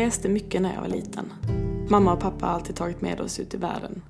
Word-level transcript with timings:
Reste 0.00 0.28
mycket 0.28 0.62
när 0.62 0.74
jag 0.74 0.80
var 0.80 0.88
liten. 0.88 1.32
Mamma 1.88 2.12
och 2.12 2.20
pappa 2.20 2.46
har 2.46 2.52
alltid 2.52 2.76
tagit 2.76 3.00
med 3.00 3.20
oss 3.20 3.40
ut 3.40 3.54
i 3.54 3.56
världen 3.56 4.02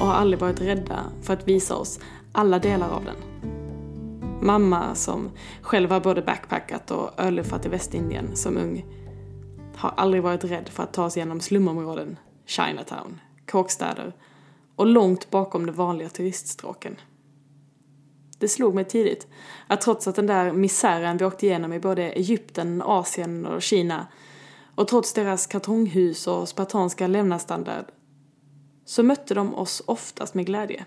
och 0.00 0.06
har 0.06 0.14
aldrig 0.14 0.40
varit 0.40 0.60
rädda 0.60 1.04
för 1.22 1.34
att 1.34 1.48
visa 1.48 1.76
oss 1.76 2.00
alla 2.32 2.58
delar 2.58 2.90
av 2.90 3.04
den. 3.04 3.16
Mamma, 4.42 4.94
som 4.94 5.30
själv 5.62 5.90
har 5.90 6.00
både 6.00 6.22
backpackat 6.22 6.90
och 6.90 7.10
ölluffat 7.20 7.66
i 7.66 7.68
Västindien 7.68 8.36
som 8.36 8.56
ung, 8.56 8.84
har 9.76 9.94
aldrig 9.96 10.22
varit 10.22 10.44
rädd 10.44 10.68
för 10.68 10.82
att 10.82 10.92
ta 10.92 11.10
sig 11.10 11.20
genom 11.20 11.40
slumområden, 11.40 12.16
Chinatown, 12.46 13.20
kåkstäder 13.46 14.12
och 14.76 14.86
långt 14.86 15.30
bakom 15.30 15.66
de 15.66 15.72
vanliga 15.72 16.08
turiststråken. 16.08 16.96
Det 18.38 18.48
slog 18.48 18.74
mig 18.74 18.84
tidigt 18.84 19.26
att 19.66 19.80
trots 19.80 20.08
att 20.08 20.16
den 20.16 20.26
där 20.26 20.52
misären 20.52 21.16
vi 21.16 21.24
åkte 21.24 21.46
igenom 21.46 21.72
i 21.72 21.80
både 21.80 22.02
Egypten, 22.02 22.82
Asien 22.82 23.46
och 23.46 23.62
Kina 23.62 24.06
och 24.74 24.88
trots 24.88 25.12
deras 25.12 25.46
kartonghus 25.46 26.26
och 26.26 26.48
spartanska 26.48 27.06
levnadsstandard 27.06 27.84
så 28.84 29.02
mötte 29.02 29.34
de 29.34 29.54
oss 29.54 29.82
oftast 29.86 30.34
med 30.34 30.46
glädje. 30.46 30.86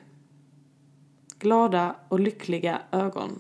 Glada 1.40 1.96
och 2.08 2.20
lyckliga 2.20 2.82
ögon. 2.92 3.40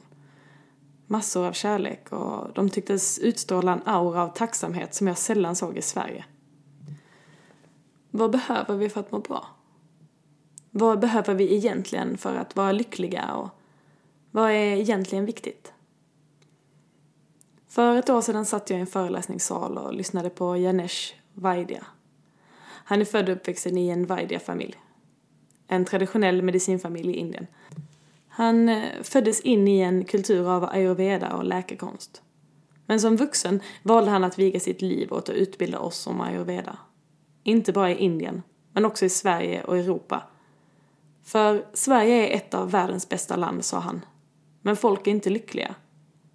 Massor 1.08 1.46
av 1.46 1.52
kärlek 1.54 2.12
och 2.12 2.54
de 2.54 2.70
tycktes 2.70 3.20
utstråla 3.20 3.72
en 3.74 3.82
aura 3.86 4.24
av 4.24 4.28
tacksamhet 4.28 4.96
som 4.96 5.08
jag 5.08 5.18
sällan 5.18 5.56
såg 5.56 5.78
i 5.78 5.82
Sverige. 5.82 6.26
Vad 8.12 8.32
behöver 8.32 8.76
vi 8.76 8.90
för 8.90 9.00
att 9.00 9.12
må 9.12 9.20
bra? 9.20 9.48
Vad 10.72 11.00
behöver 11.00 11.34
vi 11.34 11.56
egentligen 11.56 12.18
för 12.18 12.36
att 12.36 12.56
vara 12.56 12.72
lyckliga 12.72 13.34
och 13.34 13.50
vad 14.32 14.52
är 14.52 14.76
egentligen 14.76 15.26
viktigt? 15.26 15.74
För 17.78 17.96
ett 17.96 18.10
år 18.10 18.22
sedan 18.22 18.46
satt 18.46 18.70
jag 18.70 18.78
i 18.78 18.82
en 18.82 18.88
föreläsningssal 18.88 19.78
och 19.78 19.94
lyssnade 19.94 20.30
på 20.30 20.58
Janesh 20.58 21.14
Vaidya. 21.34 21.86
Han 22.64 23.02
är 23.02 23.06
född 23.06 23.30
och 23.30 23.36
uppvuxen 23.36 23.78
i 23.78 23.90
en 23.90 24.06
Vaidya-familj. 24.06 24.76
En 25.68 25.86
traditionell 25.86 26.42
medicinfamilj 26.42 27.12
i 27.12 27.16
Indien. 27.16 27.48
Han 28.28 28.70
eh, 28.70 29.02
föddes 29.02 29.42
in 29.42 29.68
i 29.68 29.80
en 29.80 30.06
kultur 30.06 30.50
av 30.50 30.64
ayurveda 30.64 31.34
och 31.34 31.44
läkekonst. 31.44 32.22
Men 32.86 33.00
som 33.00 33.16
vuxen 33.16 33.60
valde 33.84 34.12
han 34.12 34.24
att 34.24 34.40
viga 34.40 34.60
sitt 34.60 34.82
liv 34.82 35.14
åt 35.14 35.30
att 35.30 35.36
utbilda 35.36 35.80
oss 35.80 36.08
om 36.08 36.22
ayurveda. 36.22 36.78
Inte 37.44 37.72
bara 37.72 37.92
i 37.92 37.96
Indien, 37.96 38.44
men 38.74 38.86
också 38.86 39.06
i 39.06 39.10
Sverige 39.10 39.64
och 39.64 39.78
Europa. 39.78 40.24
För 41.24 41.66
Sverige 41.74 42.28
är 42.28 42.38
ett 42.38 42.54
av 42.54 42.72
världens 42.72 43.10
bästa 43.10 43.36
land, 43.36 43.66
sa 43.66 43.80
han. 43.80 44.06
Men 44.62 44.76
folk 44.76 45.08
är 45.08 45.12
inte 45.12 45.30
lyckliga. 45.30 45.76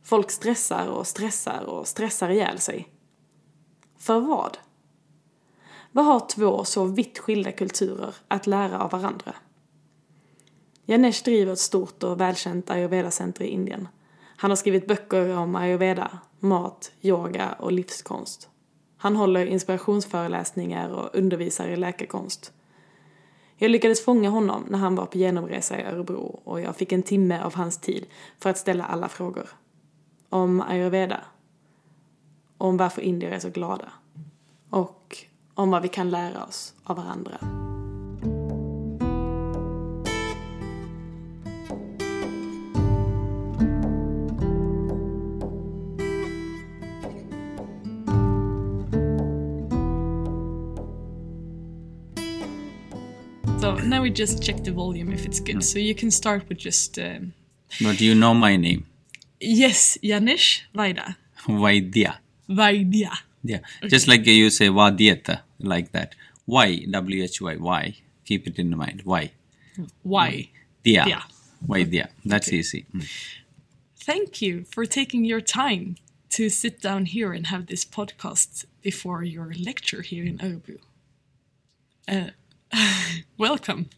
Folk 0.02 0.30
stressar 0.30 0.86
och 0.86 1.06
stressar 1.06 1.64
och 1.64 1.88
stressar 1.88 2.28
ihjäl 2.28 2.58
sig. 2.58 2.88
För 3.98 4.20
vad? 4.20 4.58
Vad 5.92 6.04
har 6.04 6.28
två 6.28 6.64
så 6.64 6.84
vitt 6.84 7.18
skilda 7.18 7.52
kulturer 7.52 8.14
att 8.28 8.46
lära 8.46 8.80
av 8.80 8.90
varandra? 8.90 9.34
Janesh 10.84 11.24
driver 11.24 11.52
ett 11.52 11.58
stort 11.58 12.02
och 12.02 12.20
välkänt 12.20 12.70
ayurveda-center 12.70 13.44
i 13.44 13.48
Indien. 13.48 13.88
Han 14.36 14.50
har 14.50 14.56
skrivit 14.56 14.86
böcker 14.86 15.36
om 15.36 15.56
ayurveda, 15.56 16.18
mat, 16.38 16.92
yoga 17.02 17.52
och 17.52 17.72
livskonst. 17.72 18.48
Han 18.96 19.16
håller 19.16 19.46
inspirationsföreläsningar 19.46 20.88
och 20.88 21.10
undervisar 21.14 21.68
i 21.68 21.76
läkarkonst. 21.76 22.52
Jag 23.56 23.70
lyckades 23.70 24.04
fånga 24.04 24.30
honom 24.30 24.64
när 24.68 24.78
han 24.78 24.96
var 24.96 25.06
på 25.06 25.18
genomresa 25.18 25.80
i 25.80 25.84
Örebro 25.84 26.40
och 26.44 26.60
jag 26.60 26.76
fick 26.76 26.92
en 26.92 27.02
timme 27.02 27.40
av 27.42 27.54
hans 27.54 27.78
tid 27.78 28.06
för 28.38 28.50
att 28.50 28.58
ställa 28.58 28.84
alla 28.84 29.08
frågor. 29.08 29.48
Om 30.32 30.60
ayurveda. 30.60 31.20
Om 32.58 32.76
varför 32.76 33.02
indier 33.02 33.30
är 33.30 33.38
så 33.38 33.50
glada. 33.50 33.92
Och 34.70 35.16
om 35.54 35.70
vad 35.70 35.82
vi 35.82 35.88
kan 35.88 36.10
lära 36.10 36.44
oss 36.44 36.74
av 36.84 36.96
varandra. 36.96 37.38
So 53.60 53.76
now 53.76 54.02
we 54.02 54.10
just 54.10 54.42
check 54.42 54.64
the 54.64 54.72
volume 54.72 55.12
if 55.12 55.26
it's 55.26 55.40
good. 55.40 55.64
So 55.64 55.78
you 55.78 55.94
can 55.94 56.10
start 56.10 56.48
with 56.48 56.64
just 56.64 56.98
um, 56.98 57.32
But 57.80 58.00
you 58.00 58.14
know 58.14 58.34
my 58.34 58.56
name, 58.56 58.84
yes, 59.42 59.98
Janesh 60.02 60.62
Vaida. 60.74 61.16
Vaidya. 61.46 62.18
Vaidya. 62.48 63.12
Yeah, 63.44 63.58
just 63.88 64.06
like 64.06 64.24
you 64.26 64.50
say 64.50 64.68
Vadyata, 64.68 65.40
like 65.58 65.92
that. 65.92 66.14
Why? 66.46 66.84
W 66.90 67.22
H 67.24 67.40
Y. 67.40 67.56
Why? 67.56 67.96
Keep 68.24 68.46
it 68.46 68.58
in 68.58 68.76
mind. 68.76 69.02
Why? 69.04 69.32
Why? 70.02 70.50
Dya. 70.84 71.06
Yeah. 71.06 71.22
Vaidya. 71.66 72.08
That's 72.24 72.52
easy. 72.52 72.86
Mm. 72.94 73.08
Thank 73.96 74.42
you 74.42 74.64
for 74.64 74.84
taking 74.84 75.24
your 75.24 75.40
time 75.40 75.96
to 76.30 76.48
sit 76.48 76.80
down 76.80 77.06
here 77.06 77.32
and 77.32 77.46
have 77.48 77.66
this 77.66 77.84
podcast 77.84 78.64
before 78.80 79.22
your 79.22 79.52
lecture 79.58 80.02
here 80.02 80.24
in 80.24 80.38
Örebro. 80.38 80.78
Uh, 82.08 82.30
welcome. 83.38 83.90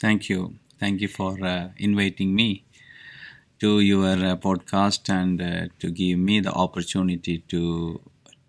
Thank 0.00 0.28
you. 0.28 0.54
Thank 0.78 1.00
you 1.00 1.08
for 1.08 1.42
uh, 1.44 1.70
inviting 1.78 2.34
me 2.34 2.64
to 3.64 3.80
your 3.80 4.12
uh, 4.12 4.36
podcast 4.36 5.08
and 5.08 5.40
uh, 5.40 5.68
to 5.78 5.90
give 5.90 6.18
me 6.18 6.38
the 6.38 6.52
opportunity 6.52 7.38
to 7.52 7.98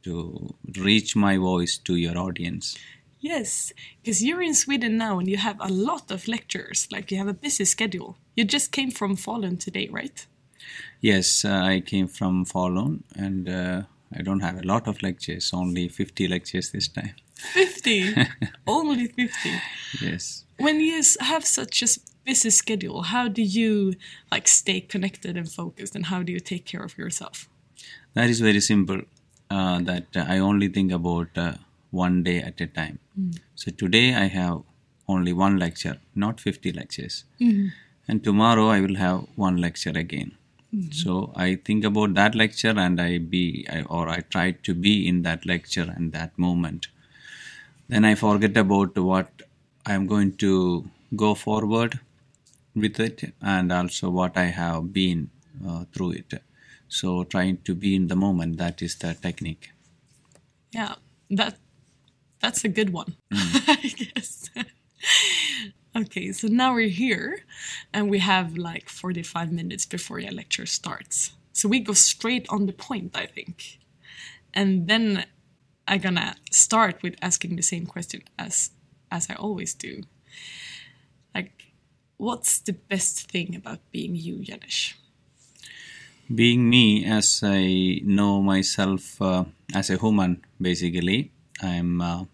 to 0.04 0.54
reach 0.88 1.16
my 1.16 1.38
voice 1.38 1.78
to 1.78 1.96
your 1.96 2.18
audience. 2.18 2.78
Yes, 3.22 3.72
because 4.04 4.22
you're 4.26 4.44
in 4.50 4.54
Sweden 4.54 4.98
now 4.98 5.18
and 5.20 5.28
you 5.30 5.38
have 5.38 5.58
a 5.62 5.72
lot 5.72 6.12
of 6.12 6.28
lectures, 6.28 6.88
like 6.92 7.12
you 7.12 7.18
have 7.18 7.30
a 7.30 7.40
busy 7.46 7.66
schedule. 7.66 8.18
You 8.36 8.44
just 8.44 8.74
came 8.74 8.92
from 8.92 9.16
Falun 9.16 9.58
today, 9.58 9.88
right? 9.90 10.28
Yes, 11.00 11.46
uh, 11.46 11.74
I 11.74 11.80
came 11.80 12.08
from 12.08 12.46
Falun 12.46 13.04
and 13.16 13.48
uh, 13.48 13.82
I 14.18 14.22
don't 14.22 14.42
have 14.42 14.58
a 14.60 14.68
lot 14.68 14.86
of 14.86 15.02
lectures, 15.02 15.52
only 15.54 15.88
50 15.88 16.28
lectures 16.28 16.72
this 16.72 16.90
time. 16.90 17.16
50! 17.36 18.16
Only 18.68 19.08
50. 19.08 19.50
Yes. 20.02 20.46
When 20.58 20.80
you 20.80 21.02
have 21.20 21.46
such 21.46 21.84
a 21.84 21.88
busy 22.26 22.50
schedule, 22.50 23.04
how 23.04 23.28
do 23.28 23.42
you 23.42 23.94
like 24.32 24.48
stay 24.48 24.82
connected 24.82 25.38
and 25.38 25.52
focused 25.52 25.96
and 25.96 26.06
how 26.08 26.24
do 26.24 26.32
you 26.32 26.40
take 26.40 26.66
care 26.66 26.84
of 26.84 26.98
yourself? 26.98 27.48
That 28.14 28.30
is 28.30 28.40
very 28.40 28.62
simple. 28.62 29.02
Uh, 29.50 29.80
that 29.82 30.08
uh, 30.16 30.26
I 30.28 30.40
only 30.40 30.68
think 30.70 30.92
about 30.92 31.28
uh, 31.38 31.54
one 31.92 32.24
day 32.24 32.40
at 32.40 32.60
a 32.60 32.68
time. 32.68 33.00
So 33.56 33.72
today 33.72 34.16
I 34.16 34.26
have 34.26 34.62
only 35.08 35.34
one 35.34 35.58
lecture, 35.58 35.98
not 36.16 36.40
50 36.40 36.72
lectures. 36.72 37.26
And 38.08 38.24
tomorrow 38.24 38.68
I 38.70 38.82
will 38.82 38.96
have 38.96 39.26
one 39.36 39.58
lecture 39.58 39.92
again. 39.92 40.32
So 40.92 41.32
I 41.36 41.56
think 41.56 41.86
about 41.86 42.16
that 42.16 42.36
lecture 42.36 42.74
and 42.78 43.00
I 43.00 43.20
be 43.20 43.66
I, 43.72 43.84
or 43.84 44.10
I 44.10 44.22
try 44.22 44.52
to 44.52 44.74
be 44.74 45.08
in 45.08 45.22
that 45.22 45.46
lecture 45.46 45.94
and 45.96 46.12
that 46.12 46.38
moment. 46.38 46.88
Then 47.88 48.04
I 48.04 48.16
forget 48.16 48.58
about 48.58 48.98
what 48.98 49.30
I 49.86 49.94
am 49.94 50.08
going 50.08 50.34
to 50.38 50.90
go 51.16 51.34
forward 51.36 52.00
with 52.76 53.00
it 53.00 53.34
and 53.42 53.72
also 53.72 54.10
what 54.10 54.38
I 54.38 54.46
have 54.46 54.92
been 54.92 55.30
uh, 55.66 55.86
through 55.94 56.12
it. 56.12 56.34
So 56.88 57.24
trying 57.24 57.58
to 57.64 57.74
be 57.74 57.96
in 57.96 58.08
the 58.08 58.16
moment, 58.16 58.58
that 58.58 58.82
is 58.82 58.96
the 58.96 59.14
technique. 59.14 59.70
Yeah, 60.72 60.96
that 61.32 61.58
that's 62.42 62.64
a 62.64 62.70
good 62.70 62.92
one, 62.92 63.16
I 63.32 63.94
guess. 63.98 64.50
okay, 65.96 66.32
so 66.32 66.48
now 66.48 66.74
we're 66.74 66.90
here 66.90 67.40
and 67.94 68.10
we 68.10 68.20
have 68.20 68.58
like 68.58 68.90
45 68.90 69.52
minutes 69.52 69.86
before 69.86 70.20
your 70.20 70.32
lecture 70.32 70.66
starts. 70.66 71.32
So 71.54 71.70
we 71.70 71.80
go 71.80 71.94
straight 71.94 72.46
on 72.50 72.66
the 72.66 72.74
point, 72.74 73.16
I 73.16 73.26
think. 73.26 73.80
And 74.54 74.88
then 74.88 75.26
I'm 75.88 76.02
gonna 76.02 76.36
start 76.52 77.02
with 77.02 77.16
asking 77.22 77.56
the 77.56 77.64
same 77.64 77.86
question 77.86 78.22
as 78.38 78.72
as 79.12 79.30
I 79.30 79.36
always 79.36 79.74
do. 79.74 80.04
What's 82.18 82.60
the 82.60 82.74
best 82.74 83.32
thing 83.32 83.56
about 83.56 83.80
being 83.92 84.16
you, 84.16 84.40
Janesh? 84.40 84.96
Being 86.34 86.70
me, 86.70 87.06
as 87.06 87.42
I 87.44 88.02
know 88.04 88.42
myself 88.42 89.22
uh, 89.22 89.46
as 89.74 89.90
a 89.92 89.98
human, 89.98 90.44
basically, 90.60 91.32
I'm 91.62 92.02
uh, 92.02 92.26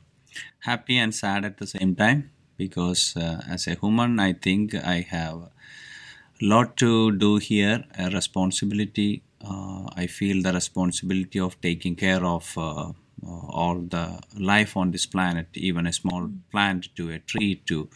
happy 0.60 0.98
and 0.98 1.13
sad 1.13 1.44
at 1.45 1.57
the 1.57 1.68
same 1.68 1.95
time 1.95 2.31
because 2.57 3.16
uh, 3.18 3.42
as 3.50 3.68
a 3.68 3.75
human, 3.75 4.19
I 4.19 4.33
think 4.33 4.75
I 4.75 5.01
have 5.10 5.36
a 5.36 5.50
lot 6.42 6.78
to 6.78 7.12
do 7.12 7.38
here, 7.38 7.83
a 7.98 8.10
responsibility. 8.10 9.24
Uh, 9.44 9.89
I 9.95 10.07
feel 10.07 10.42
the 10.42 10.54
responsibility 10.54 11.39
of 11.39 11.60
taking 11.62 11.95
care 11.95 12.24
of 12.25 12.57
uh, 12.57 12.89
uh, 12.92 12.94
all 13.24 13.81
the 13.81 14.19
life 14.38 14.78
on 14.78 14.92
this 14.92 15.06
planet, 15.06 15.48
even 15.54 15.86
a 15.88 15.94
small 15.94 16.30
plant 16.51 16.89
to 16.95 17.12
a 17.12 17.19
tree 17.19 17.56
to 17.66 17.89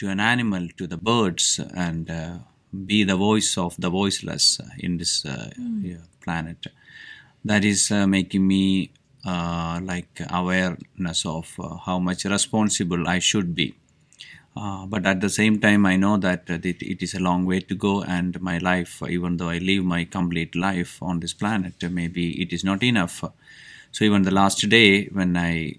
to 0.00 0.08
an 0.08 0.18
animal 0.18 0.66
to 0.78 0.86
the 0.86 0.96
birds 0.96 1.60
and 1.74 2.10
uh, 2.10 2.38
be 2.86 3.04
the 3.04 3.16
voice 3.16 3.58
of 3.58 3.76
the 3.78 3.90
voiceless 3.90 4.58
uh, 4.58 4.64
in 4.78 4.96
this 4.96 5.26
uh, 5.26 5.50
yeah, 5.82 6.04
planet. 6.22 6.66
That 7.44 7.66
is 7.66 7.90
uh, 7.90 8.06
making 8.06 8.46
me 8.46 8.92
uh, 9.26 9.78
like 9.82 10.22
awareness 10.30 11.26
of 11.26 11.52
uh, 11.58 11.76
how 11.76 11.98
much 11.98 12.24
responsible 12.24 13.06
I 13.06 13.18
should 13.18 13.54
be. 13.54 13.74
Uh, 14.56 14.86
but 14.86 15.04
at 15.04 15.20
the 15.20 15.28
same 15.28 15.60
time, 15.60 15.84
I 15.84 15.96
know 15.96 16.16
that 16.16 16.48
it, 16.48 16.82
it 16.82 17.02
is 17.02 17.14
a 17.14 17.20
long 17.20 17.44
way 17.44 17.60
to 17.60 17.74
go, 17.74 18.02
and 18.02 18.40
my 18.40 18.56
life, 18.58 19.02
even 19.06 19.36
though 19.36 19.50
I 19.50 19.58
live 19.58 19.84
my 19.84 20.04
complete 20.04 20.56
life 20.56 21.02
on 21.02 21.20
this 21.20 21.34
planet, 21.34 21.74
maybe 21.90 22.40
it 22.42 22.52
is 22.52 22.64
not 22.64 22.82
enough. 22.82 23.22
So 23.92 24.04
even 24.04 24.22
the 24.22 24.30
last 24.30 24.66
day, 24.68 25.06
when 25.06 25.36
I 25.36 25.74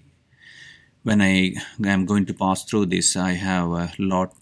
when 1.02 1.20
I 1.22 1.54
am 1.84 2.06
going 2.06 2.26
to 2.26 2.34
pass 2.34 2.64
through 2.64 2.86
this, 2.86 3.16
I 3.16 3.32
have 3.32 3.70
a 3.70 3.92
lot 3.98 4.34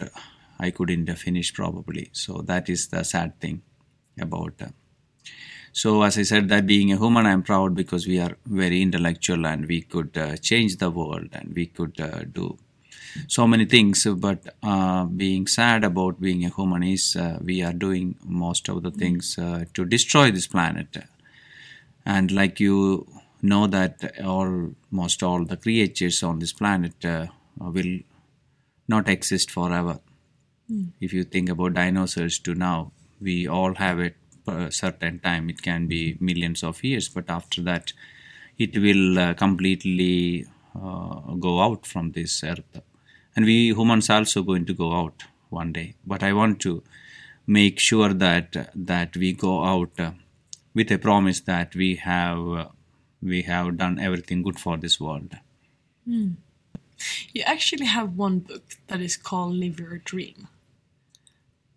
I 0.59 0.71
couldn't 0.71 1.12
finish 1.17 1.53
probably. 1.55 2.11
So 2.12 2.43
that 2.43 2.69
is 2.69 2.89
the 2.89 3.03
sad 3.05 3.41
thing 3.41 3.62
about. 4.21 4.55
Uh, 4.61 4.69
so 5.73 6.03
as 6.03 6.19
I 6.19 6.23
said, 6.23 6.49
that 6.49 6.67
being 6.67 6.93
a 6.93 6.97
human, 6.97 7.27
I'm 7.27 7.43
proud 7.43 7.75
because 7.75 8.07
we 8.07 8.19
are 8.19 8.37
very 8.47 8.83
intellectual 8.83 9.47
and 9.47 9.67
we 9.67 9.83
could 9.83 10.17
uh, 10.17 10.37
change 10.37 10.77
the 10.77 10.91
world 10.91 11.29
and 11.33 11.53
we 11.55 11.67
could 11.67 12.01
uh, 12.01 12.25
do 12.25 12.59
so 13.29 13.47
many 13.47 13.67
things. 13.67 14.06
But 14.06 14.55
uh, 14.63 15.05
being 15.05 15.47
sad 15.47 15.85
about 15.85 16.21
being 16.21 16.45
a 16.45 16.51
human 16.51 16.83
is 16.83 17.17
uh, 17.17 17.39
we 17.43 17.63
are 17.63 17.73
doing 17.73 18.17
most 18.25 18.69
of 18.69 18.83
the 18.83 18.91
things 18.91 19.37
to 19.37 19.85
destroy 19.85 20.31
this 20.31 20.47
planet. 20.49 20.97
And 22.05 22.31
like 22.33 22.61
you 22.61 23.06
know 23.43 23.67
that 23.67 24.21
almost 24.25 25.23
all 25.23 25.45
the 25.45 25.57
creatures 25.57 26.23
on 26.23 26.39
this 26.39 26.53
planet 26.53 26.95
will 27.59 27.99
not 28.89 29.09
exist 29.09 29.51
forever 29.51 30.01
if 31.01 31.13
you 31.13 31.25
think 31.25 31.49
about 31.49 31.75
dinosaurs 31.75 32.39
to 32.41 32.55
now, 32.55 32.93
we 33.21 33.47
all 33.49 33.75
have 33.75 33.99
it 34.01 34.17
a 34.47 34.71
certain 34.71 35.19
time. 35.19 35.51
It 35.51 35.63
can 35.63 35.87
be 35.87 36.17
millions 36.21 36.63
of 36.63 36.83
years, 36.85 37.09
but 37.09 37.29
after 37.29 37.63
that, 37.63 37.93
it 38.59 38.77
will 38.77 39.19
uh, 39.19 39.35
completely 39.35 40.47
uh, 40.75 41.35
go 41.35 41.61
out 41.61 41.87
from 41.87 42.13
this 42.13 42.43
earth. 42.45 42.81
And 43.35 43.45
we 43.45 43.69
humans 43.69 44.11
are 44.11 44.19
also 44.19 44.43
going 44.43 44.67
to 44.67 44.75
go 44.75 44.93
out 44.93 45.25
one 45.49 45.73
day. 45.73 45.95
But 46.07 46.23
I 46.23 46.33
want 46.33 46.61
to 46.61 46.83
make 47.47 47.79
sure 47.79 48.13
that 48.15 48.71
that 48.75 49.17
we 49.17 49.33
go 49.33 49.65
out 49.65 49.99
uh, 49.99 50.13
with 50.75 50.91
a 50.93 50.99
promise 50.99 51.41
that 51.41 51.75
we 51.75 51.97
have 51.97 52.49
uh, 52.49 52.67
we 53.22 53.43
have 53.43 53.76
done 53.76 53.99
everything 53.99 54.43
good 54.43 54.58
for 54.58 54.76
this 54.76 55.00
world. 55.00 55.37
Mm. 56.08 56.37
You 57.32 57.43
actually 57.46 57.87
have 57.87 58.17
one 58.17 58.40
book 58.40 58.76
that 58.88 59.00
is 59.00 59.17
called 59.17 59.55
Live 59.55 59.81
Your 59.81 59.99
Dream. 59.99 60.49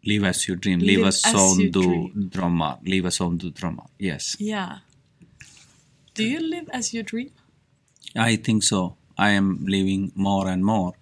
Live 0.06 0.26
as 0.26 0.48
you 0.48 0.56
dream. 0.56 0.80
Live, 0.80 1.08
as 1.08 1.22
som 1.22 1.72
du 1.72 2.12
drömmar. 2.14 2.80
Live 2.84 3.08
as 3.08 3.16
som 3.16 3.38
du 3.38 3.50
drömmar. 3.50 3.88
Yes. 3.98 4.36
Yeah. 4.40 4.80
Do 6.14 6.24
you 6.24 6.40
live 6.40 6.70
as 6.74 6.94
you 6.94 7.04
dream? 7.04 7.32
I 8.16 8.36
think 8.36 8.64
so. 8.64 8.96
I 9.18 9.30
am 9.32 9.66
living 9.66 10.12
more 10.16 10.50
and 10.50 10.66
more. 10.66 10.94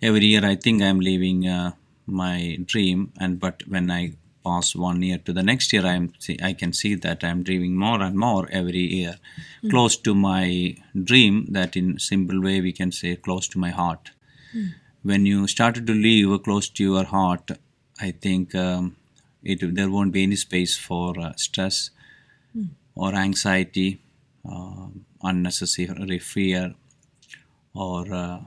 Every 0.00 0.26
year, 0.26 0.44
I 0.44 0.56
think 0.56 0.82
I 0.82 0.86
am 0.86 1.00
living 1.00 1.48
uh, 1.48 1.72
my 2.06 2.58
dream. 2.64 3.12
And 3.18 3.40
but 3.40 3.62
when 3.66 3.90
I 3.90 4.12
pass 4.46 4.74
one 4.76 5.02
year 5.02 5.18
to 5.26 5.32
the 5.32 5.42
next 5.42 5.72
year, 5.72 5.84
I 5.86 5.94
am 6.00 6.12
I 6.50 6.52
can 6.52 6.72
see 6.80 6.94
that 7.06 7.24
I 7.24 7.28
am 7.34 7.42
dreaming 7.48 7.76
more 7.84 8.00
and 8.06 8.16
more 8.24 8.48
every 8.60 8.84
year, 8.98 9.14
mm. 9.62 9.70
close 9.70 9.96
to 10.08 10.14
my 10.14 10.76
dream. 11.10 11.46
That 11.58 11.76
in 11.80 11.98
simple 11.98 12.42
way 12.48 12.60
we 12.66 12.72
can 12.80 12.92
say 13.00 13.16
close 13.16 13.48
to 13.54 13.58
my 13.66 13.70
heart. 13.70 14.10
Mm. 14.54 14.74
When 15.02 15.26
you 15.26 15.46
started 15.46 15.86
to 15.88 15.94
live 16.06 16.42
close 16.44 16.68
to 16.78 16.84
your 16.90 17.04
heart, 17.04 17.50
I 18.00 18.10
think 18.26 18.54
um, 18.54 18.96
it 19.42 19.66
there 19.74 19.90
won't 19.90 20.12
be 20.18 20.22
any 20.22 20.36
space 20.36 20.76
for 20.88 21.18
uh, 21.20 21.32
stress 21.46 21.90
mm. 22.56 22.68
or 22.94 23.14
anxiety, 23.14 24.00
uh, 24.50 24.86
unnecessary 25.22 26.18
fear, 26.18 26.74
or 27.74 28.12
uh, 28.12 28.38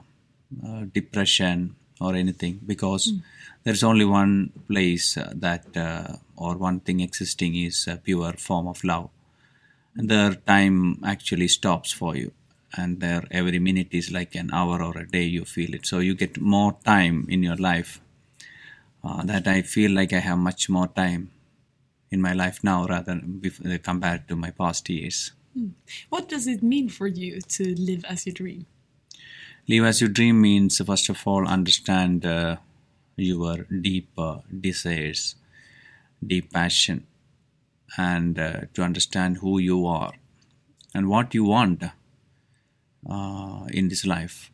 uh 0.66 0.84
depression 1.00 1.76
or 2.00 2.14
anything 2.14 2.58
because 2.66 3.12
mm. 3.12 3.22
There's 3.64 3.82
only 3.82 4.04
one 4.04 4.52
place 4.68 5.16
uh, 5.16 5.32
that 5.36 5.76
uh, 5.76 6.16
or 6.36 6.56
one 6.56 6.80
thing 6.80 7.00
existing 7.00 7.54
is 7.54 7.86
a 7.86 7.96
pure 7.96 8.32
form 8.34 8.66
of 8.66 8.82
love, 8.84 9.10
and 9.94 10.08
the 10.08 10.40
time 10.46 10.98
actually 11.04 11.48
stops 11.48 11.92
for 11.92 12.16
you. 12.16 12.32
And 12.76 13.00
there, 13.00 13.24
every 13.32 13.58
minute 13.58 13.88
is 13.90 14.12
like 14.12 14.36
an 14.36 14.50
hour 14.52 14.80
or 14.80 14.96
a 14.96 15.06
day. 15.06 15.24
You 15.24 15.44
feel 15.44 15.74
it, 15.74 15.86
so 15.86 15.98
you 15.98 16.14
get 16.14 16.40
more 16.40 16.76
time 16.84 17.26
in 17.28 17.42
your 17.42 17.56
life 17.56 18.00
uh, 19.02 19.24
that 19.24 19.48
I 19.48 19.62
feel 19.62 19.90
like 19.90 20.12
I 20.12 20.20
have 20.20 20.38
much 20.38 20.68
more 20.68 20.88
time 20.88 21.30
in 22.10 22.20
my 22.20 22.32
life 22.32 22.62
now 22.62 22.86
rather 22.86 23.14
than 23.14 23.80
compared 23.82 24.28
to 24.28 24.36
my 24.36 24.50
past 24.50 24.88
years. 24.88 25.32
Hmm. 25.54 25.68
What 26.08 26.28
does 26.28 26.46
it 26.46 26.62
mean 26.62 26.88
for 26.88 27.06
you 27.06 27.40
to 27.40 27.74
live 27.74 28.04
as 28.08 28.26
you 28.26 28.32
dream? 28.32 28.66
Live 29.68 29.84
as 29.84 30.00
you 30.00 30.08
dream 30.08 30.40
means, 30.40 30.80
first 30.84 31.08
of 31.08 31.22
all, 31.26 31.46
understand 31.46 32.24
uh, 32.24 32.56
your 33.16 33.66
deep 33.80 34.10
uh, 34.18 34.38
desires, 34.60 35.34
deep 36.24 36.52
passion, 36.52 37.06
and 37.96 38.38
uh, 38.38 38.60
to 38.74 38.82
understand 38.82 39.38
who 39.38 39.58
you 39.58 39.86
are 39.86 40.12
and 40.94 41.08
what 41.08 41.34
you 41.34 41.44
want 41.44 41.84
uh, 43.08 43.64
in 43.72 43.88
this 43.88 44.04
life, 44.06 44.50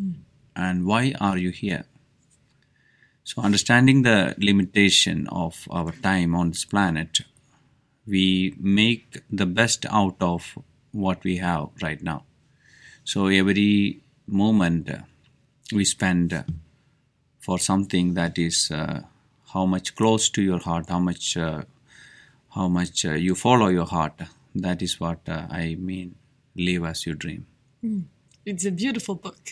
mm. 0.00 0.14
and 0.54 0.86
why 0.86 1.14
are 1.20 1.38
you 1.38 1.50
here 1.50 1.84
so, 3.26 3.42
understanding 3.42 4.02
the 4.02 4.36
limitation 4.38 5.26
of 5.32 5.66
our 5.68 5.90
time 5.90 6.32
on 6.36 6.50
this 6.50 6.64
planet, 6.64 7.22
we 8.06 8.54
make 8.56 9.20
the 9.28 9.46
best 9.46 9.84
out 9.90 10.14
of 10.20 10.56
what 10.92 11.24
we 11.24 11.38
have 11.38 11.70
right 11.82 12.00
now. 12.00 12.22
So, 13.02 13.26
every 13.26 14.02
moment 14.28 14.90
we 15.72 15.84
spend 15.84 16.44
for 17.46 17.58
something 17.70 18.14
that 18.14 18.38
is 18.38 18.70
uh, 18.70 19.02
how 19.54 19.64
much 19.74 19.94
close 19.94 20.24
to 20.36 20.42
your 20.42 20.60
heart, 20.68 20.88
how 20.94 21.02
much, 21.08 21.36
uh, 21.36 21.62
how 22.56 22.68
much 22.78 23.04
uh, 23.04 23.12
you 23.26 23.34
follow 23.46 23.68
your 23.78 23.86
heart. 23.96 24.16
That 24.66 24.82
is 24.82 24.98
what 25.00 25.20
uh, 25.28 25.46
I 25.64 25.76
mean. 25.90 26.16
Live 26.68 26.84
as 26.90 27.06
you 27.06 27.14
dream. 27.14 27.42
Mm. 27.84 28.04
It's 28.46 28.64
a 28.64 28.70
beautiful 28.70 29.14
book. 29.14 29.42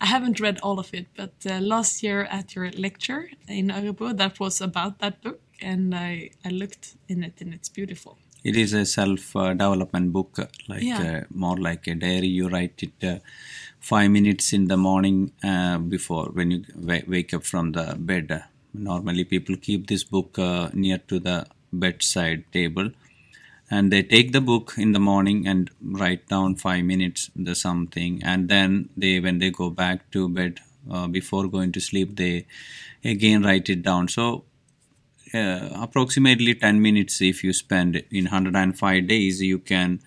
I 0.00 0.06
haven't 0.14 0.38
read 0.40 0.58
all 0.62 0.78
of 0.78 0.88
it, 0.92 1.06
but 1.16 1.34
uh, 1.46 1.58
last 1.60 2.02
year 2.02 2.20
at 2.38 2.54
your 2.54 2.70
lecture 2.86 3.22
in 3.48 3.68
Örebro, 3.68 4.16
that 4.16 4.38
was 4.38 4.60
about 4.60 4.98
that 4.98 5.22
book, 5.22 5.40
and 5.62 5.94
I, 5.94 6.30
I 6.44 6.50
looked 6.50 6.96
in 7.08 7.24
it, 7.24 7.40
and 7.40 7.54
it's 7.54 7.70
beautiful. 7.70 8.18
It 8.44 8.56
is 8.56 8.72
a 8.74 8.84
self-development 8.84 10.12
book, 10.12 10.38
like 10.68 10.82
yeah. 10.82 11.02
uh, 11.02 11.20
more 11.30 11.58
like 11.68 11.90
a 11.90 11.94
diary. 11.94 12.28
You 12.28 12.48
write 12.48 12.82
it 12.86 13.04
uh, 13.12 13.18
five 13.80 14.10
minutes 14.10 14.52
in 14.52 14.66
the 14.68 14.76
morning 14.76 15.32
uh, 15.44 15.78
before 15.78 16.26
when 16.26 16.50
you 16.50 16.58
w- 16.60 17.04
wake 17.08 17.34
up 17.34 17.44
from 17.44 17.72
the 17.72 17.96
bed. 17.98 18.44
Normally, 18.74 19.24
people 19.24 19.56
keep 19.56 19.86
this 19.86 20.04
book 20.04 20.38
uh, 20.38 20.70
near 20.72 20.98
to 21.08 21.18
the 21.18 21.46
bedside 21.72 22.44
table 22.52 22.90
and 23.70 23.92
they 23.92 24.02
take 24.02 24.32
the 24.32 24.40
book 24.40 24.74
in 24.76 24.92
the 24.92 25.00
morning 25.00 25.46
and 25.46 25.70
write 25.82 26.26
down 26.28 26.54
five 26.54 26.84
minutes 26.84 27.30
the 27.34 27.54
something 27.54 28.22
and 28.22 28.48
then 28.48 28.88
they 28.96 29.18
when 29.20 29.38
they 29.38 29.50
go 29.50 29.70
back 29.70 30.10
to 30.12 30.28
bed 30.28 30.60
uh, 30.90 31.06
before 31.08 31.48
going 31.48 31.72
to 31.72 31.80
sleep 31.80 32.16
they 32.16 32.46
again 33.04 33.42
write 33.42 33.68
it 33.68 33.82
down 33.82 34.06
so 34.08 34.44
uh, 35.34 35.68
approximately 35.74 36.54
10 36.54 36.80
minutes 36.80 37.20
if 37.20 37.42
you 37.44 37.52
spend 37.52 37.96
in 38.10 38.24
105 38.24 39.06
days 39.08 39.42
you 39.42 39.58
can 39.58 40.00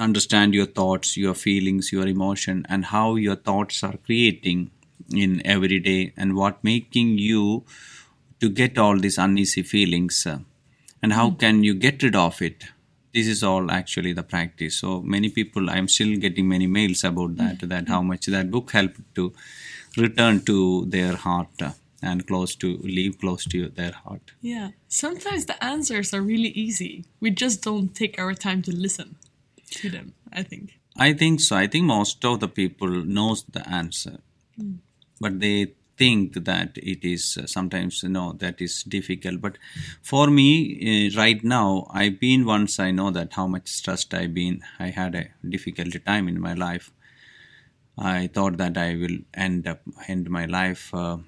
understand 0.00 0.54
your 0.54 0.66
thoughts 0.66 1.16
your 1.16 1.34
feelings 1.34 1.92
your 1.92 2.06
emotion 2.06 2.66
and 2.68 2.86
how 2.86 3.14
your 3.16 3.36
thoughts 3.36 3.82
are 3.84 3.96
creating 4.06 4.70
in 5.14 5.40
every 5.44 5.78
day 5.78 6.12
and 6.16 6.36
what 6.36 6.62
making 6.64 7.18
you 7.18 7.64
to 8.40 8.48
get 8.48 8.78
all 8.78 8.98
these 8.98 9.18
uneasy 9.18 9.62
feelings 9.62 10.26
uh, 10.26 10.38
and 11.02 11.12
how 11.12 11.30
can 11.30 11.64
you 11.64 11.74
get 11.74 12.02
rid 12.02 12.14
of 12.14 12.42
it? 12.42 12.64
This 13.14 13.26
is 13.26 13.42
all 13.42 13.70
actually 13.70 14.12
the 14.12 14.22
practice. 14.22 14.76
So 14.76 15.00
many 15.02 15.30
people 15.30 15.70
i'm 15.70 15.88
still 15.88 16.16
getting 16.16 16.48
many 16.48 16.66
mails 16.66 17.02
about 17.04 17.36
that 17.36 17.56
mm-hmm. 17.56 17.68
that 17.68 17.88
how 17.88 18.02
much 18.02 18.26
that 18.26 18.50
book 18.50 18.70
helped 18.70 19.00
to 19.16 19.32
return 19.96 20.40
to 20.42 20.84
their 20.86 21.16
heart 21.16 21.62
uh, 21.62 21.72
and 22.02 22.26
close 22.26 22.54
to 22.56 22.78
live 22.82 23.18
close 23.18 23.44
to 23.44 23.68
their 23.68 23.92
heart. 23.92 24.32
Yeah. 24.40 24.70
Sometimes 24.88 25.46
the 25.46 25.62
answers 25.62 26.14
are 26.14 26.22
really 26.22 26.50
easy. 26.50 27.04
We 27.20 27.30
just 27.30 27.62
don't 27.62 27.94
take 27.94 28.18
our 28.18 28.34
time 28.34 28.62
to 28.62 28.72
listen 28.74 29.16
to 29.70 29.90
them 29.90 30.14
i 30.32 30.42
think. 30.42 30.80
I 30.96 31.12
think 31.14 31.40
so. 31.40 31.56
I 31.56 31.66
think 31.66 31.84
most 31.86 32.24
of 32.24 32.40
the 32.40 32.48
people 32.48 32.88
knows 32.88 33.44
the 33.44 33.66
answer. 33.68 34.18
Mm. 34.60 34.78
but 35.20 35.40
they 35.40 35.72
think 35.96 36.44
that 36.44 36.76
it 36.76 37.04
is 37.04 37.38
uh, 37.40 37.46
sometimes 37.46 38.02
you 38.02 38.08
know 38.08 38.32
that 38.32 38.60
is 38.60 38.82
difficult. 38.82 39.40
But 39.40 39.58
for 40.02 40.26
me 40.28 40.48
uh, 40.90 41.18
right 41.18 41.42
now 41.44 41.86
i've 41.94 42.18
been 42.20 42.44
once 42.44 42.78
i 42.80 42.90
know 42.90 43.10
that 43.10 43.34
how 43.34 43.46
much 43.46 43.68
stressed 43.68 44.12
i've 44.14 44.34
been. 44.34 44.62
I 44.78 44.88
had 44.88 45.14
a 45.14 45.28
difficult 45.48 45.94
time 46.04 46.28
in 46.28 46.40
my 46.40 46.54
life. 46.54 46.90
I 47.98 48.26
thought 48.28 48.56
that 48.56 48.76
i 48.78 48.96
will 48.96 49.18
end 49.34 49.66
up 49.66 49.80
end 50.08 50.30
my 50.30 50.46
life 50.46 50.92
uh, 50.94 51.18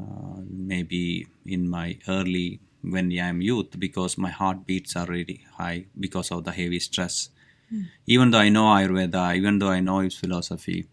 uh, 0.00 0.36
maybe 0.72 1.26
in 1.44 1.68
my 1.68 1.98
early 2.08 2.60
when 2.82 3.10
i'm 3.18 3.40
youth 3.40 3.78
because 3.78 4.18
my 4.18 4.30
heart 4.30 4.66
beats 4.66 4.96
are 4.96 5.06
really 5.06 5.40
high 5.58 5.86
because 5.98 6.30
of 6.30 6.44
the 6.44 6.52
heavy 6.52 6.80
stress 6.80 7.30
Even 8.06 8.30
though 8.30 8.38
I 8.38 8.48
know 8.48 8.64
Ayurveda, 8.64 9.36
even 9.36 9.58
though 9.58 9.70
I 9.70 9.80
know 9.80 10.00
its 10.00 10.16
philosophy, 10.16 10.86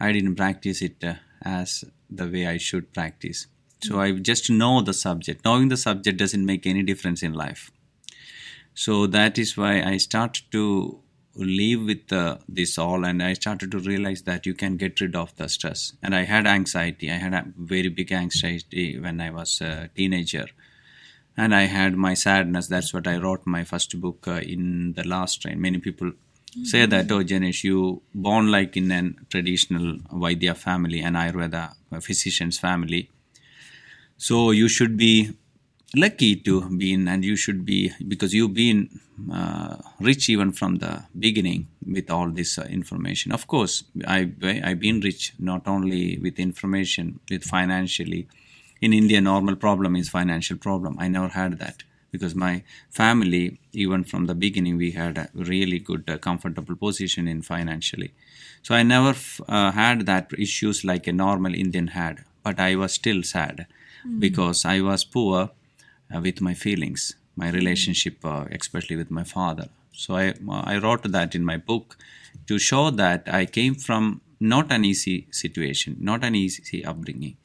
I 0.00 0.12
didn't 0.12 0.36
practice 0.36 0.82
it 0.82 1.02
uh, 1.02 1.14
as 1.42 1.84
the 2.10 2.28
way 2.28 2.46
I 2.46 2.56
should 2.58 2.92
practice. 2.92 3.46
So 3.82 4.00
I 4.00 4.12
just 4.12 4.50
know 4.50 4.82
the 4.82 4.92
subject. 4.92 5.44
Knowing 5.44 5.68
the 5.68 5.76
subject 5.76 6.18
doesn't 6.18 6.44
make 6.44 6.66
any 6.66 6.82
difference 6.82 7.22
in 7.22 7.32
life. 7.32 7.70
So 8.74 9.06
that 9.06 9.38
is 9.38 9.56
why 9.56 9.82
I 9.82 9.96
started 9.96 10.44
to 10.52 11.00
live 11.34 11.84
with 11.84 12.12
uh, 12.12 12.38
this 12.48 12.76
all 12.76 13.04
and 13.04 13.22
I 13.22 13.34
started 13.34 13.70
to 13.70 13.78
realize 13.78 14.22
that 14.22 14.46
you 14.46 14.54
can 14.54 14.76
get 14.76 15.00
rid 15.00 15.14
of 15.16 15.34
the 15.36 15.48
stress. 15.48 15.92
And 16.02 16.14
I 16.14 16.24
had 16.24 16.46
anxiety. 16.46 17.10
I 17.10 17.14
had 17.16 17.32
a 17.34 17.46
very 17.56 17.88
big 17.88 18.12
anxiety 18.12 18.98
when 18.98 19.20
I 19.20 19.30
was 19.30 19.60
a 19.60 19.90
teenager. 19.94 20.46
And 21.42 21.54
I 21.54 21.64
had 21.78 21.92
my 22.06 22.14
sadness. 22.26 22.66
That's 22.74 22.92
what 22.94 23.06
I 23.12 23.16
wrote 23.24 23.42
my 23.56 23.62
first 23.64 23.90
book 24.04 24.28
uh, 24.28 24.40
in 24.54 24.92
the 24.98 25.04
last 25.14 25.40
train. 25.42 25.58
Many 25.66 25.78
people 25.86 26.12
say 26.70 26.84
that, 26.92 27.10
oh, 27.14 27.22
Janesh, 27.30 27.60
you 27.64 28.02
born 28.14 28.50
like 28.56 28.76
in 28.80 28.90
a 28.98 29.02
traditional 29.32 29.86
Vaidya 30.22 30.54
family, 30.66 31.00
an 31.00 31.14
Ayurveda 31.14 31.64
physician's 32.08 32.58
family. 32.66 33.02
So 34.18 34.50
you 34.60 34.68
should 34.68 34.96
be 34.96 35.14
lucky 36.04 36.36
to 36.36 36.54
be 36.80 36.92
in, 36.92 37.08
and 37.08 37.24
you 37.24 37.36
should 37.36 37.64
be 37.64 37.78
because 38.06 38.34
you've 38.34 38.54
been 38.54 38.80
uh, 39.32 39.76
rich 40.00 40.28
even 40.28 40.52
from 40.52 40.76
the 40.84 40.92
beginning 41.18 41.68
with 41.96 42.10
all 42.10 42.28
this 42.40 42.58
uh, 42.58 42.66
information. 42.80 43.32
Of 43.32 43.46
course, 43.46 43.74
I 44.06 44.18
I've 44.68 44.80
been 44.80 45.00
rich 45.08 45.32
not 45.38 45.62
only 45.66 46.18
with 46.24 46.38
information, 46.38 47.06
with 47.30 47.44
financially. 47.44 48.28
In 48.80 48.92
India, 48.92 49.20
normal 49.20 49.56
problem 49.56 49.96
is 49.96 50.08
financial 50.08 50.56
problem. 50.56 50.96
I 50.98 51.08
never 51.08 51.28
had 51.28 51.58
that 51.58 51.82
because 52.10 52.34
my 52.34 52.62
family, 52.90 53.60
even 53.72 54.04
from 54.04 54.26
the 54.26 54.34
beginning, 54.34 54.76
we 54.76 54.90
had 54.92 55.16
a 55.18 55.28
really 55.34 55.78
good, 55.78 56.08
uh, 56.08 56.18
comfortable 56.18 56.74
position 56.76 57.28
in 57.28 57.42
financially. 57.42 58.12
So 58.62 58.74
I 58.74 58.82
never 58.82 59.10
f- 59.10 59.40
uh, 59.48 59.70
had 59.72 60.06
that 60.06 60.32
issues 60.38 60.84
like 60.84 61.06
a 61.06 61.12
normal 61.12 61.54
Indian 61.54 61.88
had, 61.88 62.24
but 62.42 62.58
I 62.58 62.74
was 62.76 62.92
still 62.92 63.22
sad 63.22 63.66
because 64.18 64.64
I 64.64 64.80
was 64.80 65.04
poor 65.04 65.50
uh, 66.14 66.20
with 66.20 66.40
my 66.40 66.54
feelings, 66.54 67.14
my 67.36 67.50
relationship, 67.50 68.24
uh, 68.24 68.44
especially 68.50 68.96
with 68.96 69.10
my 69.10 69.24
father. 69.24 69.68
So 69.92 70.16
I, 70.16 70.34
I 70.48 70.78
wrote 70.78 71.02
that 71.12 71.34
in 71.34 71.44
my 71.44 71.56
book 71.56 71.96
to 72.46 72.58
show 72.58 72.90
that 72.90 73.24
I 73.32 73.46
came 73.46 73.74
from 73.74 74.20
not 74.40 74.72
an 74.72 74.84
easy 74.84 75.26
situation, 75.30 75.96
not 76.00 76.24
an 76.24 76.34
easy 76.34 76.84
upbringing. 76.84 77.36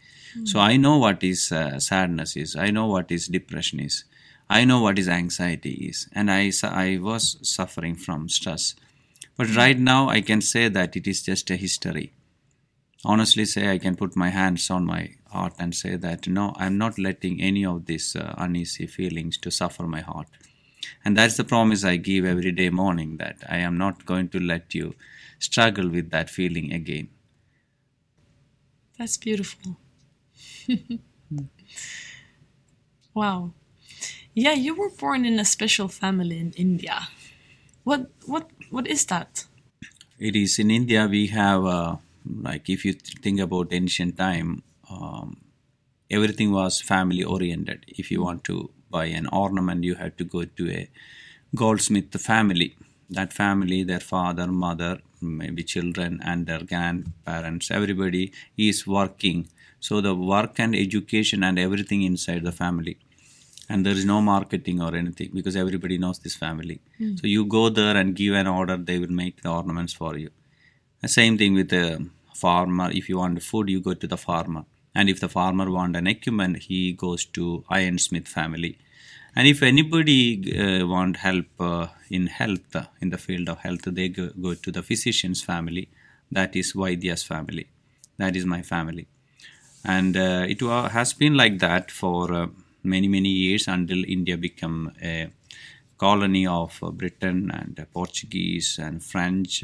So 0.43 0.59
I 0.59 0.77
know 0.77 0.97
what 0.97 1.23
is 1.23 1.51
uh, 1.51 1.79
sadness 1.79 2.35
is. 2.35 2.55
I 2.55 2.71
know 2.71 2.87
what 2.87 3.11
is 3.11 3.27
depression 3.27 3.79
is. 3.79 4.03
I 4.49 4.63
know 4.65 4.81
what 4.81 4.99
is 4.99 5.07
anxiety 5.07 5.73
is, 5.89 6.07
and 6.13 6.29
I 6.31 6.51
I 6.63 6.97
was 7.01 7.37
suffering 7.41 7.95
from 7.95 8.29
stress. 8.29 8.75
But 9.37 9.55
right 9.55 9.79
now 9.79 10.09
I 10.09 10.21
can 10.21 10.41
say 10.41 10.67
that 10.69 10.95
it 10.95 11.07
is 11.07 11.23
just 11.23 11.49
a 11.49 11.55
history. 11.55 12.13
Honestly, 13.05 13.45
say 13.45 13.69
I 13.71 13.77
can 13.77 13.95
put 13.95 14.15
my 14.15 14.29
hands 14.29 14.69
on 14.69 14.85
my 14.85 15.15
heart 15.27 15.53
and 15.59 15.73
say 15.75 15.95
that 15.95 16.27
no, 16.27 16.53
I'm 16.57 16.77
not 16.77 16.97
letting 16.99 17.41
any 17.41 17.65
of 17.65 17.85
these 17.85 18.15
uh, 18.15 18.33
uneasy 18.37 18.87
feelings 18.87 19.37
to 19.39 19.51
suffer 19.51 19.87
my 19.87 20.01
heart. 20.01 20.27
And 21.05 21.15
that's 21.17 21.37
the 21.37 21.43
promise 21.43 21.83
I 21.83 21.97
give 21.97 22.25
every 22.25 22.51
day 22.51 22.69
morning 22.69 23.17
that 23.17 23.37
I 23.49 23.57
am 23.57 23.77
not 23.77 24.05
going 24.05 24.29
to 24.29 24.39
let 24.39 24.75
you 24.75 24.95
struggle 25.39 25.89
with 25.89 26.11
that 26.11 26.29
feeling 26.29 26.73
again. 26.73 27.09
That's 28.97 29.17
beautiful. 29.17 29.77
wow. 33.13 33.51
Yeah, 34.33 34.53
you 34.53 34.75
were 34.75 34.89
born 34.89 35.25
in 35.25 35.39
a 35.39 35.45
special 35.45 35.87
family 35.87 36.39
in 36.39 36.51
India. 36.57 37.07
What 37.83 38.09
what 38.25 38.49
what 38.69 38.87
is 38.87 39.05
that? 39.05 39.45
It 40.19 40.35
is 40.35 40.59
in 40.59 40.71
India. 40.71 41.07
We 41.07 41.27
have 41.27 41.65
uh, 41.65 41.95
like 42.41 42.69
if 42.69 42.83
you 42.85 42.93
think 42.93 43.39
about 43.39 43.71
ancient 43.71 44.17
time, 44.17 44.63
um, 44.89 45.37
everything 46.09 46.51
was 46.51 46.81
family 46.81 47.23
oriented. 47.23 47.85
If 47.87 48.11
you 48.11 48.23
want 48.23 48.43
to 48.45 48.69
buy 48.89 49.05
an 49.05 49.27
ornament, 49.27 49.83
you 49.83 49.95
had 49.95 50.17
to 50.17 50.23
go 50.23 50.45
to 50.45 50.71
a 50.71 50.89
goldsmith 51.55 52.19
family. 52.21 52.75
That 53.09 53.33
family, 53.33 53.83
their 53.83 53.99
father, 53.99 54.47
mother, 54.47 54.99
maybe 55.21 55.63
children, 55.63 56.19
and 56.23 56.47
their 56.47 56.63
grandparents, 56.63 57.69
everybody 57.69 58.31
is 58.57 58.87
working. 58.87 59.47
So 59.87 60.01
the 60.01 60.15
work 60.15 60.59
and 60.63 60.75
education 60.75 61.43
and 61.43 61.59
everything 61.67 62.01
inside 62.11 62.43
the 62.43 62.55
family 62.63 62.97
and 63.69 63.85
there 63.85 63.93
is 63.93 64.05
no 64.05 64.21
marketing 64.21 64.81
or 64.81 64.95
anything 64.95 65.29
because 65.33 65.55
everybody 65.55 65.97
knows 65.97 66.19
this 66.19 66.35
family. 66.35 66.79
So 67.19 67.27
you 67.27 67.45
go 67.45 67.69
there 67.69 67.97
and 67.97 68.15
give 68.15 68.33
an 68.33 68.47
order, 68.47 68.77
they 68.77 68.99
will 68.99 69.15
make 69.23 69.41
the 69.41 69.49
ornaments 69.49 69.93
for 69.93 70.17
you. 70.17 70.29
The 71.01 71.07
same 71.07 71.37
thing 71.37 71.53
with 71.53 71.69
the 71.69 72.07
farmer. 72.33 72.89
If 72.91 73.09
you 73.09 73.17
want 73.17 73.41
food, 73.41 73.69
you 73.69 73.81
go 73.81 73.93
to 73.93 74.07
the 74.07 74.17
farmer, 74.17 74.65
and 74.93 75.09
if 75.09 75.19
the 75.19 75.29
farmer 75.29 75.69
want 75.69 75.95
an 75.95 76.07
equipment, 76.07 76.63
he 76.63 76.93
goes 76.93 77.25
to 77.37 77.63
ironsmith 77.69 78.27
family. 78.27 78.77
And 79.35 79.47
if 79.47 79.61
anybody 79.61 80.19
uh, 80.57 80.87
want 80.87 81.17
help 81.17 81.47
uh, 81.59 81.87
in 82.09 82.27
health, 82.27 82.75
uh, 82.75 82.85
in 83.01 83.09
the 83.09 83.17
field 83.17 83.49
of 83.49 83.59
health, 83.59 83.81
they 83.85 84.07
go, 84.09 84.29
go 84.41 84.53
to 84.53 84.71
the 84.71 84.81
physician's 84.81 85.41
family. 85.41 85.89
That 86.31 86.55
is 86.55 86.73
Vaidya's 86.73 87.23
family. 87.23 87.67
That 88.17 88.35
is 88.35 88.45
my 88.45 88.61
family 88.61 89.07
and 89.85 90.17
uh, 90.17 90.45
it 90.47 90.61
wa- 90.61 90.89
has 90.89 91.13
been 91.13 91.35
like 91.35 91.59
that 91.59 91.91
for 91.91 92.33
uh, 92.33 92.47
many 92.83 93.07
many 93.07 93.29
years 93.29 93.67
until 93.67 94.03
India 94.05 94.37
became 94.37 94.91
a 95.01 95.29
colony 95.97 96.45
of 96.47 96.77
uh, 96.83 96.91
Britain 96.91 97.51
and 97.51 97.79
uh, 97.79 97.85
Portuguese 97.93 98.77
and 98.81 99.03
French. 99.03 99.63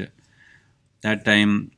That 1.02 1.24
time, 1.24 1.72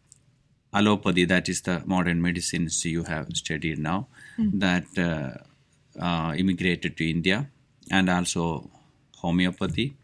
allopathy, 0.73 1.25
that 1.27 1.49
is 1.49 1.63
the 1.63 1.83
modern 1.87 2.21
medicines 2.23 2.85
you 2.85 3.05
have 3.05 3.29
studied 3.35 3.79
now, 3.79 4.09
that 4.61 4.87
uh, 4.99 6.03
uh, 6.03 6.35
immigrated 6.37 6.97
to 6.99 7.09
India, 7.09 7.49
and 7.91 8.09
also 8.11 8.71
homeopathy. 9.17 9.95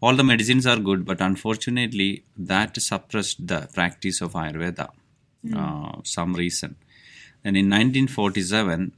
All 0.00 0.14
the 0.14 0.24
medicines 0.24 0.66
are 0.66 0.78
good, 0.78 1.04
but 1.06 1.20
unfortunately, 1.20 2.24
that 2.36 2.80
suppressed 2.80 3.46
the 3.46 3.68
practice 3.72 4.20
of 4.20 4.32
Ayurveda. 4.34 4.88
Uh, 5.54 5.92
some 6.02 6.34
reason. 6.34 6.76
And 7.46 7.56
in 7.56 7.66
1947, 7.66 8.92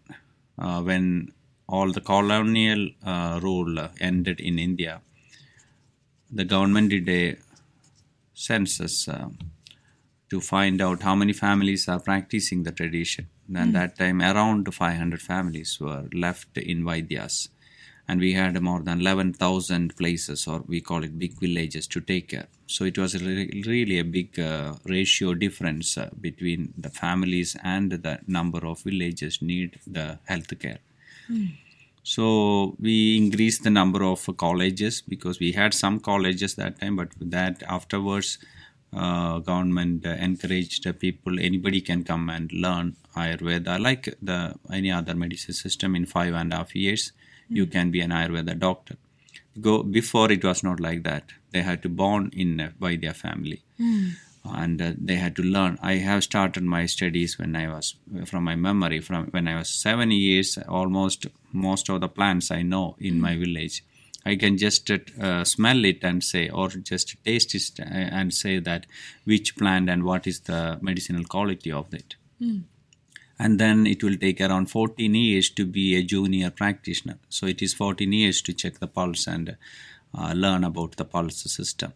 uh, 0.59 0.81
when 0.81 1.35
all 1.69 1.93
the 1.93 2.01
colonial 2.01 2.89
uh, 3.05 3.39
rule 3.43 3.91
ended 4.01 4.41
in 4.41 4.59
India, 4.59 5.03
the 6.31 6.47
government 6.47 6.89
did 6.89 7.07
a 7.11 7.37
census 8.33 9.07
uh, 9.07 9.29
to 10.31 10.41
find 10.41 10.81
out 10.81 11.03
how 11.03 11.15
many 11.15 11.35
families 11.35 11.89
are 11.89 12.01
practicing 12.01 12.63
the 12.63 12.73
tradition. 12.73 13.29
And 13.55 13.75
that 13.75 13.99
time, 13.99 14.23
around 14.23 14.73
500 14.75 15.21
families 15.21 15.79
were 15.79 16.09
left 16.15 16.57
in 16.57 16.85
Vaidyas. 16.85 17.51
And 18.09 18.21
we 18.21 18.33
had 18.33 18.61
more 18.63 18.81
than 18.81 19.01
11,000 19.01 19.97
places, 19.97 20.47
or 20.47 20.61
we 20.67 20.81
call 20.81 21.05
it 21.05 21.19
big 21.19 21.39
villages, 21.39 21.87
to 21.89 22.01
take 22.01 22.29
care. 22.29 22.47
So 22.67 22.85
it 22.85 22.97
was 22.97 23.23
re- 23.23 23.63
really 23.67 23.99
a 23.99 24.05
big 24.05 24.39
uh, 24.41 24.75
ratio 24.85 25.35
difference 25.35 25.99
uh, 25.99 26.09
between 26.21 26.73
the 26.79 26.89
families 26.89 27.55
and 27.63 27.93
the 27.93 28.19
number 28.27 28.67
of 28.67 28.81
villages 28.81 29.43
need 29.43 29.79
the 29.87 30.19
health 30.25 30.59
care. 30.59 30.79
So 32.03 32.75
we 32.81 33.19
increased 33.19 33.65
the 33.65 33.71
number 33.71 34.03
of 34.03 34.27
colleges 34.39 35.03
because 35.03 35.39
we 35.39 35.53
had 35.53 35.75
some 35.75 36.01
colleges 36.01 36.55
that 36.55 36.81
time, 36.81 36.97
but 36.97 37.11
that 37.21 37.63
afterwards, 37.69 38.39
uh, 38.93 39.39
government 39.41 40.07
uh, 40.07 40.11
encouraged 40.11 40.87
people 40.99 41.39
anybody 41.39 41.83
can 41.83 42.03
come 42.05 42.31
and 42.31 42.51
learn 42.53 42.97
Ayurveda 43.15 43.79
like 43.79 44.15
the 44.23 44.55
any 44.73 44.91
other 44.91 45.15
medicine 45.15 45.53
system 45.53 45.95
in 45.95 46.07
five 46.07 46.33
and 46.33 46.53
a 46.55 46.57
half 46.57 46.75
years. 46.75 47.13
You 47.49 47.67
can 47.67 47.91
be 47.91 48.01
an 48.01 48.11
Ayurveda 48.11 48.59
doctor. 48.59 48.97
Go 49.61 49.83
before 49.83 50.31
it 50.31 50.45
was 50.45 50.63
not 50.63 50.81
like 50.81 51.03
that. 51.05 51.25
They 51.51 51.63
had 51.63 51.83
to 51.83 51.89
born 51.89 52.31
in 52.33 52.61
a 52.61 52.69
Vaidya 52.81 53.15
family 53.15 53.63
and 54.45 54.81
uh, 54.81 54.93
they 54.97 55.17
had 55.17 55.37
to 55.37 55.43
learn. 55.43 55.79
I 55.83 55.95
have 55.95 56.25
started 56.25 56.63
my 56.63 56.87
studies 56.87 57.39
when 57.39 57.57
I 57.57 57.69
was, 57.69 57.95
from 58.27 58.45
my 58.45 58.55
memory, 58.55 59.01
from 59.01 59.27
when 59.27 59.49
I 59.49 59.57
was 59.57 59.69
seven 59.69 60.11
years, 60.11 60.59
almost 60.69 61.27
most 61.53 61.89
of 61.89 62.01
the 62.01 62.09
plants 62.09 62.51
I 62.51 62.63
know 62.63 62.97
in 62.99 63.21
my 63.21 63.37
village. 63.37 63.85
I 64.25 64.37
can 64.37 64.59
just 64.59 64.91
uh, 64.91 65.45
smell 65.45 65.85
it 65.85 66.01
and 66.03 66.23
say, 66.23 66.49
or 66.49 66.69
just 66.69 67.17
taste 67.25 67.55
it 67.55 67.81
uh, 67.81 67.85
and 67.85 68.33
say 68.35 68.59
that 68.59 68.87
which 69.25 69.57
plant 69.57 69.89
and 69.89 70.05
what 70.05 70.27
is 70.27 70.41
the 70.41 70.79
medicinal 70.83 71.25
quality 71.25 71.73
of 71.73 71.93
it. 71.95 72.17
And 73.39 73.61
then 73.61 73.87
it 73.87 74.03
will 74.03 74.17
take 74.17 74.41
around 74.41 74.71
14 74.71 75.15
years 75.15 75.49
to 75.51 75.65
be 75.65 75.95
a 75.97 76.03
junior 76.03 76.51
practitioner. 76.51 77.19
So 77.29 77.47
it 77.47 77.63
is 77.63 77.73
14 77.75 78.13
years 78.13 78.43
to 78.43 78.53
check 78.53 78.79
the 78.81 78.89
pulse 78.89 79.27
and 79.27 79.57
uh, 80.17 80.33
learn 80.35 80.65
about 80.65 80.97
the 80.97 81.05
pulse 81.05 81.43
system. 81.53 81.93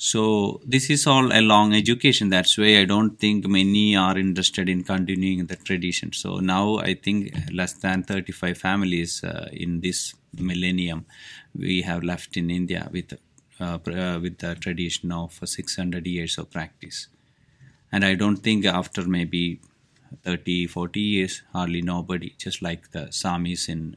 So 0.00 0.60
this 0.64 0.90
is 0.90 1.08
all 1.08 1.32
a 1.32 1.40
long 1.40 1.74
education. 1.74 2.28
That's 2.28 2.56
why 2.56 2.78
I 2.78 2.84
don't 2.84 3.18
think 3.18 3.46
many 3.48 3.96
are 3.96 4.16
interested 4.16 4.68
in 4.68 4.84
continuing 4.84 5.46
the 5.46 5.56
tradition. 5.56 6.12
So 6.12 6.38
now 6.38 6.76
I 6.76 6.94
think 6.94 7.34
less 7.52 7.72
than 7.72 8.04
35 8.04 8.56
families 8.56 9.24
uh, 9.24 9.48
in 9.52 9.80
this 9.80 10.14
millennium 10.38 11.04
we 11.52 11.82
have 11.82 12.04
left 12.04 12.36
in 12.36 12.48
India 12.48 12.88
with 12.92 13.12
uh, 13.60 13.78
uh, 13.88 14.20
with 14.22 14.38
the 14.38 14.54
tradition 14.54 15.10
of 15.10 15.40
600 15.44 16.06
years 16.06 16.38
of 16.38 16.48
practice. 16.48 17.08
And 17.90 18.04
I 18.04 18.14
don't 18.14 18.36
think 18.36 18.66
after 18.66 19.02
maybe 19.04 19.60
30, 20.24 20.66
40 20.66 21.00
years, 21.00 21.42
hardly 21.52 21.82
nobody, 21.82 22.34
just 22.38 22.62
like 22.62 22.90
the 22.92 23.04
Samis 23.22 23.68
in 23.68 23.96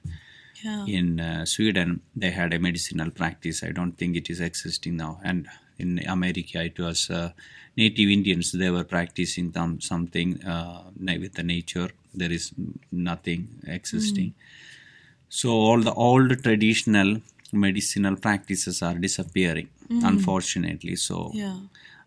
Yeah. 0.63 0.85
in 0.97 1.19
uh, 1.19 1.43
Sweden, 1.45 2.01
they 2.15 2.29
had 2.31 2.53
a 2.53 2.59
medicinal 2.59 3.09
practice. 3.19 3.63
I 3.67 3.71
don't 3.77 3.97
think 3.97 4.15
it 4.15 4.29
is 4.33 4.39
existing 4.39 4.97
now. 4.97 5.19
And 5.23 5.47
in 5.83 5.99
America, 6.07 6.61
it 6.63 6.77
was 6.79 7.09
uh, 7.09 7.31
native 7.75 8.09
Indians. 8.17 8.51
They 8.51 8.69
were 8.75 8.83
practicing 8.83 9.47
them, 9.57 9.71
something 9.81 10.29
uh, 10.43 10.83
with 11.23 11.33
the 11.39 11.43
nature. 11.43 11.89
There 12.13 12.31
is 12.31 12.45
nothing 12.91 13.47
existing. 13.77 14.33
So 15.29 15.49
all 15.51 15.79
the 15.89 15.93
old 15.93 16.43
traditional 16.43 17.21
medicinal 17.51 18.15
practices 18.15 18.81
are 18.83 18.95
disappearing, 19.07 19.69
unfortunately. 20.11 20.95
So 20.95 21.31
Yeah. 21.33 21.57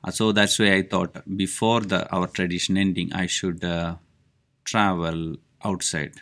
Uh, 0.05 0.11
so 0.11 0.33
that's 0.33 0.59
why 0.59 0.75
I 0.75 0.83
thought 0.83 1.13
before 1.37 1.81
the 1.81 2.11
our 2.11 2.27
tradition 2.27 2.77
ending, 2.77 3.13
I 3.13 3.27
should 3.27 3.65
uh, 3.65 3.97
travel 4.65 5.37
outside 5.65 6.15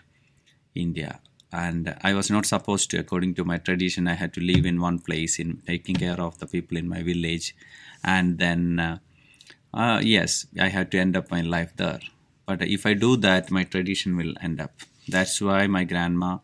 India. 0.75 1.21
And 1.53 1.95
I 2.03 2.15
was 2.15 2.31
not 2.31 2.47
supposed 2.47 2.91
to, 2.91 2.99
according 2.99 3.35
to 3.35 3.45
my 3.45 3.59
tradition, 3.59 4.09
I 4.09 4.15
had 4.15 4.33
to 4.35 4.41
live 4.41 4.65
in 4.65 4.81
one 4.81 5.01
place 5.01 5.39
in 5.39 5.63
taking 5.67 5.97
care 5.97 6.19
of 6.19 6.39
the 6.39 6.47
people 6.47 6.79
in 6.79 6.89
my 6.89 7.03
village. 7.03 7.55
And 8.03 8.39
then, 8.39 8.79
uh, 8.79 8.99
uh, 9.75 10.01
yes, 10.03 10.47
I 10.59 10.69
had 10.69 10.91
to 10.93 10.99
end 10.99 11.17
up 11.17 11.31
my 11.31 11.43
life 11.43 11.73
there. 11.77 12.01
But 12.47 12.63
if 12.63 12.87
I 12.87 12.95
do 12.95 13.17
that, 13.19 13.51
my 13.51 13.65
tradition 13.65 14.17
will 14.17 14.35
end 14.41 14.61
up. 14.61 14.73
That's 15.09 15.41
why 15.43 15.67
my 15.67 15.85
grandma 15.85 16.39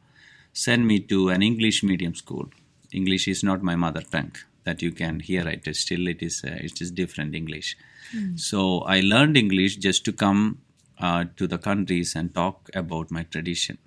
sent 0.52 0.84
me 0.84 1.00
to 1.00 1.30
an 1.30 1.42
English 1.42 1.82
medium 1.82 2.14
school. 2.14 2.50
English 2.92 3.28
is 3.28 3.42
not 3.42 3.62
my 3.62 3.76
mother 3.76 4.02
tongue. 4.02 4.36
That 4.64 4.82
you 4.82 4.92
can 4.92 5.20
hear 5.20 5.48
it. 5.48 5.74
Still, 5.76 6.08
it 6.08 6.22
is 6.22 6.42
uh, 6.44 6.56
it 6.60 6.80
is 6.80 6.90
different 6.90 7.34
English. 7.34 7.76
So 8.36 8.80
I 8.80 9.00
learned 9.00 9.36
English 9.36 9.76
just 9.76 10.04
to 10.06 10.12
come 10.12 10.58
uh, 10.98 11.24
to 11.36 11.46
the 11.46 11.58
countries 11.58 12.14
and 12.16 12.34
talk 12.34 12.70
about 12.74 13.10
my 13.10 13.22
tradition. 13.24 13.78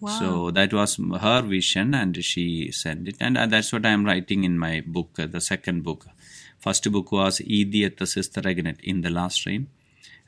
Wow. 0.00 0.18
So 0.18 0.50
that 0.50 0.72
was 0.72 0.96
her 1.20 1.42
vision, 1.42 1.94
and 1.94 2.24
she 2.24 2.72
sent 2.72 3.08
it, 3.08 3.16
and 3.20 3.38
uh, 3.38 3.46
that's 3.46 3.72
what 3.72 3.86
I 3.86 3.90
am 3.90 4.04
writing 4.04 4.44
in 4.44 4.58
my 4.58 4.82
book, 4.86 5.10
uh, 5.18 5.26
the 5.26 5.40
second 5.40 5.82
book. 5.84 6.06
First 6.58 6.90
book 6.90 7.12
was 7.12 7.40
Idiyat 7.40 8.06
Sister 8.06 8.40
Agnet 8.40 8.80
in 8.80 9.02
the 9.02 9.10
Last 9.10 9.46
Rain, 9.46 9.68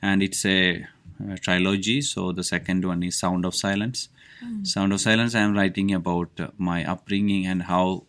and 0.01 0.23
it's 0.23 0.45
a, 0.47 0.87
uh 1.21 1.37
trilogy. 1.41 2.01
So 2.03 2.33
the 2.33 2.45
second 2.45 2.85
one 2.85 3.03
is 3.03 3.17
Sound 3.17 3.45
of 3.45 3.55
Silence. 3.55 4.09
Sound 4.63 4.93
of 4.93 5.01
Silence. 5.01 5.35
I 5.35 5.41
am 5.41 5.55
writing 5.55 5.93
about 5.93 6.31
uh, 6.39 6.49
my 6.59 6.85
upbringing 6.85 7.47
and 7.47 7.63
how 7.63 8.05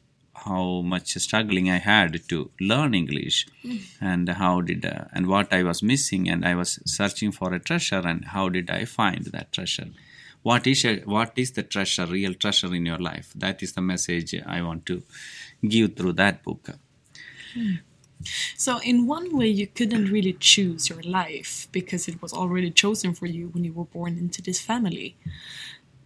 how 0.46 0.82
much 0.82 1.14
struggling 1.18 1.70
I 1.70 1.78
had 1.78 2.28
to 2.30 2.52
learn 2.60 2.94
English, 2.94 3.48
and 4.00 4.30
how 4.30 4.62
did 4.62 4.86
uh, 4.86 5.06
and 5.14 5.28
what 5.28 5.52
I 5.54 5.64
was 5.64 5.82
missing, 5.82 6.30
and 6.30 6.46
I 6.46 6.56
was 6.56 6.80
searching 6.86 7.32
for 7.32 7.54
a 7.54 7.60
treasure, 7.60 8.04
and 8.06 8.26
how 8.26 8.50
did 8.50 8.70
I 8.70 8.86
find 8.86 9.26
that 9.26 9.52
treasure? 9.52 9.90
What 10.44 10.68
is 10.68 10.86
a, 10.86 11.00
what 11.00 11.34
is 11.36 11.54
the 11.54 11.64
treasure, 11.64 12.06
real 12.06 12.36
treasure 12.36 12.74
in 12.74 12.86
your 12.86 13.00
life? 13.00 13.34
That 13.36 13.64
is 13.64 13.74
the 13.74 13.82
message 13.82 14.36
I 14.46 14.62
want 14.62 14.86
to 14.86 15.02
give 15.68 15.96
through 15.96 16.14
that 16.14 16.44
book. 16.44 16.70
So, 18.56 18.80
in 18.80 19.08
one 19.08 19.36
way, 19.36 19.48
you 19.48 19.68
couldn't 19.68 20.12
really 20.12 20.34
choose 20.34 20.90
your 20.90 21.02
life 21.02 21.68
because 21.72 22.08
it 22.08 22.22
was 22.22 22.34
already 22.34 22.72
chosen 22.72 23.14
for 23.14 23.26
you 23.26 23.50
when 23.50 23.64
you 23.64 23.74
were 23.74 23.86
born 23.86 24.18
into 24.18 24.42
this 24.42 24.60
family. 24.62 25.16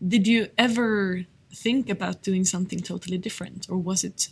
Did 0.06 0.28
you 0.28 0.48
ever 0.58 1.26
think 1.54 1.90
about 1.90 2.22
doing 2.24 2.46
something 2.46 2.80
totally 2.80 3.18
different, 3.18 3.68
or 3.70 3.78
was 3.78 4.04
it 4.04 4.30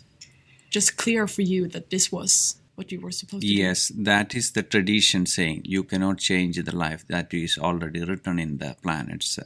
just 0.70 0.98
clear 0.98 1.28
for 1.28 1.42
you 1.42 1.68
that 1.68 1.90
this 1.90 2.12
was 2.12 2.58
what 2.76 2.92
you 2.92 3.00
were 3.00 3.12
supposed 3.12 3.42
to 3.42 3.48
do? 3.48 3.54
Yes, 3.54 3.92
that 3.96 4.36
is 4.36 4.52
the 4.52 4.64
tradition 4.64 5.26
saying 5.26 5.64
you 5.66 5.84
cannot 5.84 6.20
change 6.20 6.58
the 6.58 6.76
life 6.76 7.06
that 7.08 7.34
is 7.34 7.58
already 7.58 8.04
written 8.04 8.40
in 8.40 8.58
the 8.58 8.76
planets. 8.82 9.40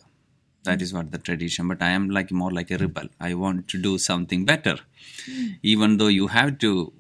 That 0.64 0.82
is 0.82 0.94
what 0.94 1.12
the 1.12 1.18
tradition. 1.18 1.68
But 1.68 1.82
I 1.82 1.90
am 1.90 2.10
like 2.10 2.32
more 2.32 2.52
like 2.52 2.70
a 2.70 2.78
rebel. 2.78 3.08
I 3.20 3.34
want 3.34 3.68
to 3.70 3.82
do 3.82 3.98
something 3.98 4.46
better, 4.46 4.78
even 5.64 5.98
though 5.98 6.08
you 6.08 6.28
have 6.28 6.60
to 6.60 6.94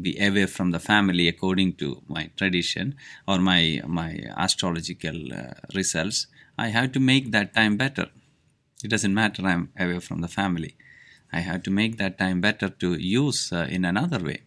be 0.00 0.16
away 0.24 0.46
from 0.46 0.70
the 0.70 0.78
family 0.78 1.26
according 1.26 1.74
to 1.74 2.00
my 2.06 2.30
tradition 2.36 2.94
or 3.26 3.38
my 3.38 3.82
my 3.86 4.20
astrological 4.36 5.32
uh, 5.32 5.54
results. 5.74 6.26
I 6.56 6.68
have 6.68 6.92
to 6.92 7.00
make 7.00 7.32
that 7.32 7.54
time 7.54 7.76
better. 7.76 8.10
It 8.84 8.88
doesn't 8.88 9.14
matter. 9.14 9.46
I'm 9.46 9.70
away 9.78 10.00
from 10.00 10.20
the 10.20 10.28
family. 10.28 10.74
I 11.32 11.40
have 11.40 11.62
to 11.64 11.70
make 11.70 11.96
that 11.98 12.18
time 12.18 12.40
better 12.40 12.68
to 12.68 12.94
use 12.94 13.52
uh, 13.52 13.66
in 13.70 13.84
another 13.84 14.18
way. 14.18 14.42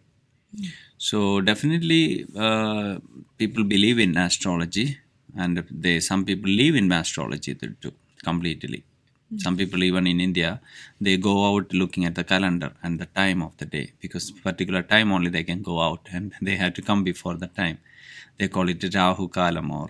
So 0.98 1.40
definitely, 1.40 2.26
uh, 2.36 2.98
people 3.38 3.64
believe 3.64 3.98
in 3.98 4.16
astrology, 4.16 4.98
and 5.36 5.64
they 5.70 6.00
some 6.00 6.24
people 6.24 6.50
live 6.50 6.74
in 6.74 6.90
astrology 6.92 7.54
too, 7.54 7.92
completely. 8.24 8.84
Some 9.36 9.56
people 9.56 9.82
even 9.82 10.06
in 10.06 10.20
India, 10.20 10.60
they 11.00 11.16
go 11.16 11.34
out 11.48 11.72
looking 11.72 12.04
at 12.04 12.14
the 12.14 12.24
calendar 12.24 12.72
and 12.82 12.98
the 12.98 13.06
time 13.06 13.42
of 13.42 13.56
the 13.58 13.66
day 13.66 13.92
because 14.00 14.30
particular 14.30 14.82
time 14.82 15.12
only 15.12 15.30
they 15.30 15.42
can 15.42 15.62
go 15.62 15.80
out 15.80 16.08
and 16.12 16.32
they 16.40 16.56
have 16.56 16.74
to 16.74 16.82
come 16.82 17.04
before 17.04 17.34
the 17.34 17.48
time. 17.48 17.78
They 18.38 18.48
call 18.48 18.68
it 18.68 18.82
Rahu 18.94 19.28
Kalam 19.28 19.70
or 19.70 19.88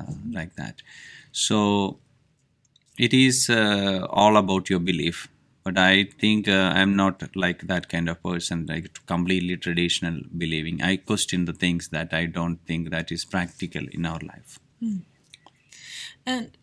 uh, 0.00 0.12
like 0.32 0.54
that. 0.56 0.82
So 1.32 1.98
it 2.98 3.12
is 3.12 3.50
uh, 3.50 4.06
all 4.10 4.36
about 4.36 4.70
your 4.70 4.80
belief 4.80 5.28
but 5.64 5.78
i 5.78 6.04
think 6.20 6.48
uh, 6.48 6.72
i'm 6.74 6.94
not 6.96 7.22
like 7.34 7.66
that 7.66 7.88
kind 7.88 8.08
of 8.08 8.22
person 8.22 8.66
like 8.66 8.88
completely 9.06 9.56
traditional 9.56 10.20
believing. 10.36 10.82
I 10.82 10.96
question 10.96 11.44
the 11.44 11.52
things 11.52 11.88
that 11.88 12.12
i 12.12 12.26
don't 12.26 12.58
think 12.66 12.90
that 12.90 13.12
is 13.12 13.24
practical 13.24 13.84
in 13.92 14.06
our 14.06 14.20
life. 14.20 14.58
And 16.26 16.56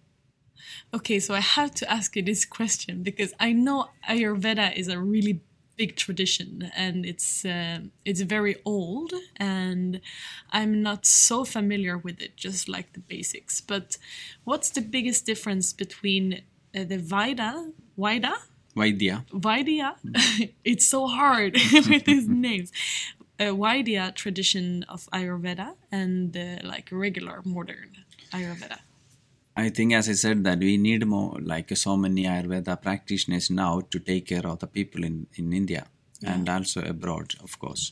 okay, 0.94 1.20
so 1.20 1.34
I 1.34 1.40
have 1.40 1.74
to 1.76 1.90
ask 1.92 2.16
you 2.16 2.22
this 2.22 2.46
question 2.46 3.04
because 3.04 3.34
I 3.40 3.54
know 3.54 3.90
Ayurveda 4.10 4.76
is 4.76 4.88
a 4.88 5.00
really 5.00 5.42
big 5.76 5.96
tradition 5.96 6.72
and 6.76 7.06
it's 7.06 7.46
uh, 7.46 7.80
it's 8.06 8.22
very 8.22 8.56
old 8.66 9.14
and 9.38 10.02
I'm 10.52 10.82
not 10.82 11.06
so 11.06 11.44
familiar 11.44 11.98
with 11.98 12.22
it, 12.22 12.36
just 12.36 12.70
like 12.70 12.94
the 12.94 13.00
basics. 13.00 13.62
But 13.62 13.98
what's 14.44 14.70
the 14.70 14.82
biggest 14.82 15.26
difference 15.26 15.74
between 15.74 16.42
uh, 16.76 16.84
the 16.84 16.98
Vaida, 16.98 17.72
Vaida, 17.98 18.34
vaidya 18.76 19.26
Vaidya? 19.32 19.96
it's 20.64 20.86
so 20.86 21.08
hard 21.08 21.54
with 21.74 22.06
these 22.06 22.28
names. 22.48 22.72
Vaidya 23.40 24.16
tradition 24.16 24.84
of 24.84 25.10
Ayurveda 25.12 25.76
and 25.92 26.38
uh, 26.38 26.60
like 26.64 26.88
regular 26.92 27.42
modern 27.44 27.92
Ayurveda. 28.32 28.80
I 29.56 29.70
think, 29.70 29.94
as 29.94 30.10
I 30.10 30.14
said, 30.14 30.44
that 30.46 30.60
we 30.60 30.78
need 30.78 31.06
more, 31.06 31.38
like 31.40 31.76
so 31.78 31.96
many 31.96 32.24
Ayurveda 32.24 32.82
practitioners 32.82 33.50
now 33.50 33.82
to 33.92 34.00
take 34.00 34.28
care 34.28 34.48
of 34.48 34.60
the 34.60 34.68
people 34.68 35.04
in, 35.04 35.28
in 35.36 35.54
India 35.54 35.86
and 36.26 36.50
also 36.50 36.82
abroad, 36.82 37.36
of 37.44 37.60
course. 37.60 37.92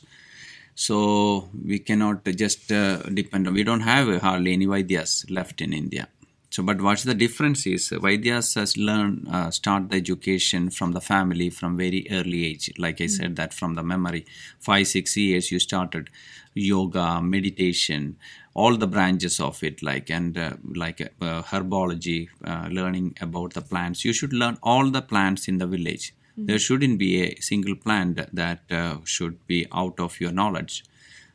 So 0.74 1.50
we 1.64 1.78
cannot 1.78 2.24
just 2.24 2.72
uh, 2.72 3.02
depend 3.02 3.46
on, 3.46 3.54
we 3.54 3.62
don't 3.62 3.80
have 3.80 4.22
hardly 4.22 4.54
any 4.54 4.66
Vaidyas 4.66 5.30
left 5.30 5.60
in 5.60 5.72
India. 5.72 6.08
So, 6.50 6.62
but 6.62 6.82
what's 6.82 7.04
the 7.04 7.14
difference 7.14 7.66
is 7.66 7.90
Vaidyas 7.90 8.56
has 8.56 8.76
learned, 8.76 9.26
uh, 9.30 9.50
start 9.50 9.90
the 9.90 9.96
education 9.96 10.68
from 10.70 10.92
the 10.92 11.00
family 11.00 11.48
from 11.48 11.76
very 11.76 12.06
early 12.10 12.44
age. 12.44 12.70
Like 12.76 13.00
I 13.00 13.06
said, 13.06 13.36
that 13.36 13.54
from 13.54 13.74
the 13.74 13.82
memory, 13.82 14.26
five, 14.60 14.86
six 14.88 15.16
years 15.16 15.50
you 15.50 15.58
started 15.58 16.10
yoga, 16.54 17.22
meditation, 17.22 18.16
all 18.54 18.76
the 18.76 18.86
branches 18.86 19.40
of 19.40 19.62
it, 19.62 19.82
like 19.82 20.10
and 20.10 20.36
uh, 20.36 20.52
like 20.74 21.00
uh, 21.00 21.42
herbology, 21.42 22.28
uh, 22.44 22.68
learning 22.70 23.16
about 23.20 23.54
the 23.54 23.62
plants. 23.62 24.04
You 24.04 24.12
should 24.12 24.32
learn 24.32 24.58
all 24.62 24.90
the 24.90 25.02
plants 25.02 25.48
in 25.48 25.58
the 25.58 25.66
village. 25.66 26.14
There 26.36 26.58
shouldn't 26.58 26.98
be 26.98 27.22
a 27.22 27.40
single 27.40 27.76
plant 27.76 28.20
that 28.32 28.60
uh, 28.70 28.96
should 29.04 29.46
be 29.46 29.66
out 29.72 30.00
of 30.00 30.18
your 30.18 30.32
knowledge. 30.32 30.84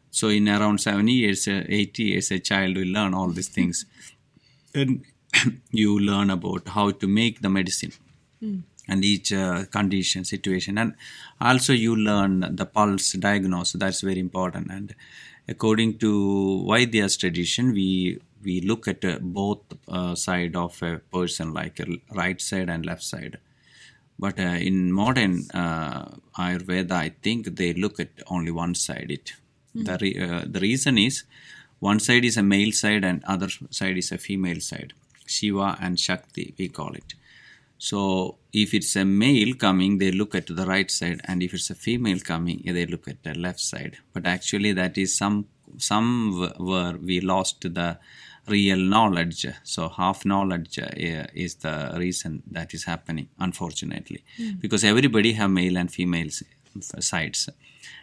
So, 0.10 0.30
in 0.30 0.50
around 0.50 0.80
70 0.80 1.12
years, 1.12 1.48
uh, 1.48 1.64
eight 1.70 2.00
years, 2.00 2.32
a 2.32 2.40
child 2.40 2.76
will 2.78 2.88
learn 2.88 3.14
all 3.14 3.30
these 3.30 3.50
things. 3.50 3.86
and 4.74 5.04
you 5.72 6.00
learn 6.00 6.30
about 6.30 6.68
how 6.70 6.92
to 6.92 7.08
make 7.08 7.42
the 7.42 7.50
medicine 7.50 7.94
and 8.88 9.04
each 9.04 9.34
uh, 9.34 9.66
condition 9.66 10.24
situation 10.24 10.78
and 10.78 10.94
also 11.42 11.74
you 11.74 11.96
learn 11.96 12.56
the 12.56 12.66
pulse 12.66 13.12
diagnose 13.14 13.74
that's 13.74 14.02
very 14.02 14.20
important 14.20 14.72
and 14.72 14.96
according 15.54 15.98
to 16.04 16.12
vaidya's 16.70 17.16
tradition 17.18 17.72
we 17.80 18.20
we 18.44 18.62
look 18.62 18.88
at 18.88 19.04
uh, 19.04 19.18
both 19.40 19.62
uh, 19.88 20.14
side 20.16 20.56
of 20.56 20.82
a 20.82 21.00
person 21.16 21.54
like 21.54 21.80
a 21.80 21.88
right 22.14 22.40
side 22.40 22.70
and 22.70 22.86
left 22.86 23.04
side. 23.04 23.40
But 24.20 24.40
uh, 24.40 24.58
in 24.70 24.92
modern 24.92 25.34
uh, 25.54 26.06
ayurveda 26.38 26.96
i 27.08 27.10
think 27.26 27.56
they 27.60 27.74
look 27.74 28.00
at 28.00 28.10
only 28.28 28.52
one 28.52 28.76
side. 28.76 29.12
It 29.18 29.34
the, 29.74 29.98
re- 30.02 30.20
uh, 30.28 30.44
the 30.46 30.60
reason 30.60 30.98
is 30.98 31.24
one 31.80 32.00
side 32.00 32.26
is 32.26 32.38
a 32.38 32.44
male 32.44 32.72
side 32.72 33.04
and 33.04 33.24
other 33.26 33.50
side 33.70 33.98
is 33.98 34.12
a 34.12 34.18
female 34.18 34.60
side. 34.60 34.94
Shiva 35.26 35.78
and 35.82 36.00
shakti 36.00 36.54
we 36.58 36.68
call 36.70 36.94
it 36.94 37.14
So 37.78 38.38
if 38.54 38.74
it's 38.74 38.96
a 38.96 39.06
male 39.06 39.54
coming, 39.54 39.98
they 40.00 40.12
look 40.12 40.34
at 40.36 40.48
the 40.48 40.66
right 40.66 40.90
side, 40.90 41.22
and 41.26 41.44
if 41.44 41.54
it's 41.54 41.70
a 41.70 41.76
female 41.76 42.20
coming, 42.20 42.62
they 42.66 42.86
look 42.86 43.08
at 43.08 43.24
the 43.24 43.34
left 43.36 43.60
side. 43.60 43.98
But 44.14 44.26
actually, 44.26 44.74
that 44.74 44.98
is 44.98 45.16
some 45.16 45.48
some 45.78 46.52
where 46.58 46.98
we 46.98 47.20
lost 47.20 47.62
the 47.62 48.00
real 48.48 48.78
knowledge. 48.78 49.46
So 49.64 49.90
half 49.90 50.26
knowledge 50.26 50.80
uh, 50.80 50.88
is 51.34 51.56
the 51.56 51.94
reason 51.98 52.44
that 52.52 52.74
is 52.74 52.86
happening, 52.86 53.30
unfortunately, 53.40 54.24
because 54.60 54.84
everybody 54.84 55.34
have 55.34 55.52
male 55.52 55.78
and 55.78 55.92
female 55.92 56.30
sides. 56.80 57.50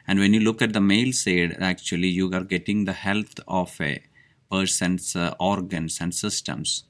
And 0.07 0.19
when 0.19 0.35
you 0.35 0.41
look 0.41 0.61
at 0.63 0.73
the 0.73 0.81
male 0.81 1.13
side, 1.13 1.57
actually 1.61 2.09
you 2.09 2.33
are 2.33 2.45
getting 2.45 2.85
the 2.85 2.93
health 2.93 3.41
of 3.49 3.75
a 3.81 4.03
person's 4.51 5.17
uh, 5.17 5.35
organs 5.41 5.99
and 6.01 6.15
systems 6.15 6.85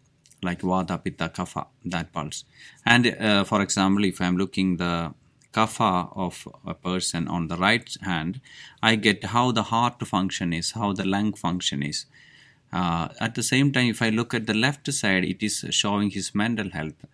like 0.45 0.61
Vata, 0.61 1.03
Pitta, 1.03 1.29
Kapha, 1.29 1.67
that 1.85 2.13
pulse. 2.13 2.45
And 2.85 3.07
uh, 3.07 3.45
for 3.45 3.61
example, 3.63 4.05
if 4.05 4.21
I'm 4.21 4.37
looking 4.37 4.77
the 4.77 5.15
kapha 5.53 6.11
of 6.17 6.49
a 6.67 6.75
person 6.75 7.29
on 7.29 7.49
the 7.49 7.57
right 7.57 7.89
hand, 8.03 8.41
I 8.83 8.97
get 8.97 9.25
how 9.25 9.53
the 9.53 9.65
heart 9.65 10.07
function 10.07 10.53
is, 10.53 10.73
how 10.73 10.93
the 10.93 11.05
lung 11.05 11.33
function 11.35 11.83
is. 11.83 12.07
Uh, 12.73 13.09
at 13.21 13.37
the 13.37 13.43
same 13.43 13.73
time, 13.73 13.89
if 13.89 14.03
I 14.03 14.09
look 14.09 14.35
at 14.35 14.47
the 14.47 14.55
left 14.55 14.93
side, 14.93 15.25
it 15.25 15.43
is 15.43 15.65
showing 15.71 16.11
his 16.11 16.35
mental 16.35 16.71
health. 16.71 17.07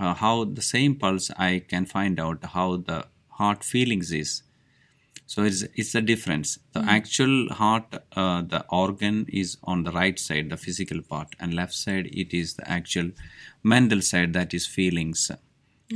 Uh, 0.00 0.14
how 0.14 0.44
the 0.44 0.62
same 0.62 0.94
pulse 0.94 1.30
I 1.36 1.64
can 1.68 1.84
find 1.84 2.18
out 2.18 2.42
how 2.54 2.78
the 2.78 3.06
heart 3.28 3.62
feelings 3.62 4.10
is. 4.10 4.42
So 5.32 5.42
it's 5.48 5.62
it's 5.80 5.94
a 5.94 6.02
difference. 6.10 6.50
The 6.76 6.82
actual 6.96 7.36
heart, 7.60 7.88
uh, 8.22 8.42
the 8.54 8.60
organ 8.80 9.18
is 9.42 9.56
on 9.72 9.84
the 9.86 9.92
right 9.92 10.18
side, 10.26 10.50
the 10.50 10.58
physical 10.66 11.00
part, 11.12 11.34
and 11.40 11.54
left 11.60 11.74
side 11.84 12.06
it 12.22 12.34
is 12.40 12.54
the 12.60 12.68
actual 12.78 13.10
mental 13.74 14.02
side 14.10 14.32
that 14.38 14.52
is 14.58 14.66
feelings 14.66 15.30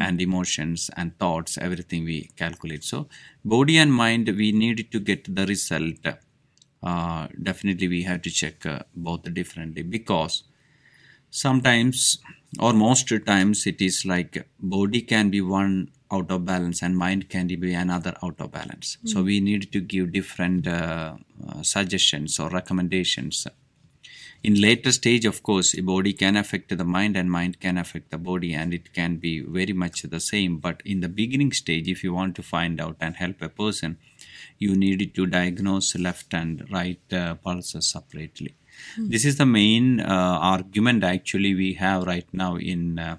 and 0.07 0.21
emotions 0.29 0.91
and 0.97 1.19
thoughts, 1.19 1.59
everything 1.59 2.05
we 2.05 2.19
calculate. 2.45 2.85
So 2.85 3.09
body 3.45 3.77
and 3.79 3.93
mind, 4.03 4.29
we 4.43 4.53
need 4.53 4.91
to 4.93 5.01
get 5.11 5.35
the 5.41 5.47
result. 5.47 6.07
Uh, 6.83 7.29
definitely, 7.43 7.89
we 7.89 8.03
have 8.05 8.23
to 8.23 8.31
check 8.31 8.65
uh, 8.67 8.81
both 8.95 9.23
differently 9.35 9.83
because 9.83 10.43
sometimes 11.31 12.19
or 12.59 12.73
most 12.73 13.13
times 13.27 13.67
it 13.67 13.81
is 13.81 14.05
like 14.05 14.49
body 14.61 15.03
can 15.03 15.31
be 15.31 15.41
one 15.41 15.91
out 16.13 16.31
of 16.31 16.45
balance 16.45 16.83
and 16.83 16.97
mind 16.97 17.29
can 17.29 17.47
be 17.47 17.75
another 17.75 18.15
out 18.23 18.41
of 18.41 18.53
balance. 18.53 18.99
So 19.05 19.23
we 19.23 19.41
need 19.41 19.73
to 19.73 19.81
give 19.81 20.13
different 20.13 20.67
uh, 20.67 21.15
uh, 21.49 21.63
suggestions 21.63 22.39
or 22.39 22.49
recommendations. 22.49 23.47
In 24.43 24.61
later 24.61 24.93
stage 24.93 25.25
of 25.25 25.43
course 25.43 25.77
a 25.77 25.83
body 25.83 26.13
can 26.13 26.37
affect 26.37 26.77
the 26.77 26.85
mind 26.85 27.17
and 27.17 27.31
mind 27.31 27.59
can 27.59 27.77
affect 27.79 28.11
the 28.11 28.19
body 28.19 28.53
and 28.55 28.73
it 28.73 28.93
can 28.93 29.17
be 29.17 29.41
very 29.41 29.73
much 29.73 30.03
the 30.03 30.21
same. 30.21 30.59
But 30.59 30.83
in 30.85 31.01
the 31.01 31.09
beginning 31.09 31.53
stage 31.53 31.89
if 31.89 32.05
you 32.05 32.15
want 32.15 32.37
to 32.37 32.43
find 32.43 32.81
out 32.81 32.97
and 33.01 33.17
help 33.17 33.43
a 33.43 33.49
person 33.49 33.99
you 34.59 34.77
need 34.77 35.15
to 35.15 35.27
diagnose 35.27 35.97
left 35.97 36.33
and 36.33 36.67
right 36.71 37.13
uh, 37.13 37.35
pulses 37.35 37.89
separately. 37.89 38.55
This 38.99 39.25
is 39.25 39.39
the 39.39 39.47
main 39.47 40.01
uh, 40.01 40.05
argument 40.07 41.03
actually 41.03 41.55
we 41.55 41.73
have 41.75 42.05
right 42.05 42.29
now 42.33 42.57
in 42.57 42.99
uh, 42.99 43.17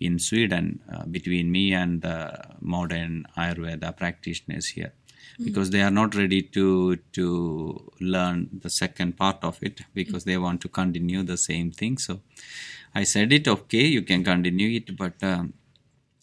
in 0.00 0.18
Sweden 0.18 0.80
uh, 0.92 1.04
between 1.04 1.52
me 1.52 1.72
and 1.72 2.02
the 2.02 2.56
modern 2.60 3.26
Ayurveda 3.36 3.96
practitioners 3.96 4.68
here. 4.68 4.92
Because 5.42 5.70
they 5.70 5.80
are 5.80 5.90
not 5.90 6.14
ready 6.14 6.42
to 6.42 6.96
to 7.12 7.92
learn 8.00 8.50
the 8.62 8.68
second 8.68 9.16
part 9.16 9.38
of 9.42 9.58
it 9.62 9.80
because 9.94 10.24
they 10.24 10.36
want 10.36 10.60
to 10.62 10.68
continue 10.68 11.22
the 11.22 11.38
same 11.38 11.70
thing. 11.70 11.96
So 11.98 12.20
I 12.94 13.04
said 13.04 13.32
it 13.32 13.48
okay, 13.48 13.86
you 13.86 14.02
can 14.02 14.22
continue 14.22 14.76
it, 14.78 14.96
but 14.98 15.14
um, 15.22 15.54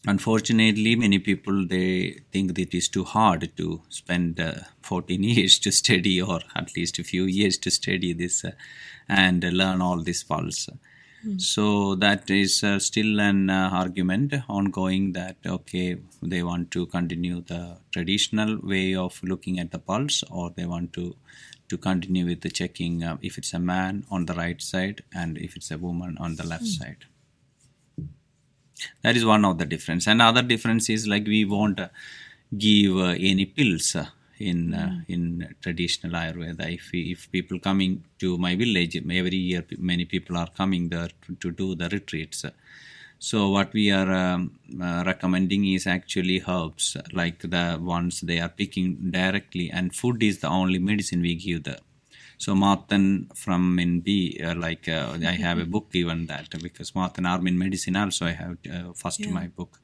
unfortunately 0.06 0.96
many 0.96 1.20
people 1.20 1.66
they 1.68 2.20
think 2.32 2.48
that 2.50 2.60
it 2.60 2.74
is 2.74 2.88
too 2.88 3.04
hard 3.04 3.50
to 3.58 3.82
spend 3.90 4.40
uh, 4.40 4.54
14 4.82 5.24
years 5.36 5.60
to 5.60 5.72
study 5.72 6.22
or 6.22 6.40
at 6.56 6.76
least 6.76 7.00
a 7.00 7.04
few 7.04 7.24
years 7.26 7.58
to 7.58 7.70
study 7.70 8.14
this 8.14 8.46
uh, 8.46 8.52
and 9.10 9.44
learn 9.44 9.82
all 9.82 10.02
this 10.02 10.24
pulse 10.24 10.70
so 11.38 11.96
that 11.96 12.30
is 12.30 12.64
uh, 12.64 12.78
still 12.80 13.20
an 13.20 13.50
uh, 13.50 13.70
argument 13.74 14.34
ongoing 14.48 15.14
that 15.14 15.36
okay 15.46 15.98
they 16.22 16.44
want 16.44 16.70
to 16.72 16.86
continue 16.86 17.42
the 17.42 17.78
traditional 17.92 18.60
way 18.62 18.96
of 18.96 19.20
looking 19.24 19.60
at 19.60 19.72
the 19.72 19.80
pulse 19.80 20.24
or 20.30 20.52
they 20.52 20.66
want 20.66 20.94
to 20.94 21.16
to 21.70 21.78
continue 21.78 22.26
with 22.26 22.42
the 22.42 22.50
checking 22.50 23.04
uh, 23.04 23.18
if 23.22 23.38
it's 23.38 23.54
a 23.54 23.60
man 23.60 24.06
on 24.10 24.26
the 24.26 24.34
right 24.34 24.62
side 24.62 25.04
and 25.14 25.38
if 25.38 25.56
it's 25.56 25.72
a 25.72 25.78
woman 25.78 26.18
on 26.20 26.36
the 26.36 26.46
left 26.46 26.66
side. 26.66 27.06
That 29.02 29.18
is 29.18 29.26
one 29.26 29.44
of 29.44 29.58
the 29.58 29.66
difference. 29.66 30.08
And 30.08 30.22
other 30.22 30.42
difference 30.42 30.90
is 30.90 31.08
like 31.08 31.26
we 31.26 31.46
won't 31.46 31.80
uh, 31.80 31.90
give 32.58 32.96
uh, 32.96 33.16
any 33.20 33.46
pills 33.46 33.96
uh, 33.96 34.06
in 34.40 34.74
uh, 34.74 35.02
in 35.08 35.56
traditional 35.62 36.14
ayurveda. 36.22 36.72
If 36.74 36.94
if 36.94 37.32
people 37.32 37.60
coming 37.60 38.04
to 38.20 38.38
my 38.38 38.56
village 38.56 38.96
every 38.96 39.38
year 39.38 39.66
many 39.78 40.06
people 40.06 40.38
are 40.38 40.50
coming 40.62 40.90
there 40.90 41.10
to, 41.24 41.36
to 41.36 41.52
do 41.52 41.76
the 41.76 41.90
retreats. 41.90 42.46
So 43.20 43.50
what 43.50 43.74
we 43.74 43.90
are 43.92 44.12
um, 44.14 44.60
uh, 44.80 45.04
recommending 45.06 45.66
is 45.74 45.88
actually 45.88 46.44
herbs 46.48 46.96
like 47.14 47.40
the 47.40 47.80
ones 47.82 48.22
they 48.22 48.40
are 48.40 48.50
picking 48.50 49.10
directly 49.10 49.72
and 49.72 49.96
food 49.96 50.22
is 50.22 50.40
the 50.40 50.50
only 50.50 50.78
medicine 50.78 51.22
we 51.22 51.34
give 51.34 51.64
there. 51.64 51.80
So 52.38 52.54
Martin 52.54 53.32
from 53.34 53.80
in 53.80 54.02
B, 54.02 54.40
uh, 54.44 54.54
like 54.54 54.88
uh, 54.88 55.18
I 55.26 55.32
have 55.32 55.58
a 55.58 55.66
book 55.66 55.88
even 55.94 56.28
that 56.28 56.50
because 56.62 56.94
Martin 56.94 57.26
Arm 57.26 57.48
in 57.48 57.58
medicine 57.58 57.96
also 57.96 58.28
I 58.28 58.34
have 58.34 58.58
uh, 58.72 58.94
first 58.94 59.28
my 59.28 59.48
book 59.48 59.80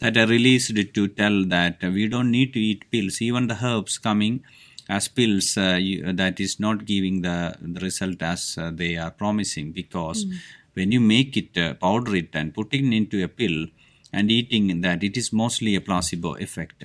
that 0.00 0.16
are 0.16 0.26
released 0.26 0.74
to 0.94 1.08
tell 1.08 1.44
that 1.46 1.82
we 1.82 2.08
don't 2.08 2.30
need 2.30 2.52
to 2.52 2.60
eat 2.60 2.90
pills. 2.90 3.20
Even 3.20 3.46
the 3.48 3.58
herbs 3.64 3.98
coming 3.98 4.44
as 4.88 5.08
pills, 5.08 5.56
uh, 5.56 5.76
you, 5.80 6.12
that 6.12 6.40
is 6.40 6.58
not 6.60 6.84
giving 6.84 7.22
the, 7.22 7.56
the 7.60 7.80
result 7.80 8.22
as 8.22 8.56
uh, 8.58 8.70
they 8.72 8.96
are 8.96 9.10
promising 9.10 9.72
because 9.72 10.26
when 10.74 10.92
you 10.92 11.00
make 11.00 11.36
it, 11.36 11.56
uh, 11.58 11.74
powder 11.74 12.14
it 12.16 12.30
and 12.34 12.54
put 12.54 12.72
it 12.72 12.84
into 12.84 13.22
a 13.22 13.28
pill 13.28 13.66
and 14.12 14.30
eating 14.30 14.80
that, 14.80 15.02
it 15.02 15.16
is 15.16 15.32
mostly 15.32 15.74
a 15.74 15.80
placebo 15.80 16.34
effect. 16.34 16.84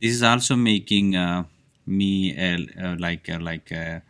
This 0.00 0.12
is 0.12 0.22
also 0.22 0.56
making 0.56 1.16
uh, 1.16 1.44
me 1.86 2.36
uh, 2.36 2.58
uh, 2.80 2.96
like 2.98 3.28
uh, 3.28 3.38
like 3.40 3.72
uh, 3.72 4.00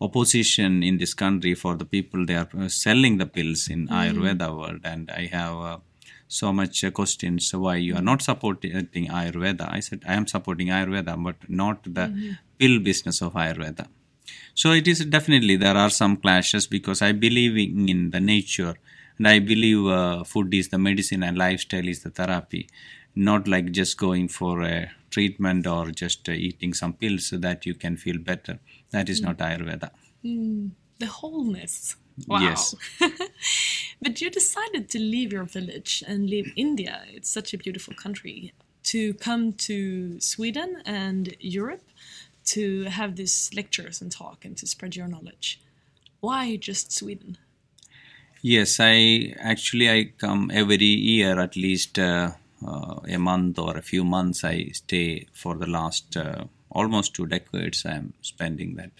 opposition 0.00 0.82
in 0.82 0.98
this 0.98 1.14
country 1.14 1.54
for 1.54 1.74
the 1.76 1.84
people 1.84 2.24
they 2.24 2.34
are 2.34 2.48
selling 2.68 3.18
the 3.18 3.26
pills 3.26 3.68
in 3.68 3.88
Ayurveda 3.88 4.56
world, 4.56 4.80
and 4.84 5.10
I 5.10 5.26
have 5.26 5.56
uh, 5.56 5.78
so 6.30 6.52
much 6.52 6.84
uh, 6.84 6.90
questions 6.92 7.52
why 7.52 7.74
you 7.74 7.96
are 7.96 8.06
not 8.10 8.22
supporting 8.22 8.70
Ayurveda. 9.20 9.68
I 9.68 9.80
said 9.80 10.04
I 10.06 10.14
am 10.14 10.26
supporting 10.28 10.68
Ayurveda, 10.68 11.22
but 11.22 11.36
not 11.48 11.82
the 11.82 12.36
pill 12.56 12.78
business 12.78 13.20
of 13.20 13.32
Ayurveda. 13.32 13.88
So 14.54 14.70
it 14.70 14.86
is 14.86 15.04
definitely 15.06 15.56
there 15.56 15.76
are 15.76 15.90
some 15.90 16.16
clashes 16.16 16.68
because 16.68 17.02
I 17.02 17.10
believe 17.12 17.56
in, 17.56 18.10
the 18.10 18.20
nature 18.20 18.74
and 19.18 19.26
I 19.26 19.40
believe 19.40 19.86
uh, 19.86 20.22
food 20.22 20.54
is 20.54 20.68
the 20.68 20.78
medicine 20.78 21.24
and 21.24 21.36
lifestyle 21.36 21.88
is 21.88 22.04
the 22.04 22.10
therapy, 22.10 22.68
not 23.16 23.48
like 23.48 23.72
just 23.72 23.98
going 23.98 24.28
for 24.28 24.62
a 24.62 24.92
treatment 25.10 25.66
or 25.66 25.90
just 25.90 26.28
uh, 26.28 26.32
eating 26.32 26.74
some 26.74 26.92
pills 26.92 27.26
so 27.26 27.38
that 27.38 27.66
you 27.66 27.74
can 27.74 27.96
feel 27.96 28.18
better. 28.18 28.60
That 28.92 29.08
is 29.08 29.20
not 29.20 29.38
Ayurveda. 29.38 29.90
The 31.00 31.06
wholeness. 31.06 31.96
Wow. 32.28 32.40
Yes. 32.40 32.74
but 34.02 34.20
you 34.20 34.30
decided 34.30 34.88
to 34.90 34.98
leave 34.98 35.32
your 35.32 35.44
village 35.44 36.02
and 36.06 36.28
leave 36.28 36.52
India. 36.56 37.02
It's 37.12 37.28
such 37.28 37.52
a 37.52 37.58
beautiful 37.58 37.94
country. 37.94 38.52
To 38.84 39.14
come 39.14 39.52
to 39.68 40.20
Sweden 40.20 40.82
and 40.86 41.36
Europe 41.38 41.82
to 42.46 42.84
have 42.84 43.16
these 43.16 43.50
lectures 43.54 44.00
and 44.00 44.10
talk 44.10 44.44
and 44.44 44.56
to 44.56 44.66
spread 44.66 44.96
your 44.96 45.06
knowledge. 45.06 45.60
Why 46.20 46.56
just 46.56 46.92
Sweden? 46.92 47.38
Yes, 48.42 48.78
I 48.80 49.34
actually 49.38 49.90
I 49.90 50.12
come 50.16 50.50
every 50.52 50.78
year 50.78 51.38
at 51.38 51.56
least 51.56 51.98
uh, 51.98 52.30
uh, 52.66 53.00
a 53.06 53.18
month 53.18 53.58
or 53.58 53.76
a 53.76 53.82
few 53.82 54.04
months. 54.04 54.44
I 54.44 54.70
stay 54.72 55.26
for 55.32 55.56
the 55.56 55.66
last 55.66 56.16
uh, 56.16 56.44
almost 56.70 57.14
two 57.14 57.26
decades. 57.26 57.84
I 57.84 57.96
am 57.96 58.14
spending 58.22 58.76
that. 58.76 58.92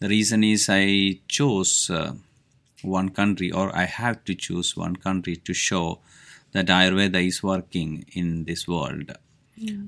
The 0.00 0.08
reason 0.08 0.44
is 0.44 0.68
I 0.68 1.20
chose 1.28 1.88
uh, 1.90 2.14
one 2.82 3.10
country, 3.10 3.50
or 3.52 3.74
I 3.76 3.84
have 3.84 4.24
to 4.24 4.34
choose 4.34 4.76
one 4.76 4.96
country 4.96 5.36
to 5.36 5.54
show 5.54 6.00
that 6.52 6.66
Ayurveda 6.66 7.26
is 7.26 7.42
working 7.42 8.04
in 8.12 8.44
this 8.44 8.66
world. 8.68 9.12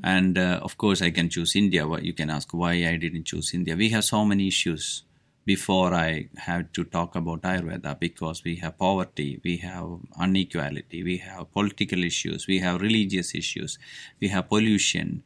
And 0.03 0.39
uh, 0.39 0.61
of 0.63 0.79
course, 0.79 1.03
I 1.03 1.11
can 1.11 1.29
choose 1.29 1.57
India. 1.57 1.87
You 2.01 2.13
can 2.13 2.31
ask 2.31 2.53
why 2.53 2.73
I 2.73 2.97
didn't 2.97 3.25
choose 3.25 3.55
India. 3.55 3.77
We 3.77 3.91
have 3.91 4.05
so 4.05 4.25
many 4.25 4.49
issues 4.49 5.05
before 5.45 5.95
I 5.95 6.29
have 6.37 6.73
to 6.73 6.85
talk 6.85 7.17
about 7.17 7.43
Ayurveda 7.43 7.99
because 7.99 8.45
we 8.45 8.57
have 8.57 8.79
poverty, 8.79 9.41
we 9.45 9.57
have 9.59 9.89
inequality, 10.23 11.03
we 11.03 11.19
have 11.19 11.51
political 11.53 12.05
issues, 12.05 12.47
we 12.47 12.59
have 12.61 12.81
religious 12.81 13.35
issues, 13.35 13.79
we 14.21 14.29
have 14.29 14.49
pollution. 14.49 15.23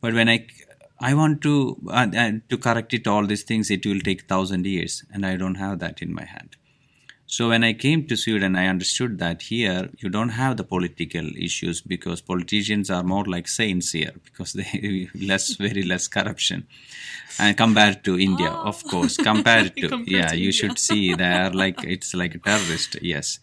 But 0.00 0.14
when 0.14 0.28
I 0.28 0.46
I 1.00 1.14
want 1.14 1.42
to 1.42 1.78
uh, 1.88 2.08
uh, 2.16 2.32
to 2.48 2.58
correct 2.58 2.94
it 2.94 3.06
all 3.06 3.26
these 3.26 3.42
things, 3.44 3.70
it 3.70 3.86
will 3.86 4.00
take 4.00 4.22
thousand 4.28 4.66
years, 4.66 5.04
and 5.12 5.26
I 5.26 5.36
don't 5.36 5.56
have 5.56 5.78
that 5.80 6.02
in 6.02 6.12
my 6.14 6.24
hand. 6.24 6.56
So 7.34 7.48
when 7.50 7.62
I 7.62 7.72
came 7.74 8.00
to 8.08 8.16
Sweden, 8.16 8.56
I 8.56 8.66
understood 8.66 9.18
that 9.20 9.42
here 9.42 9.88
you 9.98 10.08
don't 10.08 10.30
have 10.30 10.56
the 10.56 10.64
political 10.64 11.26
issues 11.48 11.80
because 11.80 12.20
politicians 12.20 12.90
are 12.90 13.04
more 13.04 13.24
like 13.34 13.46
saints 13.46 13.92
here 13.92 14.14
because 14.24 14.52
they 14.60 15.08
less 15.14 15.44
very 15.66 15.84
less 15.84 16.08
corruption, 16.16 16.66
and 17.38 17.56
compared 17.56 18.02
to 18.08 18.18
India, 18.18 18.50
Oh. 18.52 18.68
of 18.72 18.82
course, 18.92 19.16
compared 19.16 19.70
to 19.82 19.88
Compared 19.88 20.08
yeah, 20.16 20.28
to 20.32 20.36
you 20.36 20.50
India. 20.50 20.52
should 20.60 20.78
see 20.86 21.14
they 21.14 21.32
are 21.44 21.52
like 21.62 21.84
it's 21.84 22.12
like 22.22 22.34
a 22.34 22.38
terrorist, 22.48 22.96
yes. 23.12 23.38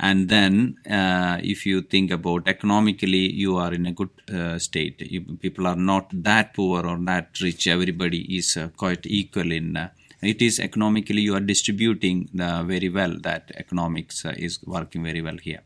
And 0.00 0.28
then 0.34 0.76
uh, 1.00 1.36
if 1.42 1.66
you 1.66 1.82
think 1.82 2.10
about 2.18 2.48
economically, 2.48 3.24
you 3.44 3.56
are 3.58 3.74
in 3.74 3.84
a 3.86 3.92
good 3.92 4.10
uh, 4.32 4.58
state. 4.58 5.02
You, 5.14 5.20
people 5.46 5.66
are 5.66 5.80
not 5.92 6.06
that 6.30 6.54
poor 6.54 6.86
or 6.86 6.96
that 7.12 7.38
rich. 7.42 7.66
Everybody 7.66 8.20
is 8.38 8.56
uh, 8.56 8.68
quite 8.84 9.04
equal 9.20 9.52
in. 9.60 9.76
It 10.20 10.42
is 10.42 10.58
economically 10.58 11.20
you 11.20 11.34
are 11.34 11.40
distributing 11.40 12.28
the 12.34 12.64
very 12.66 12.88
well 12.88 13.16
that 13.20 13.52
economics 13.54 14.24
uh, 14.24 14.34
is 14.36 14.58
working 14.64 15.04
very 15.04 15.22
well 15.22 15.36
here. 15.36 15.60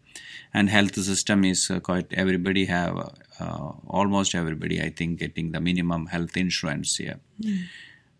And 0.52 0.68
health 0.68 0.94
system 0.94 1.44
is 1.44 1.70
uh, 1.70 1.80
quite 1.80 2.12
everybody 2.12 2.66
have 2.66 2.98
uh, 3.40 3.72
almost 3.86 4.34
everybody 4.34 4.80
i 4.80 4.90
think 4.90 5.18
getting 5.18 5.52
the 5.52 5.60
minimum 5.60 6.06
health 6.06 6.36
insurance 6.36 6.96
here 6.96 7.18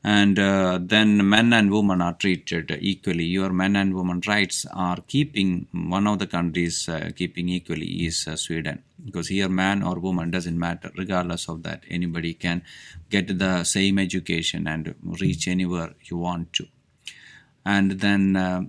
and 0.05 0.39
uh, 0.39 0.81
then 0.83 1.29
men 1.29 1.53
and 1.53 1.71
women 1.71 2.03
are 2.03 2.15
treated 2.15 2.77
equally. 2.81 3.25
Your 3.25 3.51
men 3.51 3.77
and 3.77 3.95
women 3.95 4.21
rights 4.27 4.67
are 4.73 4.99
keeping 5.07 5.69
one 5.73 6.09
of 6.09 6.19
the 6.19 6.27
countries 6.27 6.89
uh, 6.89 7.11
keeping 7.15 7.49
equally 7.49 7.87
is 8.07 8.27
uh, 8.27 8.35
sweden. 8.35 8.83
Because 9.05 9.29
here 9.29 9.49
man 9.49 9.83
or 9.83 10.01
woman 10.01 10.31
doesn't 10.33 10.59
matter. 10.59 10.91
Regardless 10.97 11.49
of 11.49 11.63
that 11.63 11.85
anybody 11.89 12.35
can 12.35 12.63
get 13.11 13.39
the 13.39 13.63
same 13.63 13.99
education 13.99 14.67
and 14.67 14.95
reach 15.21 15.47
anywhere 15.47 15.95
you 16.03 16.17
want 16.17 16.53
to. 16.55 16.67
And 17.65 17.93
then 17.93 18.35
uh, 18.35 18.63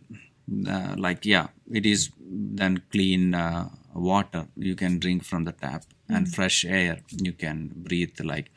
uh, 0.68 0.96
like 0.98 1.26
yeah 1.26 1.48
it 1.72 1.86
is 1.86 2.12
then 2.20 2.84
clean 2.92 3.34
uh, 3.34 3.70
water. 3.96 4.46
You 4.56 4.76
can 4.76 5.00
drink 5.00 5.24
from 5.24 5.46
the 5.46 5.52
tap 5.52 5.84
and 6.08 6.32
fresh 6.32 6.64
air. 6.64 7.00
You 7.10 7.34
can 7.34 7.72
breathe 7.74 8.20
like 8.24 8.52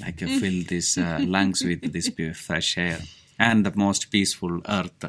like 0.00 0.22
uh, 0.22 0.26
fill 0.26 0.62
these 0.68 0.98
uh, 0.98 1.18
lungs 1.20 1.62
with 1.64 1.92
this 1.94 2.08
pure 2.10 2.34
fresh 2.34 2.76
air 2.78 3.00
and 3.38 3.64
the 3.66 3.72
most 3.74 4.10
peaceful 4.10 4.60
earth. 4.68 5.04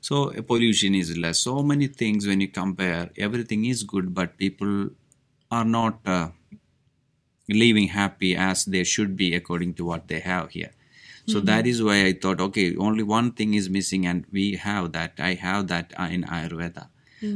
So 0.00 0.30
uh, 0.30 0.42
pollution 0.42 0.94
is 0.94 1.16
less. 1.16 1.40
So 1.40 1.62
many 1.62 1.88
things 1.88 2.26
when 2.26 2.40
you 2.40 2.48
compare 2.48 3.10
everything 3.16 3.64
is 3.64 3.82
good 3.82 4.14
but 4.14 4.36
people 4.36 4.90
are 5.50 5.64
not 5.64 6.00
uh, 6.06 6.28
living 7.48 7.88
happy 7.88 8.34
as 8.36 8.64
they 8.64 8.84
should 8.84 9.16
be 9.16 9.34
according 9.34 9.74
to 9.74 9.84
what 9.84 10.08
they 10.08 10.20
have 10.20 10.50
here. 10.50 10.72
So 11.26 11.40
that 11.40 11.66
is 11.66 11.82
why 11.82 12.04
i 12.06 12.12
thought 12.12 12.40
okay 12.40 12.76
only 12.76 13.02
one 13.02 13.32
thing 13.32 13.54
is 13.54 13.68
missing 13.68 14.06
and 14.06 14.24
we 14.30 14.54
have 14.56 14.92
that. 14.92 15.14
I 15.18 15.34
have 15.34 15.66
that 15.68 15.92
in 15.98 16.22
ayurveda 16.22 16.88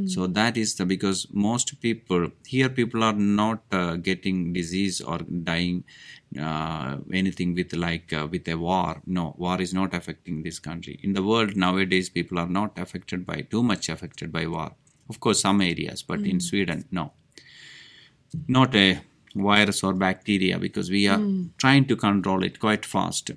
so 0.07 0.27
that 0.27 0.57
is 0.57 0.75
the 0.75 0.85
because 0.85 1.27
most 1.33 1.81
people 1.81 2.29
here 2.45 2.69
people 2.69 3.03
are 3.03 3.15
not 3.15 3.63
uh, 3.73 3.97
getting 3.97 4.53
disease 4.53 5.01
or 5.01 5.19
dying 5.19 5.85
uh, 6.39 6.99
anything 7.13 7.55
with 7.55 7.73
like 7.75 8.13
uh, 8.13 8.27
with 8.31 8.47
a 8.49 8.55
war. 8.55 9.01
No 9.07 9.35
war 9.39 9.61
is 9.61 9.73
not 9.73 9.95
affecting 9.95 10.43
this 10.43 10.59
country. 10.59 10.99
In 11.03 11.13
the 11.15 11.23
world 11.23 11.57
nowadays 11.57 12.11
people 12.11 12.39
are 12.39 12.49
not 12.49 12.79
affected 12.79 13.25
by 13.27 13.43
too 13.43 13.63
much 13.63 13.89
affected 13.89 14.31
by 14.31 14.47
war. 14.47 14.73
Of 15.09 15.21
course 15.21 15.41
some 15.41 15.61
areas 15.61 16.03
but 16.03 16.21
in 16.21 16.41
sweden 16.41 16.85
no. 16.91 17.13
Not 18.47 18.75
a 18.77 19.01
virus 19.35 19.83
or 19.83 19.95
bacteria 19.95 20.59
because 20.59 20.91
we 20.91 21.09
are 21.09 21.21
trying 21.57 21.87
to 21.87 21.97
control 21.97 22.45
it 22.45 22.61
quite 22.61 22.85
fast 22.85 23.31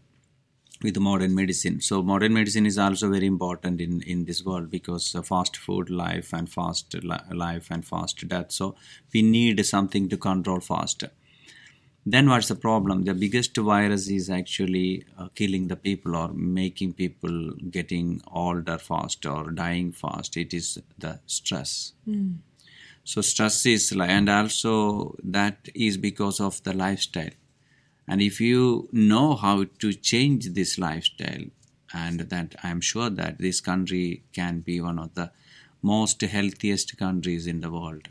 with 0.83 0.97
modern 0.97 1.33
medicine. 1.33 1.81
So 1.81 2.03
modern 2.03 2.33
medicine 2.33 2.65
is 2.65 2.77
also 2.77 3.09
very 3.09 3.25
important 3.25 3.81
in 3.81 4.01
in 4.01 4.25
this 4.25 4.43
world 4.45 4.69
because 4.69 5.15
fast 5.23 5.57
food 5.57 5.89
life 5.89 6.33
and 6.33 6.49
fast 6.49 6.93
li- 6.93 7.35
life 7.45 7.69
and 7.71 7.85
fast 7.85 8.27
death. 8.27 8.51
So 8.51 8.75
we 9.13 9.21
need 9.21 9.65
something 9.65 10.09
to 10.09 10.17
control 10.17 10.59
faster. 10.59 11.11
Then 12.05 12.29
what's 12.29 12.49
the 12.49 12.55
problem? 12.55 13.03
The 13.05 13.13
biggest 13.13 13.55
virus 13.55 14.09
is 14.09 14.29
actually 14.29 15.05
uh, 15.17 15.29
killing 15.35 15.69
the 15.69 15.77
people 15.77 16.17
or 16.17 16.33
making 16.33 16.93
people 16.93 17.51
getting 17.71 18.21
older 18.27 18.77
fast 18.77 19.25
or 19.25 19.51
dying 19.51 19.93
fast. 19.93 20.35
It 20.35 20.53
is 20.53 20.79
the 20.99 21.19
stress. 21.27 21.93
So 23.05 23.21
stress 23.21 23.65
is 23.65 23.95
like, 23.95 24.09
and 24.09 24.29
also 24.29 25.15
that 25.23 25.69
is 25.73 25.97
because 25.97 26.41
of 26.41 26.61
the 26.63 26.73
lifestyle. 26.73 27.31
And 28.07 28.21
if 28.21 28.41
you 28.41 28.89
know 28.91 29.35
how 29.35 29.65
to 29.79 29.93
change 29.93 30.49
this 30.53 30.77
lifestyle, 30.77 31.45
and 31.93 32.21
that 32.21 32.55
I'm 32.63 32.81
sure 32.81 33.09
that 33.09 33.37
this 33.37 33.61
country 33.61 34.23
can 34.33 34.61
be 34.61 34.81
one 34.81 34.99
of 34.99 35.13
the 35.13 35.31
most 35.81 36.21
healthiest 36.21 36.97
countries 36.97 37.45
in 37.45 37.61
the 37.61 37.71
world. 37.71 38.09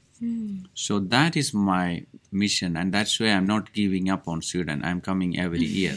So 0.74 1.00
that 1.00 1.36
is 1.36 1.52
my 1.52 2.06
mission, 2.30 2.76
and 2.76 2.92
that's 2.94 3.18
why 3.18 3.26
I'm 3.28 3.46
not 3.46 3.72
giving 3.72 4.08
up 4.08 4.28
on 4.28 4.40
Sweden. 4.42 4.84
I'm 4.84 5.00
coming 5.00 5.38
every 5.38 5.64
year. 5.64 5.96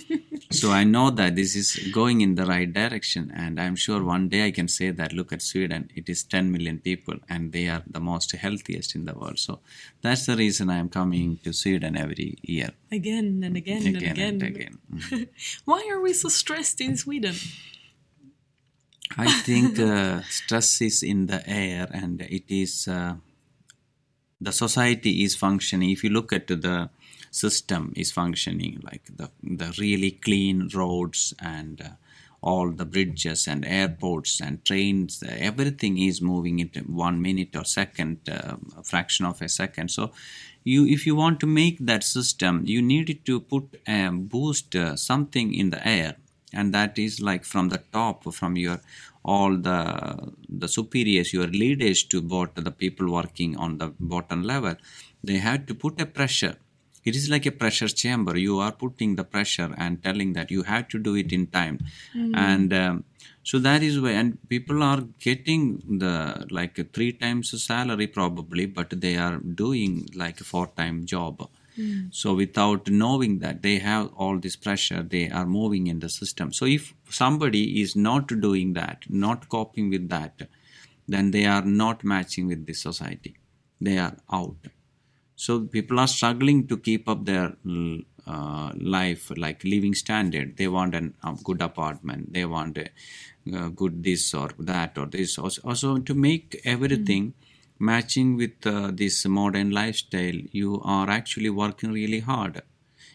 so 0.50 0.70
I 0.70 0.84
know 0.84 1.10
that 1.10 1.36
this 1.36 1.56
is 1.56 1.90
going 1.92 2.20
in 2.20 2.34
the 2.34 2.44
right 2.46 2.70
direction, 2.70 3.32
and 3.34 3.58
I'm 3.58 3.76
sure 3.76 4.02
one 4.04 4.28
day 4.28 4.46
I 4.46 4.50
can 4.50 4.68
say 4.68 4.90
that 4.90 5.12
look 5.12 5.32
at 5.32 5.42
Sweden, 5.42 5.90
it 5.94 6.08
is 6.08 6.22
10 6.22 6.52
million 6.52 6.78
people, 6.78 7.14
and 7.28 7.52
they 7.52 7.68
are 7.68 7.82
the 7.86 8.00
most 8.00 8.32
healthiest 8.32 8.94
in 8.94 9.06
the 9.06 9.14
world. 9.14 9.38
So 9.38 9.60
that's 10.02 10.26
the 10.26 10.36
reason 10.36 10.68
I'm 10.70 10.88
coming 10.88 11.38
to 11.44 11.52
Sweden 11.52 11.96
every 11.96 12.38
year, 12.42 12.70
Again 12.90 13.42
and 13.42 13.56
again, 13.56 13.86
and 13.86 13.96
again 13.96 14.12
again. 14.12 14.28
and 14.28 14.42
again. 14.42 14.78
Mm. 14.92 15.28
Why 15.64 15.88
are 15.90 16.00
we 16.00 16.12
so 16.12 16.28
stressed 16.28 16.80
in 16.80 16.96
Sweden? 16.96 17.34
I 19.16 19.30
think 19.40 19.78
uh, 19.78 20.22
stress 20.28 20.80
is 20.80 21.02
in 21.02 21.26
the 21.26 21.42
air, 21.48 21.88
and 21.92 22.22
it 22.22 22.44
is 22.48 22.88
uh, 22.88 23.16
the 24.42 24.52
society 24.52 25.22
is 25.24 25.34
functioning. 25.36 25.90
If 25.90 26.02
you 26.04 26.10
look 26.10 26.32
at 26.32 26.46
the 26.48 26.90
system 27.30 27.92
is 27.96 28.12
functioning, 28.12 28.80
like 28.82 29.04
the 29.16 29.30
the 29.42 29.74
really 29.78 30.12
clean 30.12 30.68
roads 30.74 31.34
and 31.40 31.80
uh, 31.80 31.88
all 32.42 32.70
the 32.70 32.84
bridges 32.84 33.46
and 33.46 33.64
airports 33.64 34.40
and 34.40 34.64
trains, 34.64 35.22
uh, 35.22 35.34
everything 35.38 35.98
is 35.98 36.20
moving 36.20 36.58
in 36.58 36.68
one 36.86 37.22
minute 37.22 37.54
or 37.54 37.64
second, 37.64 38.18
uh, 38.28 38.56
fraction 38.82 39.24
of 39.24 39.40
a 39.40 39.48
second. 39.48 39.90
So, 39.90 40.10
you 40.64 40.86
if 40.86 41.06
you 41.06 41.14
want 41.14 41.38
to 41.40 41.46
make 41.46 41.78
that 41.86 42.02
system, 42.02 42.62
you 42.66 42.82
need 42.82 43.24
to 43.24 43.40
put 43.40 43.80
a 43.86 44.10
boost 44.10 44.74
uh, 44.74 44.96
something 44.96 45.54
in 45.54 45.70
the 45.70 45.86
air 45.86 46.16
and 46.52 46.74
that 46.74 46.98
is 46.98 47.20
like 47.20 47.44
from 47.44 47.68
the 47.70 47.82
top 47.92 48.32
from 48.34 48.56
your 48.56 48.80
all 49.24 49.56
the 49.56 50.32
the 50.48 50.68
superiors 50.68 51.32
your 51.32 51.46
leaders 51.46 52.02
to 52.02 52.20
both 52.20 52.54
the 52.54 52.70
people 52.70 53.10
working 53.10 53.56
on 53.56 53.78
the 53.78 53.92
bottom 53.98 54.42
level 54.42 54.74
they 55.22 55.38
have 55.38 55.66
to 55.66 55.74
put 55.74 56.00
a 56.00 56.06
pressure. 56.06 56.56
It 57.04 57.16
is 57.16 57.28
like 57.28 57.46
a 57.46 57.50
pressure 57.50 57.88
chamber. 57.88 58.38
You 58.38 58.60
are 58.60 58.72
putting 58.72 59.16
the 59.16 59.24
pressure 59.24 59.74
and 59.76 60.02
telling 60.02 60.34
that 60.34 60.50
you 60.50 60.62
have 60.62 60.88
to 60.88 60.98
do 60.98 61.16
it 61.16 61.32
in 61.32 61.48
time. 61.48 61.80
And 62.36 62.72
um, 62.72 63.04
so 63.42 63.58
that 63.58 63.82
is 63.82 64.00
why 64.00 64.10
and 64.10 64.38
people 64.48 64.82
are 64.82 65.00
getting 65.18 65.98
the 65.98 66.46
like 66.50 66.92
three 66.92 67.12
times 67.12 67.50
salary 67.62 68.06
probably 68.06 68.66
but 68.66 69.00
they 69.00 69.16
are 69.16 69.38
doing 69.38 70.08
like 70.14 70.40
a 70.40 70.44
four 70.44 70.68
time 70.68 71.04
job 71.04 71.48
so 72.10 72.34
without 72.34 72.88
knowing 72.90 73.38
that 73.38 73.62
they 73.62 73.78
have 73.78 74.10
all 74.14 74.38
this 74.38 74.56
pressure, 74.56 75.02
they 75.02 75.30
are 75.30 75.46
moving 75.46 75.86
in 75.86 76.00
the 76.00 76.08
system. 76.08 76.52
So 76.52 76.66
if 76.66 76.94
somebody 77.08 77.80
is 77.80 77.96
not 77.96 78.28
doing 78.28 78.74
that, 78.74 79.04
not 79.08 79.48
coping 79.48 79.90
with 79.90 80.08
that, 80.10 80.48
then 81.08 81.30
they 81.30 81.46
are 81.46 81.62
not 81.62 82.04
matching 82.04 82.46
with 82.48 82.66
the 82.66 82.74
society. 82.74 83.36
They 83.80 83.98
are 83.98 84.16
out. 84.30 84.56
So 85.34 85.60
people 85.60 85.98
are 85.98 86.06
struggling 86.06 86.66
to 86.68 86.76
keep 86.76 87.08
up 87.08 87.24
their 87.24 87.56
uh, 88.26 88.72
life, 88.76 89.32
like 89.36 89.64
living 89.64 89.94
standard. 89.94 90.56
They 90.56 90.68
want 90.68 90.94
a 90.94 91.10
good 91.42 91.60
apartment. 91.60 92.32
They 92.32 92.44
want 92.44 92.78
a 92.78 92.88
uh, 93.52 93.68
good 93.68 94.04
this 94.04 94.34
or 94.34 94.50
that 94.58 94.96
or 94.98 95.06
this. 95.06 95.38
Also, 95.38 95.62
also 95.62 95.98
to 95.98 96.14
make 96.14 96.60
everything 96.64 97.34
matching 97.90 98.36
with 98.36 98.66
uh, 98.66 98.90
this 98.92 99.26
modern 99.26 99.70
lifestyle, 99.70 100.38
you 100.60 100.80
are 100.84 101.08
actually 101.10 101.50
working 101.50 101.92
really 101.92 102.20
hard 102.20 102.62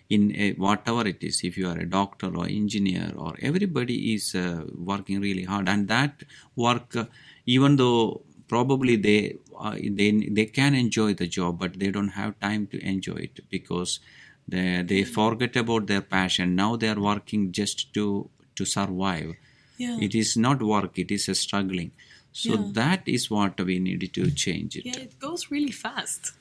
in 0.09 0.35
a, 0.35 0.53
whatever 0.53 1.07
it 1.07 1.23
is. 1.23 1.41
If 1.43 1.57
you 1.57 1.67
are 1.69 1.77
a 1.77 1.85
doctor 1.85 2.35
or 2.35 2.45
engineer 2.45 3.11
or 3.15 3.35
everybody 3.41 4.13
is 4.13 4.35
uh, 4.35 4.65
working 4.75 5.21
really 5.21 5.43
hard, 5.43 5.69
and 5.69 5.87
that 5.87 6.23
work, 6.55 6.95
uh, 6.95 7.05
even 7.45 7.77
though 7.77 8.21
probably 8.47 8.95
they 8.95 9.37
uh, 9.57 9.75
they 9.99 10.11
they 10.39 10.45
can 10.45 10.75
enjoy 10.75 11.13
the 11.13 11.27
job, 11.27 11.59
but 11.59 11.79
they 11.79 11.91
don't 11.91 12.15
have 12.21 12.39
time 12.39 12.67
to 12.67 12.83
enjoy 12.93 13.19
it 13.29 13.39
because 13.49 13.99
they 14.47 14.83
they 14.93 15.03
forget 15.03 15.55
about 15.55 15.87
their 15.87 16.01
passion. 16.01 16.55
Now 16.55 16.75
they 16.75 16.89
are 16.89 16.99
working 16.99 17.51
just 17.51 17.93
to 17.93 18.29
to 18.55 18.65
survive. 18.65 19.35
Yeah. 19.77 19.97
It 19.99 20.15
is 20.15 20.35
not 20.35 20.61
work; 20.63 20.97
it 21.05 21.11
is 21.11 21.29
a 21.29 21.35
struggling. 21.35 21.91
So 22.37 22.53
Yeah. 22.53 22.65
that 22.73 23.07
is 23.07 23.31
what 23.31 23.59
we 23.59 23.79
needed 23.79 24.13
to 24.13 24.29
change 24.29 24.75
it. 24.75 24.85
Yeah, 24.85 24.97
it 24.97 25.17
goes 25.17 25.49
really 25.49 25.71
fast. 25.71 26.33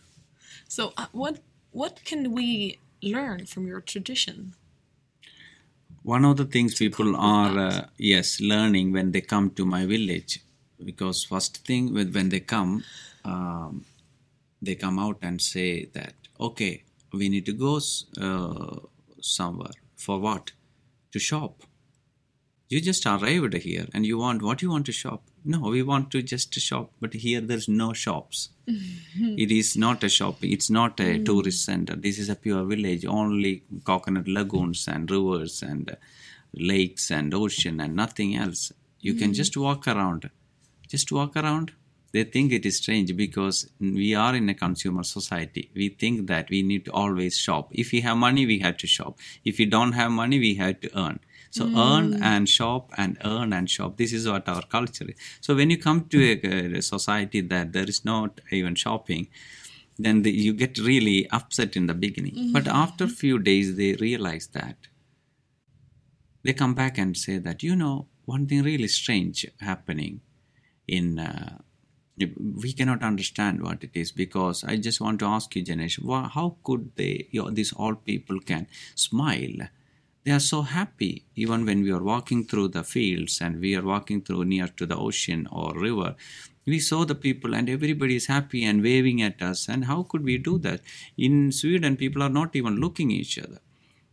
So, 0.68 0.92
uh, 0.96 1.06
what 1.12 1.42
what 1.70 2.04
can 2.04 2.32
we 2.32 2.78
learn 3.02 3.46
from 3.46 3.66
your 3.66 3.80
tradition? 3.80 4.54
One 6.02 6.26
of 6.26 6.36
the 6.36 6.44
things 6.44 6.74
people 6.74 7.16
are 7.16 7.58
uh, 7.58 7.86
yes 7.96 8.40
learning 8.40 8.92
when 8.92 9.12
they 9.12 9.22
come 9.22 9.50
to 9.60 9.64
my 9.64 9.86
village 9.86 10.40
because 10.90 11.24
first 11.24 11.64
thing 11.66 11.94
with 11.94 12.14
when 12.14 12.28
they 12.28 12.40
come, 12.40 12.84
um, 13.24 13.86
they 14.60 14.74
come 14.74 14.98
out 14.98 15.18
and 15.22 15.40
say 15.40 15.86
that 15.94 16.14
okay, 16.38 16.74
we 17.12 17.30
need 17.30 17.46
to 17.46 17.54
go 17.54 17.80
uh, 18.20 18.76
somewhere 19.22 19.76
for 19.96 20.18
what? 20.20 20.52
To 21.12 21.18
shop. 21.18 21.62
You 22.68 22.82
just 22.82 23.06
arrived 23.06 23.54
here 23.54 23.86
and 23.94 24.04
you 24.04 24.18
want 24.18 24.42
what 24.42 24.60
you 24.60 24.70
want 24.70 24.84
to 24.86 24.92
shop. 24.92 25.22
No, 25.48 25.60
we 25.60 25.82
want 25.84 26.10
to 26.10 26.22
just 26.22 26.52
shop, 26.54 26.90
but 27.00 27.14
here 27.14 27.40
there's 27.40 27.68
no 27.68 27.92
shops. 27.92 28.48
it 28.66 29.52
is 29.52 29.76
not 29.76 30.02
a 30.02 30.08
shop. 30.08 30.38
It's 30.42 30.68
not 30.68 30.98
a 30.98 31.20
mm. 31.20 31.24
tourist 31.24 31.64
center. 31.64 31.94
This 31.94 32.18
is 32.18 32.28
a 32.28 32.34
pure 32.34 32.64
village. 32.64 33.06
Only 33.06 33.62
coconut 33.84 34.26
lagoons 34.26 34.88
and 34.88 35.08
rivers 35.08 35.62
and 35.62 35.96
lakes 36.52 37.12
and 37.12 37.32
ocean 37.32 37.80
and 37.80 37.94
nothing 37.94 38.34
else. 38.34 38.72
You 39.00 39.14
can 39.14 39.30
mm. 39.30 39.34
just 39.34 39.56
walk 39.56 39.86
around. 39.86 40.28
Just 40.88 41.12
walk 41.12 41.36
around. 41.36 41.72
They 42.12 42.24
think 42.24 42.50
it 42.50 42.66
is 42.66 42.78
strange 42.78 43.14
because 43.16 43.70
we 43.78 44.16
are 44.16 44.34
in 44.34 44.48
a 44.48 44.54
consumer 44.54 45.04
society. 45.04 45.70
We 45.76 45.90
think 45.90 46.26
that 46.26 46.50
we 46.50 46.62
need 46.62 46.86
to 46.86 46.92
always 46.92 47.38
shop. 47.38 47.68
If 47.70 47.92
we 47.92 48.00
have 48.00 48.16
money, 48.16 48.46
we 48.46 48.58
have 48.60 48.78
to 48.78 48.88
shop. 48.88 49.18
If 49.44 49.58
we 49.58 49.66
don't 49.66 49.92
have 49.92 50.10
money, 50.10 50.40
we 50.40 50.54
have 50.56 50.80
to 50.80 50.98
earn. 50.98 51.20
So 51.50 51.70
earn 51.74 52.22
and 52.22 52.48
shop 52.48 52.92
and 52.96 53.18
earn 53.24 53.52
and 53.52 53.70
shop. 53.70 53.96
This 53.96 54.12
is 54.12 54.28
what 54.28 54.48
our 54.48 54.62
culture 54.62 55.06
is. 55.08 55.16
So 55.40 55.54
when 55.54 55.70
you 55.70 55.78
come 55.78 56.04
to 56.08 56.18
a, 56.22 56.78
a 56.78 56.82
society 56.82 57.40
that 57.40 57.72
there 57.72 57.84
is 57.84 58.04
not 58.04 58.40
even 58.50 58.74
shopping, 58.74 59.28
then 59.98 60.22
the, 60.22 60.30
you 60.30 60.52
get 60.52 60.78
really 60.78 61.28
upset 61.30 61.76
in 61.76 61.86
the 61.86 61.94
beginning. 61.94 62.50
But 62.52 62.68
after 62.68 63.04
a 63.04 63.08
few 63.08 63.38
days, 63.38 63.76
they 63.76 63.94
realize 63.94 64.48
that 64.48 64.76
they 66.46 66.52
come 66.52 66.74
back 66.74 66.96
and 66.96 67.16
say 67.16 67.38
that 67.38 67.62
you 67.62 67.74
know 67.74 68.06
one 68.24 68.46
thing 68.46 68.62
really 68.62 68.88
strange 68.88 69.46
happening 69.60 70.20
in 70.86 71.18
uh, 71.18 71.58
we 72.64 72.72
cannot 72.72 73.02
understand 73.02 73.62
what 73.62 73.82
it 73.84 73.90
is 73.94 74.12
because 74.12 74.62
i 74.64 74.76
just 74.76 75.00
want 75.00 75.18
to 75.18 75.26
ask 75.26 75.56
you 75.56 75.64
janesh 75.70 75.98
how 76.36 76.56
could 76.64 76.90
they 76.96 77.26
you 77.30 77.42
know, 77.42 77.50
these 77.50 77.72
old 77.76 78.04
people 78.04 78.38
can 78.40 78.66
smile 78.94 79.66
they 80.26 80.32
are 80.32 80.40
so 80.40 80.62
happy 80.62 81.24
even 81.36 81.64
when 81.64 81.82
we 81.82 81.92
are 81.92 82.02
walking 82.02 82.44
through 82.44 82.68
the 82.68 82.82
fields 82.82 83.40
and 83.40 83.60
we 83.60 83.76
are 83.76 83.82
walking 83.82 84.20
through 84.22 84.44
near 84.44 84.66
to 84.66 84.84
the 84.84 84.96
ocean 84.96 85.46
or 85.52 85.72
river. 85.78 86.16
We 86.66 86.80
saw 86.80 87.04
the 87.04 87.14
people 87.14 87.54
and 87.54 87.70
everybody 87.70 88.16
is 88.16 88.26
happy 88.26 88.64
and 88.64 88.82
waving 88.82 89.22
at 89.22 89.40
us. 89.40 89.68
And 89.68 89.84
how 89.84 90.02
could 90.02 90.24
we 90.24 90.36
do 90.36 90.58
that? 90.58 90.80
In 91.16 91.52
sweden 91.52 91.96
people 91.96 92.24
are 92.24 92.34
not 92.40 92.56
even 92.56 92.76
looking 92.76 93.12
each 93.12 93.38
other. 93.38 93.60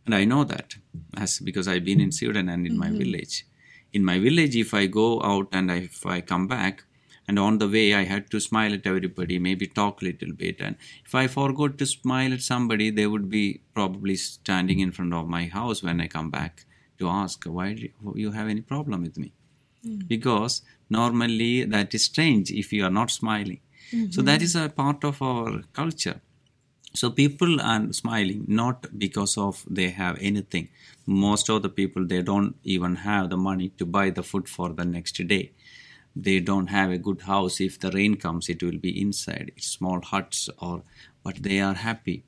And 0.06 0.14
I 0.14 0.24
know 0.24 0.44
that 0.44 0.76
as 1.16 1.40
because 1.40 1.66
I've 1.66 1.84
been 1.84 2.00
in 2.00 2.12
Sweden 2.12 2.48
and 2.48 2.66
in 2.66 2.78
my 2.78 2.88
mm-hmm. 2.88 2.98
village. 2.98 3.46
In 3.92 4.04
my 4.04 4.18
village, 4.18 4.56
if 4.56 4.74
I 4.74 4.86
go 4.86 5.22
out 5.22 5.48
and 5.52 5.70
if 5.70 6.04
I 6.04 6.20
come 6.20 6.46
back, 6.46 6.84
and 7.26 7.38
on 7.38 7.58
the 7.58 7.68
way 7.68 7.94
I 7.94 8.04
had 8.04 8.30
to 8.30 8.40
smile 8.40 8.74
at 8.74 8.86
everybody, 8.86 9.38
maybe 9.38 9.66
talk 9.66 10.02
a 10.02 10.06
little 10.06 10.32
bit, 10.32 10.60
and 10.60 10.76
if 11.04 11.14
I 11.14 11.26
forgot 11.26 11.78
to 11.78 11.86
smile 11.86 12.32
at 12.32 12.42
somebody, 12.42 12.90
they 12.90 13.06
would 13.06 13.28
be 13.30 13.60
probably 13.74 14.16
standing 14.16 14.80
in 14.80 14.92
front 14.92 15.14
of 15.14 15.28
my 15.28 15.44
house 15.46 15.82
when 15.82 16.00
I 16.00 16.06
come 16.06 16.30
back 16.30 16.64
to 16.98 17.08
ask, 17.08 17.44
"Why 17.44 17.74
do 17.74 17.88
you 18.14 18.32
have 18.32 18.48
any 18.48 18.60
problem 18.60 19.02
with 19.02 19.16
me?" 19.18 19.32
Hmm. 19.82 19.98
Because 20.14 20.62
normally 20.90 21.64
that 21.64 21.94
is 21.94 22.04
strange 22.04 22.50
if 22.50 22.72
you 22.72 22.84
are 22.84 22.96
not 23.00 23.10
smiling. 23.10 23.60
So 24.10 24.22
that 24.22 24.40
mm-hmm. 24.40 24.44
is 24.44 24.56
a 24.56 24.68
part 24.68 25.04
of 25.04 25.20
our 25.22 25.62
culture. 25.72 26.20
So 26.94 27.10
people 27.10 27.60
are 27.60 27.92
smiling 27.92 28.44
not 28.48 28.86
because 28.98 29.36
of 29.36 29.64
they 29.68 29.90
have 29.90 30.16
anything. 30.20 30.68
Most 31.06 31.48
of 31.48 31.62
the 31.62 31.68
people 31.68 32.06
they 32.06 32.22
don't 32.22 32.56
even 32.64 32.96
have 32.96 33.30
the 33.30 33.36
money 33.36 33.68
to 33.78 33.86
buy 33.86 34.10
the 34.10 34.22
food 34.22 34.48
for 34.48 34.72
the 34.72 34.84
next 34.84 35.20
day. 35.26 35.52
They 36.16 36.40
don't 36.40 36.68
have 36.68 36.90
a 36.90 36.98
good 36.98 37.22
house. 37.22 37.60
If 37.60 37.80
the 37.80 37.90
rain 37.90 38.16
comes, 38.16 38.48
it 38.48 38.62
will 38.62 38.78
be 38.78 39.00
inside. 39.00 39.52
It's 39.56 39.66
small 39.66 40.00
huts 40.00 40.48
or 40.58 40.82
but 41.22 41.42
they 41.42 41.60
are 41.60 41.74
happy. 41.74 42.24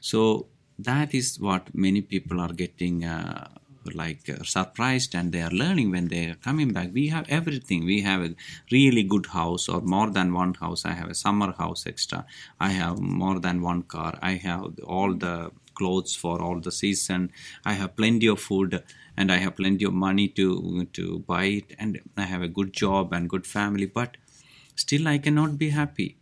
So 0.00 0.46
that 0.78 1.14
is 1.14 1.40
what 1.40 1.74
many 1.74 2.00
people 2.00 2.40
are 2.40 2.52
getting 2.52 3.04
uh, 3.04 3.48
like 3.94 4.28
uh, 4.28 4.42
surprised 4.42 5.14
and 5.14 5.32
they 5.32 5.42
are 5.42 5.50
learning 5.50 5.90
when 5.90 6.08
they 6.08 6.26
are 6.26 6.34
coming 6.34 6.72
back. 6.72 6.90
We 6.92 7.08
have 7.08 7.26
everything. 7.28 7.84
We 7.84 8.02
have 8.02 8.22
a 8.22 8.34
really 8.70 9.02
good 9.02 9.26
house 9.26 9.68
or 9.68 9.80
more 9.80 10.10
than 10.10 10.32
one 10.32 10.54
house. 10.54 10.84
I 10.84 10.92
have 10.92 11.08
a 11.08 11.14
summer 11.14 11.52
house 11.52 11.86
extra. 11.86 12.26
I 12.60 12.70
have 12.70 12.98
more 12.98 13.38
than 13.38 13.62
one 13.62 13.82
car. 13.82 14.18
I 14.22 14.32
have 14.32 14.78
all 14.84 15.14
the 15.14 15.50
clothes 15.74 16.14
for 16.14 16.40
all 16.40 16.60
the 16.60 16.72
season. 16.72 17.30
I 17.64 17.74
have 17.74 17.96
plenty 17.96 18.26
of 18.26 18.40
food 18.40 18.82
and 19.16 19.32
i 19.32 19.36
have 19.36 19.56
plenty 19.56 19.84
of 19.84 19.92
money 19.92 20.28
to 20.28 20.84
to 20.92 21.18
buy 21.30 21.44
it 21.44 21.74
and 21.78 22.00
i 22.16 22.22
have 22.22 22.42
a 22.42 22.48
good 22.58 22.72
job 22.72 23.12
and 23.12 23.30
good 23.34 23.46
family 23.46 23.86
but 23.86 24.16
still 24.74 25.08
i 25.08 25.18
cannot 25.18 25.58
be 25.58 25.70
happy. 25.70 26.16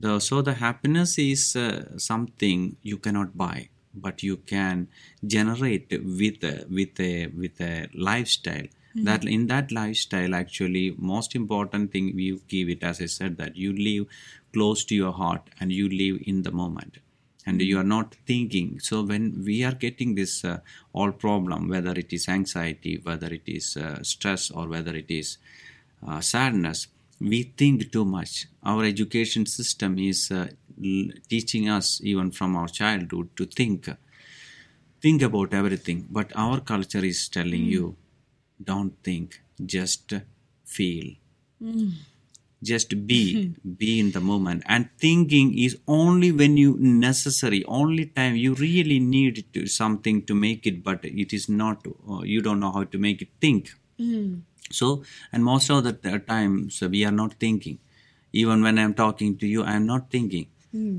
The, 0.00 0.18
so 0.20 0.42
the 0.42 0.54
happiness 0.54 1.18
is 1.18 1.54
uh, 1.56 1.96
something 1.98 2.76
you 2.82 2.98
cannot 2.98 3.36
buy 3.36 3.68
but 3.94 4.22
you 4.22 4.38
can 4.38 4.88
generate 5.24 5.90
with 5.90 6.42
a, 6.42 6.66
with 6.68 6.98
a 6.98 7.28
with 7.28 7.60
a 7.60 7.88
lifestyle. 7.94 8.66
That 8.96 9.24
in 9.24 9.48
that 9.48 9.72
lifestyle 9.72 10.34
actually 10.36 10.94
most 10.96 11.34
important 11.34 11.90
thing 11.92 12.16
you 12.16 12.42
give 12.46 12.68
it 12.68 12.84
as 12.84 13.00
i 13.00 13.06
said 13.06 13.38
that 13.38 13.56
you 13.56 13.72
live 13.72 14.06
close 14.52 14.84
to 14.84 14.94
your 14.94 15.12
heart 15.12 15.50
and 15.58 15.72
you 15.72 15.88
live 15.88 16.20
in 16.24 16.42
the 16.42 16.52
moment 16.52 16.98
and 17.46 17.60
you 17.60 17.78
are 17.78 17.84
not 17.96 18.14
thinking. 18.26 18.80
So 18.80 19.02
when 19.02 19.44
we 19.44 19.64
are 19.64 19.74
getting 19.74 20.14
this 20.14 20.44
uh, 20.44 20.60
all 20.92 21.12
problem 21.12 21.68
whether 21.68 21.92
it 21.92 22.12
is 22.12 22.28
anxiety 22.28 23.00
whether 23.02 23.26
it 23.38 23.42
is 23.46 23.76
uh, 23.76 24.02
stress 24.02 24.50
or 24.50 24.68
whether 24.68 24.94
it 24.96 25.10
is 25.10 25.38
uh, 26.06 26.20
sadness 26.20 26.88
we 27.20 27.42
think 27.56 27.92
too 27.92 28.04
much. 28.04 28.46
Our 28.64 28.84
education 28.84 29.46
system 29.46 29.98
is 29.98 30.30
uh, 30.30 30.48
l- 30.84 31.10
teaching 31.28 31.68
us 31.68 32.00
even 32.02 32.30
from 32.32 32.56
our 32.56 32.68
childhood 32.68 33.28
to 33.36 33.46
think 33.46 33.88
think 35.00 35.22
about 35.22 35.54
everything. 35.54 36.06
But 36.10 36.32
our 36.34 36.60
culture 36.60 37.04
is 37.04 37.28
telling 37.28 37.64
you 37.64 37.96
don't 38.62 38.94
think 39.02 39.40
just 39.64 40.12
feel 40.64 41.14
just 42.70 42.94
be 43.06 43.20
be 43.82 43.98
in 44.00 44.10
the 44.12 44.20
moment. 44.20 44.62
And 44.66 44.88
thinking 44.98 45.56
is 45.58 45.76
only 45.86 46.30
when 46.32 46.56
you 46.56 46.76
necessary 46.80 47.64
only 47.66 48.06
time 48.06 48.36
you 48.36 48.54
really 48.54 48.98
need 49.00 49.44
to 49.54 49.66
something 49.66 50.22
to 50.26 50.34
make 50.34 50.66
it 50.66 50.82
but 50.88 51.04
it 51.04 51.32
is 51.38 51.48
not 51.48 51.86
uh, 52.10 52.22
you 52.22 52.40
don't 52.42 52.60
know 52.60 52.72
how 52.72 52.84
to 52.84 52.98
make 52.98 53.22
it 53.22 53.28
think. 53.40 53.70
So 54.70 55.04
and 55.32 55.44
most 55.44 55.70
of 55.70 55.84
the 55.84 55.92
t- 55.92 56.18
times 56.20 56.82
uh, 56.82 56.88
we 56.88 57.04
are 57.04 57.16
not 57.22 57.34
thinking. 57.34 57.78
Even 58.32 58.62
when 58.62 58.78
i'm 58.78 58.94
talking 58.94 59.36
to 59.38 59.46
you 59.46 59.62
i'm 59.72 59.86
not 59.86 60.10
thinking 60.10 60.46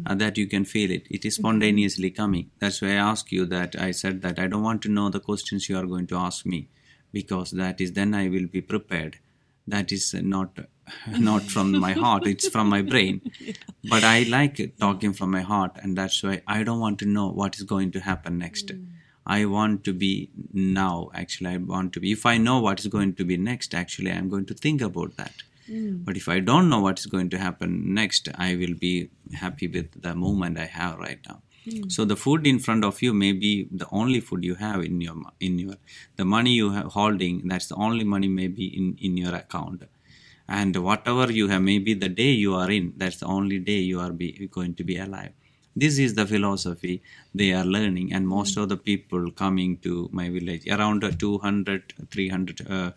uh, 0.05 0.15
that 0.15 0.37
you 0.37 0.47
can 0.47 0.63
feel 0.65 0.91
it. 0.91 1.05
It 1.09 1.25
is 1.25 1.35
spontaneously 1.35 2.11
coming. 2.11 2.49
That's 2.59 2.81
why 2.81 2.89
i 2.91 3.01
ask 3.11 3.31
you 3.31 3.45
that. 3.47 3.75
I 3.87 3.91
said 3.91 4.21
that 4.21 4.39
i 4.39 4.47
don't 4.47 4.63
want 4.63 4.81
to 4.83 4.89
know 4.97 5.09
the 5.09 5.19
questions 5.19 5.67
you 5.69 5.77
are 5.77 5.85
going 5.93 6.07
to 6.07 6.17
ask 6.17 6.45
me 6.45 6.69
because 7.11 7.51
that 7.51 7.81
is 7.81 7.91
then 7.93 8.13
i 8.13 8.27
will 8.29 8.47
be 8.47 8.61
prepared 8.61 9.17
that 9.67 9.91
is 9.91 10.13
not 10.13 10.59
not 11.09 11.43
from 11.43 11.71
my 11.79 11.93
heart 11.93 12.27
it's 12.27 12.47
from 12.47 12.69
my 12.69 12.81
brain. 12.81 13.21
But 13.93 14.03
i 14.03 14.23
like 14.23 14.59
talking 14.79 15.13
from 15.13 15.31
my 15.31 15.41
heart 15.41 15.77
and 15.81 15.97
that's 15.97 16.21
why 16.23 16.41
i 16.47 16.63
don't 16.63 16.79
want 16.79 16.99
to 16.99 17.05
know 17.15 17.27
what 17.29 17.55
is 17.55 17.63
going 17.63 17.91
to 17.91 17.99
happen 17.99 18.37
next. 18.37 18.67
Mm. 18.67 18.85
I 19.27 19.45
want 19.45 19.83
to 19.85 19.93
be 19.93 20.29
now 20.53 21.09
actually 21.15 21.49
i 21.49 21.57
want 21.57 21.93
to 21.93 21.99
be 21.99 22.11
if 22.11 22.25
i 22.31 22.37
know 22.37 22.59
what 22.59 22.79
is 22.79 22.87
going 22.95 23.13
to 23.19 23.25
be 23.31 23.37
next 23.37 23.73
actually 23.73 24.11
i'm 24.11 24.29
going 24.29 24.45
to 24.53 24.53
think 24.53 24.81
about 24.81 25.17
that. 25.17 25.33
Mm. 25.69 26.05
But 26.05 26.17
if 26.17 26.27
i 26.35 26.39
don't 26.39 26.69
know 26.69 26.81
what 26.87 26.99
is 26.99 27.07
going 27.07 27.29
to 27.35 27.39
happen 27.39 27.93
next 28.01 28.29
i 28.47 28.55
will 28.55 28.75
be 28.87 29.09
happy 29.45 29.67
with 29.67 30.01
the 30.01 30.15
moment 30.25 30.59
i 30.65 30.65
have 30.65 30.99
right 30.99 31.19
now 31.27 31.41
so 31.87 32.05
the 32.05 32.15
food 32.15 32.45
in 32.45 32.59
front 32.59 32.83
of 32.83 33.01
you 33.01 33.13
may 33.13 33.31
be 33.31 33.67
the 33.71 33.87
only 33.91 34.19
food 34.19 34.43
you 34.43 34.55
have 34.55 34.83
in 34.83 35.01
your 35.01 35.15
in 35.39 35.57
your 35.57 35.75
the 36.15 36.25
money 36.25 36.51
you 36.51 36.69
have 36.71 36.87
holding 36.97 37.47
that's 37.47 37.67
the 37.67 37.75
only 37.75 38.03
money 38.03 38.27
maybe 38.27 38.65
in 38.65 38.97
in 38.99 39.17
your 39.17 39.33
account. 39.35 39.83
And 40.47 40.75
whatever 40.75 41.31
you 41.31 41.47
have 41.47 41.63
maybe 41.63 41.95
the 41.95 42.09
day 42.09 42.31
you 42.31 42.53
are 42.53 42.69
in 42.69 42.93
that's 42.97 43.17
the 43.17 43.25
only 43.25 43.59
day 43.59 43.79
you 43.79 43.99
are 43.99 44.11
be, 44.11 44.47
going 44.51 44.75
to 44.75 44.83
be 44.83 44.97
alive. 44.97 45.31
This 45.75 45.97
is 45.97 46.13
the 46.13 46.25
philosophy 46.25 47.01
they 47.33 47.51
are 47.53 47.65
learning 47.65 48.13
and 48.13 48.27
most 48.27 48.57
of 48.57 48.69
the 48.69 48.77
people 48.77 49.31
coming 49.31 49.77
to 49.79 50.09
my 50.11 50.29
village 50.29 50.67
around 50.67 51.03
uh, 51.03 51.11
200 51.11 51.93
300 52.11 52.69
uh, 52.69 52.91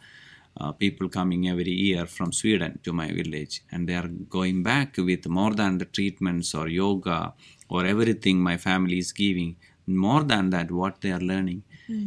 uh, 0.61 0.73
people 0.73 1.09
coming 1.09 1.49
every 1.49 1.71
year 1.71 2.05
from 2.07 2.33
sweden 2.33 2.79
to 2.83 2.93
my 2.93 3.09
village 3.13 3.63
and 3.71 3.89
they 3.89 3.95
are 3.95 4.09
going 4.09 4.63
back 4.63 4.97
with 4.99 5.27
more 5.29 5.55
than 5.55 5.79
the 5.79 5.85
treatments 5.85 6.55
or 6.55 6.69
yoga 6.69 7.33
or 7.69 7.85
everything 7.85 8.41
my 8.41 8.57
family 8.57 8.99
is 8.99 9.13
giving 9.13 9.57
more 9.87 10.23
than 10.23 10.51
that 10.51 10.71
what 10.71 11.01
they 11.01 11.11
are 11.11 11.21
learning 11.21 11.63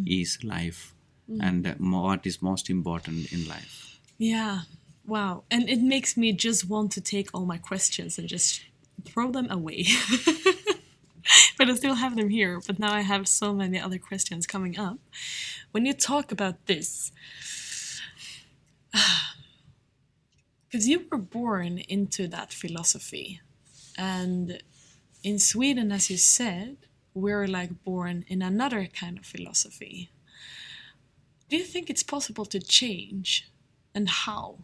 is 0.06 0.38
life 0.44 0.94
and 1.42 1.66
uh, 1.66 1.74
what 1.80 2.26
is 2.26 2.42
most 2.42 2.70
important 2.70 3.32
in 3.32 3.48
life 3.48 3.92
Yeah. 4.22 4.62
Wow. 5.08 5.46
And 5.50 5.68
it 5.68 5.82
makes 5.82 6.16
me 6.16 6.32
just 6.32 6.70
want 6.70 6.92
to 6.92 7.02
take 7.02 7.30
all 7.34 7.46
my 7.48 7.58
questions 7.58 8.20
and 8.20 8.28
just 8.28 8.62
throw 9.04 9.32
them 9.32 9.50
away. 9.50 9.88
but 11.58 11.68
I 11.68 11.74
still 11.74 11.96
have 11.96 12.16
them 12.16 12.30
here. 12.30 12.62
But 12.68 12.78
now 12.78 12.94
I 12.94 13.02
have 13.02 13.28
so 13.28 13.52
many 13.52 13.80
other 13.80 13.98
questions 13.98 14.46
coming 14.46 14.78
up. 14.78 15.00
When 15.72 15.88
you 15.88 15.94
talk 15.94 16.32
about 16.32 16.68
this, 16.68 17.12
because 20.70 20.88
you 20.88 21.08
were 21.12 21.18
born 21.18 21.80
into 21.80 22.28
that 22.28 22.54
philosophy, 22.54 23.42
and 23.98 24.62
in 25.24 25.40
Sweden, 25.40 25.92
as 25.92 26.10
you 26.10 26.18
said, 26.18 26.78
we're 27.14 27.48
like 27.48 27.84
born 27.84 28.26
in 28.28 28.42
another 28.42 28.86
kind 28.88 29.18
of 29.18 29.26
philosophy. 29.26 30.10
Do 31.50 31.58
you 31.58 31.64
think 31.66 31.90
it's 31.90 32.02
possible 32.04 32.46
to 32.46 32.60
change, 32.60 33.48
and 33.94 34.10
how? 34.10 34.60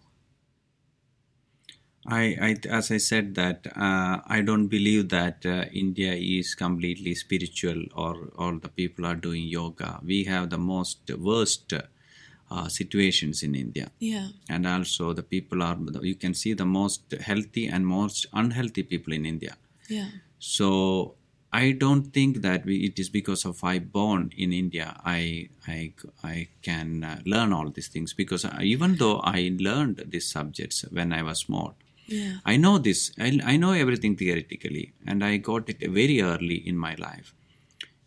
I, 2.05 2.38
I 2.47 2.55
as 2.70 2.89
I 2.91 2.97
said 2.97 3.36
that 3.36 3.68
uh, 3.76 4.22
I 4.26 4.41
don't 4.41 4.68
believe 4.68 5.10
that 5.10 5.45
uh, 5.45 5.66
India 5.74 6.14
is 6.14 6.55
completely 6.55 7.14
spiritual 7.16 7.84
or 7.95 8.32
all 8.38 8.58
the 8.58 8.70
people 8.70 9.05
are 9.05 9.16
doing 9.16 9.43
yoga. 9.43 9.99
We 10.03 10.24
have 10.24 10.49
the 10.49 10.58
most 10.58 10.99
worst 11.18 11.74
uh, 11.74 12.68
situations 12.70 13.43
in 13.43 13.55
India, 13.55 13.91
Yeah. 13.99 14.30
and 14.49 14.66
also 14.66 15.12
the 15.14 15.24
people 15.24 15.62
are 15.62 15.78
you 16.01 16.16
can 16.16 16.34
see 16.34 16.53
the 16.53 16.66
most 16.66 17.12
healthy 17.20 17.68
and 17.68 17.86
most 17.86 18.26
unhealthy 18.32 18.84
people 18.84 19.12
in 19.12 19.26
India. 19.26 19.58
Yeah. 19.89 20.10
So 20.40 21.16
I 21.52 21.72
don't 21.72 22.14
think 22.14 22.42
that 22.42 22.66
we, 22.66 22.78
it 22.86 23.00
is 23.00 23.10
because 23.10 23.46
of 23.46 23.64
I 23.64 23.80
born 23.80 24.32
in 24.38 24.52
India. 24.54 25.00
I 25.06 25.50
I 25.68 25.94
I 26.24 26.48
can 26.62 27.04
uh, 27.04 27.20
learn 27.26 27.54
all 27.54 27.70
these 27.70 27.88
things 27.88 28.14
because 28.14 28.46
I, 28.46 28.64
even 28.64 28.96
though 28.98 29.20
I 29.20 29.56
learned 29.60 30.04
these 30.08 30.30
subjects 30.30 30.86
when 30.92 31.14
I 31.14 31.24
was 31.24 31.40
small, 31.40 31.76
Yeah. 32.08 32.36
I 32.46 32.56
know 32.58 32.78
this. 32.78 33.12
I, 33.20 33.40
I 33.44 33.58
know 33.58 33.72
everything 33.72 34.16
theoretically, 34.16 34.94
and 35.06 35.24
I 35.24 35.38
got 35.38 35.70
it 35.70 35.80
very 36.00 36.22
early 36.22 36.56
in 36.56 36.78
my 36.78 36.96
life. 36.96 37.34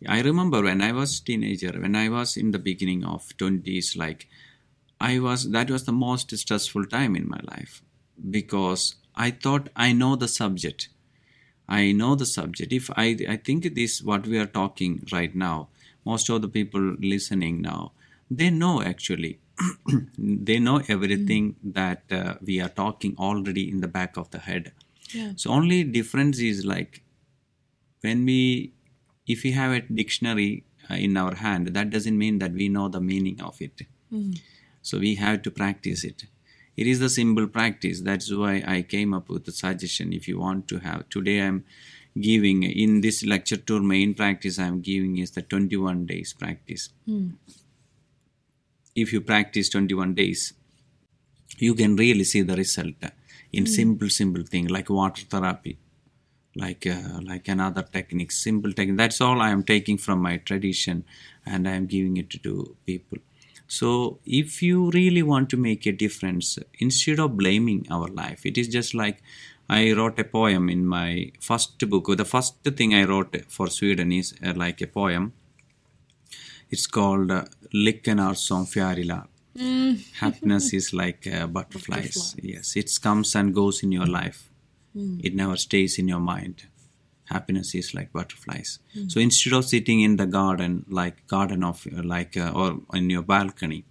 I 0.07 0.21
remember 0.21 0.61
when 0.63 0.81
I 0.81 0.91
was 0.91 1.19
teenager, 1.19 1.73
when 1.79 1.95
I 1.95 2.09
was 2.09 2.35
in 2.37 2.51
the 2.51 2.59
beginning 2.59 3.03
of 3.05 3.35
twenties, 3.37 3.95
like 3.95 4.27
I 4.99 5.19
was. 5.19 5.49
That 5.51 5.69
was 5.69 5.85
the 5.85 5.91
most 5.91 6.35
stressful 6.37 6.85
time 6.87 7.15
in 7.15 7.27
my 7.29 7.39
life 7.43 7.81
because 8.37 8.95
I 9.15 9.31
thought 9.31 9.69
I 9.75 9.93
know 9.93 10.15
the 10.15 10.27
subject. 10.27 10.89
I 11.79 11.91
know 11.93 12.15
the 12.15 12.25
subject. 12.25 12.73
If 12.73 12.89
I 13.03 13.05
I 13.33 13.37
think 13.49 13.69
this 13.75 14.01
what 14.09 14.27
we 14.27 14.37
are 14.43 14.51
talking 14.61 14.95
right 15.11 15.35
now, 15.43 15.69
most 16.11 16.29
of 16.29 16.41
the 16.45 16.49
people 16.57 16.89
listening 17.13 17.61
now, 17.61 17.93
they 18.29 18.49
know 18.49 18.81
actually. 18.81 19.39
they 20.17 20.57
know 20.59 20.81
everything 20.87 21.55
that 21.63 22.03
uh, 22.19 22.33
we 22.41 22.59
are 22.65 22.69
talking 22.81 23.15
already 23.17 23.69
in 23.69 23.81
the 23.81 23.87
back 23.87 24.17
of 24.17 24.29
the 24.31 24.39
head. 24.39 24.71
Yeah. 25.13 25.33
So 25.35 25.51
only 25.51 25.83
difference 25.83 26.39
is 26.39 26.65
like 26.65 27.03
when 28.01 28.25
we, 28.25 28.73
if 29.27 29.43
we 29.43 29.51
have 29.51 29.71
a 29.71 29.81
dictionary 29.81 30.63
uh, 30.89 30.95
in 30.95 31.15
our 31.15 31.35
hand, 31.35 31.67
that 31.67 31.89
doesn't 31.89 32.17
mean 32.17 32.39
that 32.39 32.53
we 32.53 32.69
know 32.69 32.87
the 32.89 33.01
meaning 33.01 33.41
of 33.41 33.61
it. 33.61 33.81
So 34.81 34.97
we 34.97 35.15
have 35.15 35.41
to 35.43 35.51
practice 35.51 36.03
it. 36.03 36.23
It 36.81 36.87
is 36.87 36.99
the 36.99 37.09
simple 37.09 37.47
practice. 37.47 38.01
That's 38.01 38.31
why 38.33 38.63
I 38.75 38.81
came 38.81 39.13
up 39.13 39.29
with 39.29 39.45
the 39.45 39.51
suggestion. 39.51 40.13
If 40.13 40.27
you 40.27 40.39
want 40.39 40.67
to 40.69 40.79
have 40.79 41.07
today, 41.09 41.39
I'm 41.41 41.63
giving 42.19 42.63
in 42.63 43.01
this 43.01 43.23
lecture 43.23 43.57
tour 43.57 43.81
main 43.81 44.13
practice 44.21 44.57
I'm 44.59 44.81
giving 44.81 45.17
is 45.17 45.31
the 45.31 45.43
21 45.43 46.05
days 46.07 46.33
practice. 46.33 46.89
If 48.95 49.13
you 49.13 49.21
practice 49.21 49.69
21 49.69 50.15
days, 50.15 50.53
you 51.59 51.75
can 51.75 51.95
really 51.95 52.23
see 52.23 52.41
the 52.41 52.55
result 52.55 52.95
in 53.53 53.65
simple 53.65 54.09
simple 54.09 54.43
thing 54.43 54.67
like 54.67 54.89
water 54.89 55.23
therapy 55.33 55.77
like 56.55 56.85
uh, 56.87 57.19
like 57.31 57.47
another 57.47 57.83
technique 57.97 58.31
simple 58.31 58.73
technique 58.77 58.97
that's 58.97 59.21
all 59.25 59.41
i 59.41 59.49
am 59.55 59.63
taking 59.63 59.97
from 60.05 60.19
my 60.27 60.37
tradition 60.49 61.03
and 61.45 61.67
i 61.71 61.73
am 61.79 61.85
giving 61.85 62.15
it 62.17 62.29
to 62.45 62.53
people 62.85 63.19
so 63.77 63.89
if 64.25 64.61
you 64.61 64.89
really 64.91 65.23
want 65.23 65.49
to 65.49 65.57
make 65.57 65.85
a 65.85 65.91
difference 66.05 66.57
instead 66.85 67.19
of 67.25 67.37
blaming 67.41 67.85
our 67.97 68.07
life 68.21 68.45
it 68.45 68.57
is 68.61 68.67
just 68.77 68.93
like 69.01 69.21
i 69.69 69.81
wrote 69.97 70.19
a 70.19 70.27
poem 70.37 70.69
in 70.69 70.85
my 70.85 71.31
first 71.49 71.89
book 71.93 72.09
the 72.23 72.29
first 72.33 72.71
thing 72.79 72.93
i 73.01 73.03
wrote 73.11 73.37
for 73.57 73.67
sweden 73.77 74.11
is 74.11 74.33
uh, 74.45 74.53
like 74.63 74.81
a 74.81 74.87
poem 74.87 75.31
it's 76.71 76.87
called 76.87 77.31
uh, 77.31 77.43
Lyckan 77.73 78.35
som 78.35 78.65
fjärilar. 78.65 79.27
Happiness 80.19 80.73
is 80.73 80.93
like 80.93 81.27
uh, 81.27 81.47
butterflies. 81.47 82.35
Yes, 82.41 82.75
it 82.75 82.89
comes 83.03 83.35
and 83.35 83.53
goes 83.53 83.83
in 83.83 83.91
your 83.91 84.07
life. 84.07 84.49
It 85.23 85.35
never 85.35 85.57
stays 85.57 85.99
in 85.99 86.07
your 86.07 86.19
mind. 86.19 86.67
Happiness 87.31 87.73
is 87.75 87.93
like 87.97 88.11
butterflies. 88.13 88.79
So 89.07 89.19
instead 89.19 89.53
of 89.53 89.65
sitting 89.65 90.01
in 90.01 90.17
the 90.17 90.25
garden, 90.25 90.85
like 90.89 91.25
garden 91.27 91.63
of 91.63 91.85
uh, 91.87 92.03
like 92.03 92.35
uh, 92.37 92.51
or 92.53 92.69
in 92.93 93.09
your 93.09 93.23
balcony, 93.23 93.85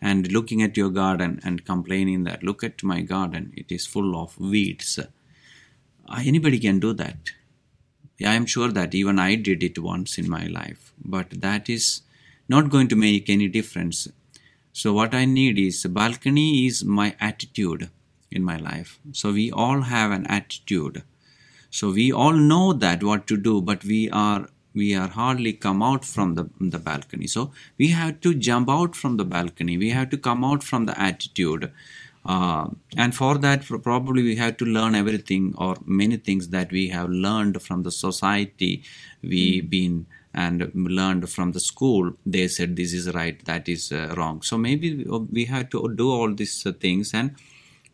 and 0.00 0.30
looking 0.32 0.62
at 0.62 0.76
your 0.76 0.90
garden 0.90 1.40
and 1.44 1.64
complaining 1.64 2.24
that 2.24 2.42
look 2.42 2.62
at 2.64 2.82
my 2.82 3.00
garden, 3.02 3.52
it 3.56 3.72
is 3.72 3.86
full 3.86 4.10
of 4.22 4.38
weeds. 4.38 4.98
Uh, 4.98 6.22
anybody 6.24 6.58
can 6.58 6.78
do 6.80 6.92
that. 6.92 7.32
I 8.24 8.34
am 8.34 8.46
sure 8.46 8.70
that 8.72 8.94
even 8.94 9.18
I 9.18 9.34
did 9.34 9.62
it 9.62 9.78
once 9.78 10.16
in 10.18 10.28
my 10.30 10.46
life, 10.46 10.92
but 11.04 11.40
that 11.42 11.68
is 11.68 12.02
not 12.48 12.70
going 12.70 12.88
to 12.88 12.96
make 12.96 13.28
any 13.28 13.48
difference. 13.48 14.08
So, 14.72 14.92
what 14.92 15.14
I 15.14 15.24
need 15.24 15.58
is 15.58 15.84
balcony 15.84 16.66
is 16.66 16.84
my 16.84 17.14
attitude 17.20 17.90
in 18.30 18.42
my 18.42 18.56
life. 18.56 18.98
So, 19.12 19.32
we 19.32 19.50
all 19.50 19.82
have 19.82 20.10
an 20.12 20.26
attitude. 20.26 21.02
So, 21.70 21.90
we 21.90 22.12
all 22.12 22.32
know 22.32 22.72
that 22.72 23.02
what 23.02 23.26
to 23.28 23.36
do, 23.36 23.60
but 23.60 23.84
we 23.84 24.10
are 24.10 24.48
we 24.74 24.94
are 24.94 25.08
hardly 25.08 25.54
come 25.54 25.82
out 25.82 26.04
from 26.04 26.34
the, 26.34 26.50
the 26.60 26.78
balcony. 26.78 27.26
So, 27.26 27.52
we 27.78 27.88
have 27.88 28.20
to 28.20 28.34
jump 28.34 28.68
out 28.68 28.94
from 28.94 29.16
the 29.16 29.24
balcony. 29.24 29.78
We 29.78 29.90
have 29.90 30.10
to 30.10 30.18
come 30.18 30.44
out 30.44 30.62
from 30.62 30.86
the 30.86 31.00
attitude. 31.00 31.72
Uh, 32.24 32.70
and 32.96 33.14
for 33.14 33.38
that, 33.38 33.64
for 33.64 33.78
probably 33.78 34.22
we 34.22 34.34
have 34.36 34.56
to 34.56 34.64
learn 34.64 34.94
everything 34.96 35.54
or 35.56 35.76
many 35.84 36.16
things 36.16 36.48
that 36.48 36.72
we 36.72 36.88
have 36.88 37.08
learned 37.08 37.62
from 37.62 37.84
the 37.84 37.92
society 37.92 38.82
we've 39.22 39.70
been 39.70 40.06
and 40.34 40.70
learned 40.74 41.28
from 41.30 41.52
the 41.52 41.60
school. 41.60 42.12
They 42.26 42.48
said 42.48 42.76
this 42.76 42.92
is 42.92 43.12
right, 43.14 43.42
that 43.44 43.68
is 43.68 43.92
uh, 43.92 44.14
wrong. 44.16 44.42
So 44.42 44.58
maybe 44.58 45.04
we 45.04 45.44
have 45.46 45.70
to 45.70 45.94
do 45.94 46.10
all 46.10 46.34
these 46.34 46.66
uh, 46.66 46.72
things 46.72 47.14
and 47.14 47.36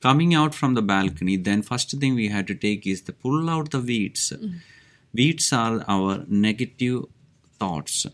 coming 0.03 0.35
out 0.35 0.55
from 0.55 0.75
the 0.75 0.83
balcony. 0.83 1.37
Then 1.37 1.63
first 1.63 1.91
thing 2.01 2.15
we 2.15 2.29
had 2.29 2.47
to 2.49 2.55
take 2.55 2.87
is 2.87 3.03
to 3.03 3.13
pull 3.13 3.49
out 3.49 3.71
the 3.71 3.81
weeds. 3.81 4.33
Weeds 5.15 5.53
are 5.53 5.85
our 5.89 6.25
negative 6.29 7.05
thoughts 7.59 8.07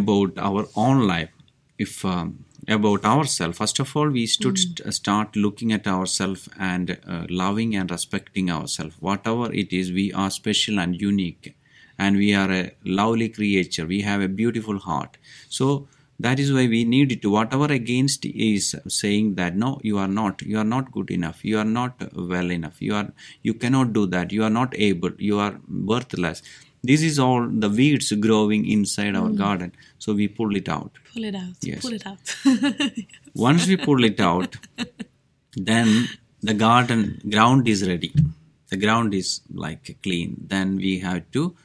about 0.00 0.38
our 0.38 0.66
own 0.74 1.06
life. 1.06 1.30
If 1.78 2.04
um, 2.04 2.46
about 2.68 3.04
ourselves. 3.04 3.58
First 3.58 3.78
of 3.78 3.96
all, 3.96 4.08
we 4.08 4.26
should 4.26 4.58
st- 4.58 4.92
start 4.92 5.36
looking 5.36 5.72
at 5.72 5.86
ourselves 5.86 6.48
and 6.58 6.98
uh, 7.06 7.26
loving 7.28 7.76
and 7.76 7.90
respecting 7.90 8.50
ourselves. 8.50 8.96
Whatever 9.00 9.52
it 9.52 9.72
is, 9.72 9.92
we 9.92 10.12
are 10.12 10.30
special 10.30 10.80
and 10.80 11.00
unique, 11.00 11.56
and 11.98 12.16
we 12.16 12.34
are 12.34 12.50
a 12.50 12.72
lovely 12.84 13.28
creature. 13.28 13.86
We 13.86 14.00
have 14.02 14.20
a 14.20 14.28
beautiful 14.28 14.78
heart. 14.78 15.16
So 15.48 15.88
that 16.18 16.40
is 16.40 16.52
why 16.52 16.66
we 16.66 16.84
need 16.84 17.20
to 17.22 17.30
whatever 17.30 17.66
against 17.66 18.24
is 18.24 18.74
saying 18.88 19.34
that 19.34 19.56
no 19.56 19.78
you 19.82 19.98
are 19.98 20.08
not. 20.08 20.42
You 20.42 20.58
are 20.58 20.64
not 20.64 20.92
good 20.92 21.10
enough. 21.10 21.44
You 21.44 21.58
are 21.58 21.64
not 21.64 22.02
well 22.14 22.50
enough. 22.50 22.80
You 22.80 22.94
are 22.94 23.08
you 23.42 23.54
cannot 23.54 23.92
do 23.92 24.06
that. 24.06 24.32
You 24.32 24.44
are 24.44 24.50
not 24.50 24.74
able. 24.78 25.12
You 25.18 25.38
are 25.38 25.60
worthless. 25.68 26.42
This 26.82 27.02
is 27.02 27.18
all 27.18 27.46
the 27.48 27.68
weeds 27.68 28.12
growing 28.12 28.66
inside 28.66 29.16
our 29.16 29.28
mm. 29.28 29.36
garden. 29.36 29.72
So 29.98 30.14
we 30.14 30.28
pull 30.28 30.54
it 30.56 30.68
out. 30.68 30.92
Pull 31.12 31.24
it 31.24 31.34
out. 31.34 31.54
Yes. 31.60 31.80
Pull 31.82 31.94
it 31.94 32.06
out. 32.06 32.36
once 33.34 33.66
we 33.66 33.76
pull 33.76 34.04
it 34.04 34.20
out 34.20 34.56
then 35.56 36.08
the 36.42 36.54
garden 36.54 37.20
ground 37.28 37.66
is 37.68 37.86
ready. 37.88 38.12
The 38.68 38.76
ground 38.76 39.14
is 39.14 39.40
like 39.52 39.96
clean. 40.02 40.36
Then 40.46 40.76
we 40.76 40.98
have 41.00 41.30
to 41.32 41.56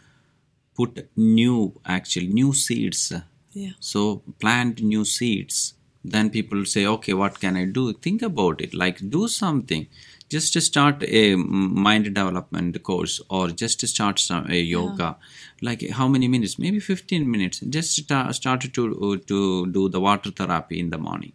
put 0.76 1.10
new 1.16 1.74
actual 1.86 2.24
new 2.24 2.54
seeds 2.54 3.14
yeah. 3.54 3.72
so 3.80 4.22
plant 4.40 4.82
new 4.82 5.06
seeds. 5.06 5.74
Then 6.04 6.32
people 6.32 6.66
say 6.66 6.86
okay 6.86 7.14
what 7.14 7.40
can 7.40 7.56
i 7.56 7.66
do? 7.66 7.94
Think 7.94 8.22
about 8.22 8.62
it. 8.62 8.74
Like 8.74 9.10
do 9.10 9.28
something. 9.28 9.88
Just 10.30 10.54
to 10.54 10.62
start 10.62 11.04
a 11.04 11.36
mind 11.36 12.06
development 12.06 12.82
course 12.84 13.22
or 13.30 13.50
just 13.50 13.80
to 13.82 13.88
start 13.88 14.18
some 14.18 14.50
a 14.50 14.60
yoga. 14.60 15.18
Like 15.62 15.90
how 15.90 16.08
many 16.08 16.28
minutes? 16.28 16.58
Maybe 16.58 16.80
15 16.80 17.30
minutes. 17.30 17.60
Just 17.60 17.96
start, 17.96 18.34
start 18.36 18.62
to 18.62 19.18
to 19.28 19.68
do 19.68 19.90
the 19.90 20.00
water 20.00 20.32
therapy 20.32 20.80
in 20.80 20.90
the 20.90 20.98
morning. 20.98 21.34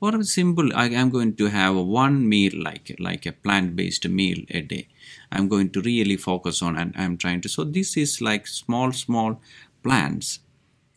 Or 0.00 0.14
a 0.14 0.24
simple 0.24 0.70
I 0.76 0.88
am 0.90 1.10
going 1.10 1.34
to 1.36 1.46
have 1.46 1.74
one 1.74 2.28
meal 2.28 2.52
like 2.54 2.94
like 2.98 3.26
a 3.26 3.32
plant 3.32 3.74
based 3.74 4.06
meal 4.08 4.44
a 4.50 4.60
day. 4.60 4.88
I'm 5.32 5.48
going 5.48 5.70
to 5.70 5.80
really 5.80 6.16
focus 6.16 6.62
on 6.62 6.76
and 6.76 6.94
i'm 6.96 7.16
trying 7.16 7.40
to 7.40 7.48
so 7.48 7.64
this 7.64 7.96
is 7.96 8.20
like 8.20 8.46
small 8.46 8.92
small 8.92 9.40
plants 9.82 10.40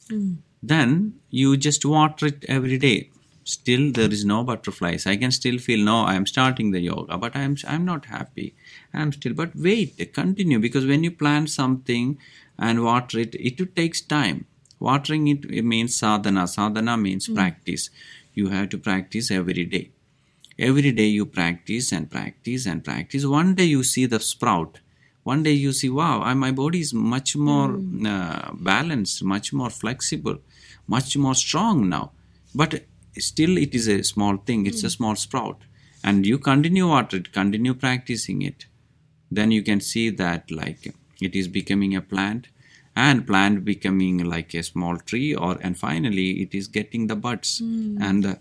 hmm. 0.10 0.34
Then 0.62 1.20
you 1.30 1.58
just 1.58 1.86
water 1.86 2.28
it 2.28 2.46
every 2.48 2.78
day. 2.78 3.10
Still 3.44 3.92
there 3.92 4.12
is 4.12 4.26
no 4.26 4.44
butterflies. 4.44 5.06
I 5.08 5.16
can 5.16 5.32
still 5.32 5.58
feel 5.58 5.80
no 5.84 6.04
i 6.04 6.16
am 6.16 6.26
starting 6.26 6.72
the 6.72 6.82
yoga 6.82 7.18
but 7.18 7.36
i 7.36 7.42
am 7.42 7.56
i'm 7.68 7.86
not 7.86 8.06
happy. 8.06 8.56
I'm 8.94 9.14
still 9.14 9.34
but 9.34 9.56
wait 9.56 10.14
continue 10.14 10.60
because 10.60 10.86
when 10.86 11.04
you 11.04 11.12
plant 11.12 11.50
something 11.50 12.18
and 12.60 12.84
water 12.84 13.20
it 13.20 13.36
it 13.36 13.76
takes 13.76 14.02
time. 14.02 14.46
Watering 14.80 15.28
it, 15.28 15.46
it 15.46 15.64
means 15.64 15.96
sadhana. 15.96 16.48
Sadhana 16.48 16.98
means 16.98 17.26
hmm. 17.28 17.36
practice. 17.36 17.90
You 18.34 18.50
have 18.50 18.70
to 18.70 18.78
practice 18.78 19.32
every 19.32 19.66
day. 19.66 19.90
Every 20.60 20.92
day 20.92 21.08
you 21.08 21.26
practice 21.26 21.92
and 21.92 22.10
practice 22.10 22.66
and 22.66 22.84
practice. 22.84 23.26
One 23.26 23.56
day 23.56 23.66
you 23.66 23.84
see 23.84 24.06
the 24.06 24.20
sprout 24.20 24.80
one 25.32 25.42
day 25.48 25.56
you 25.66 25.72
see 25.80 25.90
wow 26.00 26.16
I, 26.30 26.34
my 26.34 26.52
body 26.52 26.80
is 26.86 26.94
much 26.94 27.36
more 27.36 27.70
hmm. 27.70 28.06
uh, 28.06 28.50
balanced 28.72 29.24
much 29.34 29.48
more 29.60 29.70
flexible 29.70 30.38
much 30.88 31.18
more 31.18 31.36
strong 31.36 31.90
now. 31.90 32.12
But 32.56 32.86
still 33.20 33.58
it 33.58 33.76
is 33.76 33.88
a 33.88 34.04
small 34.04 34.38
thing 34.38 34.66
it's 34.66 34.84
a 34.84 34.88
hmm. 34.88 34.98
small 34.98 35.16
sprout. 35.16 35.60
And 36.04 36.26
you 36.26 36.38
continue 36.38 36.90
at 36.98 37.14
it 37.14 37.34
continue 37.34 37.74
practicing 37.74 38.42
it 38.42 38.68
then 39.30 39.52
you 39.52 39.64
can 39.70 39.82
see 39.82 40.10
that 40.10 40.50
like 40.52 40.94
it 41.22 41.36
is 41.36 41.48
becoming 41.60 41.96
a 41.96 42.02
plant 42.02 42.48
and 42.96 43.28
plant 43.28 43.66
becoming 43.66 44.24
like 44.34 44.54
a 44.54 44.64
small 44.64 44.98
tree 44.98 45.36
or 45.36 45.58
and 45.62 45.78
finally 45.78 46.30
it 46.44 46.56
is 46.60 46.68
getting 46.80 47.08
the 47.08 47.16
buds 47.16 47.60
hmm. 47.60 47.98
and 48.02 48.24
the 48.24 48.40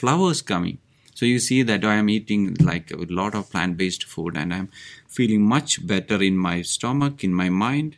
flowers 0.00 0.42
coming 0.42 0.78
so 1.20 1.26
you 1.26 1.38
see 1.38 1.62
that 1.70 1.84
i 1.84 1.96
am 2.02 2.08
eating 2.08 2.42
like 2.68 2.90
a 2.90 3.06
lot 3.20 3.34
of 3.38 3.50
plant 3.54 3.76
based 3.76 4.04
food 4.12 4.36
and 4.42 4.54
i'm 4.58 4.68
feeling 5.10 5.42
much 5.42 5.84
better 5.86 6.22
in 6.22 6.36
my 6.36 6.62
stomach 6.62 7.24
in 7.24 7.34
my 7.34 7.48
mind. 7.48 7.96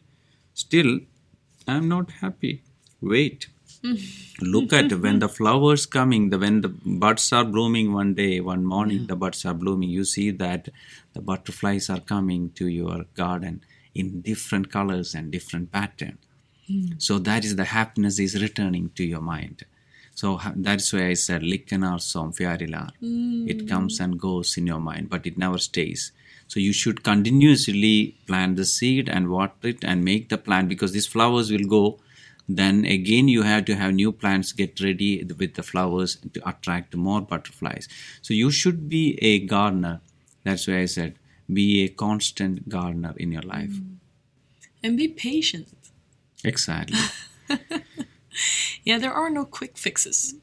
Still 0.54 1.00
i'm 1.68 1.88
not 1.88 2.10
happy. 2.22 2.62
Wait. 3.00 3.48
Look 4.40 4.72
at 4.72 4.92
when 4.92 5.18
the 5.18 5.28
flowers 5.28 5.86
coming 5.86 6.30
the 6.30 6.38
when 6.38 6.60
the 6.62 6.68
buds 7.04 7.32
are 7.32 7.44
blooming 7.44 7.92
one 7.92 8.14
day 8.14 8.40
one 8.40 8.64
morning 8.64 9.06
the 9.06 9.16
buds 9.16 9.44
are 9.44 9.54
blooming. 9.54 9.90
You 9.90 10.04
see 10.04 10.30
that 10.30 10.68
the 11.12 11.20
butterflies 11.20 11.90
are 11.90 12.00
coming 12.00 12.50
to 12.60 12.66
your 12.66 13.04
garden 13.14 13.62
in 13.94 14.20
different 14.22 14.72
colors 14.72 15.14
and 15.14 15.30
different 15.30 15.70
pattern. 15.70 16.18
Hmm. 16.66 16.92
So 16.98 17.18
that 17.18 17.44
is 17.44 17.56
the 17.56 17.64
happiness 17.64 18.18
is 18.18 18.40
returning 18.40 18.90
to 18.96 19.04
your 19.04 19.20
mind 19.20 19.64
so 20.14 20.38
that's 20.56 20.92
why 20.92 21.04
i 21.12 21.14
said 21.14 21.42
likkanar 21.52 21.98
som 22.10 22.32
fjarilar 22.38 22.88
hmm. 23.00 23.48
it 23.52 23.68
comes 23.68 24.00
and 24.00 24.18
goes 24.26 24.56
in 24.58 24.66
your 24.66 24.80
mind 24.80 25.08
but 25.08 25.26
it 25.26 25.38
never 25.38 25.58
stays. 25.58 26.12
So 26.52 26.60
you 26.60 26.74
should 26.74 27.02
continuously 27.02 28.14
plant 28.26 28.56
the 28.56 28.66
seed 28.66 29.08
and 29.08 29.30
water 29.30 29.68
it 29.68 29.82
and 29.82 30.04
make 30.04 30.28
the 30.28 30.36
plant 30.36 30.68
because 30.68 30.92
these 30.92 31.06
flowers 31.06 31.50
will 31.50 31.64
go. 31.64 31.98
Then 32.46 32.84
again 32.84 33.28
you 33.28 33.42
have 33.42 33.64
to 33.66 33.74
have 33.74 33.94
new 33.94 34.12
plants 34.12 34.52
get 34.52 34.78
ready 34.80 35.24
with 35.24 35.54
the 35.54 35.62
flowers 35.62 36.16
to 36.34 36.46
attract 36.46 36.94
more 36.94 37.22
butterflies. 37.22 37.88
So 38.20 38.34
you 38.34 38.50
should 38.50 38.90
be 38.90 39.18
a 39.22 39.38
gardener. 39.38 40.02
That's 40.44 40.68
why 40.68 40.80
i 40.80 40.84
said 40.84 41.14
be 41.52 41.84
a 41.84 41.88
constant 41.88 42.68
gardener 42.68 43.14
in 43.16 43.32
your 43.32 43.42
life. 43.42 43.70
Hmm. 43.70 43.94
And 44.84 44.96
be 44.98 45.08
patient. 45.08 45.68
exactly 46.44 46.98
Yeah, 48.84 48.98
there 48.98 49.12
are 49.12 49.30
no 49.30 49.44
quick 49.44 49.78
fixes. 49.78 50.34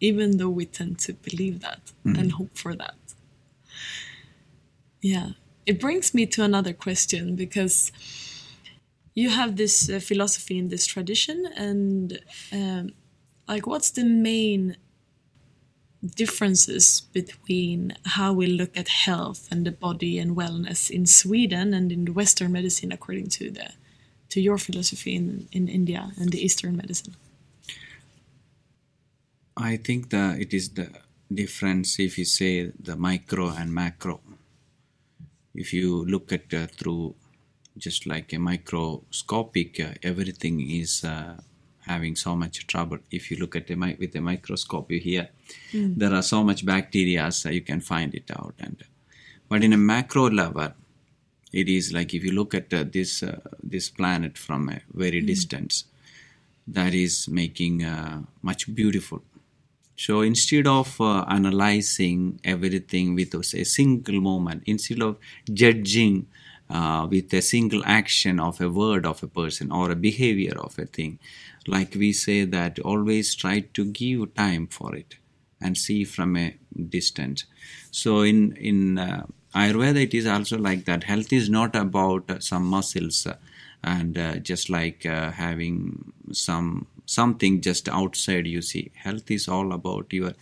Even 0.00 0.36
though 0.36 0.50
we 0.50 0.66
tend 0.66 0.98
to 1.00 1.14
believe 1.14 1.60
that 1.60 1.92
and 2.04 2.32
hope 2.32 2.58
for 2.58 2.74
that. 2.74 2.96
Yeah. 5.00 5.30
It 5.64 5.80
brings 5.80 6.12
me 6.12 6.26
to 6.26 6.44
another 6.44 6.72
question 6.72 7.34
because 7.34 7.90
you 9.14 9.30
have 9.30 9.56
this 9.56 9.88
uh, 9.88 9.98
philosophy 9.98 10.58
in 10.58 10.68
this 10.68 10.86
tradition, 10.86 11.46
and 11.56 12.20
um, 12.52 12.90
like, 13.48 13.66
what's 13.66 13.90
the 13.90 14.04
main 14.04 14.76
differences 16.14 17.00
between 17.12 17.96
how 18.04 18.32
we 18.32 18.46
look 18.46 18.76
at 18.76 18.88
health 18.88 19.48
and 19.50 19.66
the 19.66 19.72
body 19.72 20.18
and 20.18 20.36
wellness 20.36 20.90
in 20.90 21.06
Sweden 21.06 21.72
and 21.72 21.90
in 21.90 22.04
the 22.04 22.12
Western 22.12 22.52
medicine, 22.52 22.92
according 22.92 23.28
to 23.28 23.50
the 23.50 23.70
to 24.36 24.40
your 24.48 24.58
philosophy 24.58 25.14
in, 25.20 25.48
in 25.50 25.66
India 25.66 26.02
and 26.20 26.28
the 26.30 26.40
Eastern 26.46 26.76
medicine? 26.76 27.14
I 29.56 29.78
think 29.86 30.10
that 30.10 30.38
it 30.38 30.52
is 30.52 30.68
the 30.78 30.88
difference 31.42 31.98
if 31.98 32.18
you 32.18 32.26
say 32.26 32.70
the 32.88 32.96
micro 32.96 33.48
and 33.48 33.72
macro. 33.72 34.20
If 35.54 35.72
you 35.72 36.04
look 36.04 36.26
at 36.32 36.52
uh, 36.52 36.66
through 36.66 37.14
just 37.78 38.06
like 38.06 38.28
a 38.34 38.38
microscopic, 38.38 39.80
uh, 39.80 39.94
everything 40.02 40.56
is 40.82 41.02
uh, 41.02 41.36
having 41.86 42.14
so 42.14 42.36
much 42.36 42.66
trouble. 42.66 42.98
If 43.10 43.30
you 43.30 43.38
look 43.38 43.56
at 43.56 43.70
a 43.70 43.76
mi- 43.76 43.96
with 43.98 44.14
a 44.16 44.20
microscope, 44.20 44.92
you 44.92 45.00
hear 45.00 45.30
there 45.72 46.12
are 46.12 46.26
so 46.34 46.44
much 46.44 46.66
bacteria, 46.66 47.32
so 47.32 47.48
you 47.48 47.62
can 47.62 47.80
find 47.80 48.14
it 48.14 48.30
out. 48.38 48.54
And 48.58 48.76
but 49.48 49.64
in 49.64 49.72
a 49.72 49.78
macro 49.78 50.28
level, 50.28 50.72
it 51.60 51.68
is 51.68 51.92
like 51.92 52.10
if 52.18 52.22
you 52.24 52.32
look 52.40 52.54
at 52.60 52.72
uh, 52.74 52.84
this 52.96 53.22
uh, 53.22 53.40
this 53.74 53.86
planet 53.98 54.38
from 54.46 54.68
a 54.68 54.78
very 55.02 55.20
distance, 55.32 55.84
that 56.78 56.94
is 56.94 57.28
making 57.28 57.84
uh, 57.84 58.22
much 58.42 58.62
beautiful. 58.74 59.22
So 59.96 60.20
instead 60.20 60.66
of 60.66 61.00
uh, 61.00 61.24
analyzing 61.28 62.40
everything 62.44 63.14
with 63.14 63.34
a 63.34 63.64
single 63.64 64.20
moment, 64.20 64.62
instead 64.66 65.02
of 65.02 65.16
judging 65.52 66.26
uh, 66.68 67.06
with 67.10 67.32
a 67.32 67.40
single 67.40 67.82
action 67.86 68.40
of 68.40 68.60
a 68.60 68.68
word 68.68 69.06
of 69.06 69.22
a 69.22 69.28
person 69.28 69.72
or 69.72 69.90
a 69.90 69.96
behavior 69.96 70.54
of 70.58 70.78
a 70.78 70.86
thing, 70.86 71.18
like 71.66 71.94
we 71.94 72.12
say 72.12 72.44
that 72.44 72.78
always 72.80 73.34
try 73.34 73.60
to 73.60 73.84
give 73.86 74.34
time 74.34 74.66
for 74.66 74.94
it 74.94 75.16
and 75.60 75.78
see 75.78 76.04
from 76.04 76.36
a 76.36 76.56
distance. 76.96 77.44
So 77.90 78.20
in 78.22 78.52
in 78.56 78.98
uh, 78.98 79.26
Ayurveda, 79.56 80.02
it 80.02 80.14
is 80.14 80.26
also 80.26 80.58
like 80.58 80.84
that. 80.84 81.04
Health 81.04 81.32
is 81.32 81.48
not 81.48 81.74
about 81.74 82.30
uh, 82.30 82.40
some 82.40 82.64
muscles 82.66 83.26
uh, 83.26 83.36
and 83.82 84.18
uh, 84.18 84.36
just 84.36 84.68
like 84.68 85.06
uh, 85.06 85.30
having 85.30 86.12
some 86.32 86.86
something 87.06 87.60
just 87.60 87.88
outside. 87.88 88.46
You 88.46 88.62
see, 88.62 88.90
health 88.94 89.30
is 89.30 89.48
all 89.48 89.72
about 89.72 90.12
your 90.12 90.32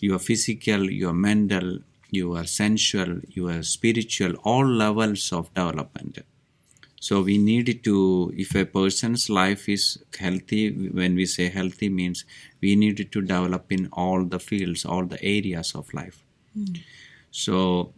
your 0.00 0.18
physical, 0.18 0.90
your 0.90 1.12
mental, 1.12 1.78
your 2.10 2.44
sensual, 2.44 3.20
your 3.30 3.62
spiritual, 3.62 4.34
all 4.44 4.66
levels 4.66 5.32
of 5.32 5.52
development. 5.54 6.18
So 7.00 7.20
we 7.22 7.36
need 7.38 7.82
to, 7.84 8.32
if 8.36 8.54
a 8.54 8.64
person's 8.64 9.28
life 9.28 9.68
is 9.68 9.98
healthy, 10.18 10.70
when 11.00 11.14
we 11.16 11.26
say 11.26 11.48
healthy 11.50 11.88
means 11.90 12.24
we 12.62 12.76
need 12.76 12.96
to 13.12 13.20
develop 13.20 13.70
in 13.70 13.88
all 13.92 14.24
the 14.24 14.38
fields, 14.38 14.84
all 14.86 15.04
the 15.04 15.22
areas 15.22 15.74
of 15.74 15.92
life. 15.92 16.22
So, 17.30 17.92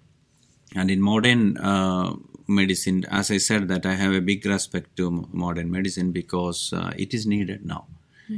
and 0.76 0.90
in 0.90 1.00
modern 1.00 1.56
uh, 1.58 2.14
medicine, 2.46 3.04
as 3.10 3.30
I 3.30 3.38
said, 3.38 3.68
that 3.68 3.84
I 3.86 3.94
have 3.94 4.12
a 4.12 4.20
big 4.20 4.46
respect 4.46 4.96
to 4.96 5.26
modern 5.32 5.70
medicine 5.70 6.12
because 6.12 6.72
uh, 6.72 6.92
it 6.96 7.14
is 7.14 7.26
needed 7.26 7.64
now. 7.66 7.86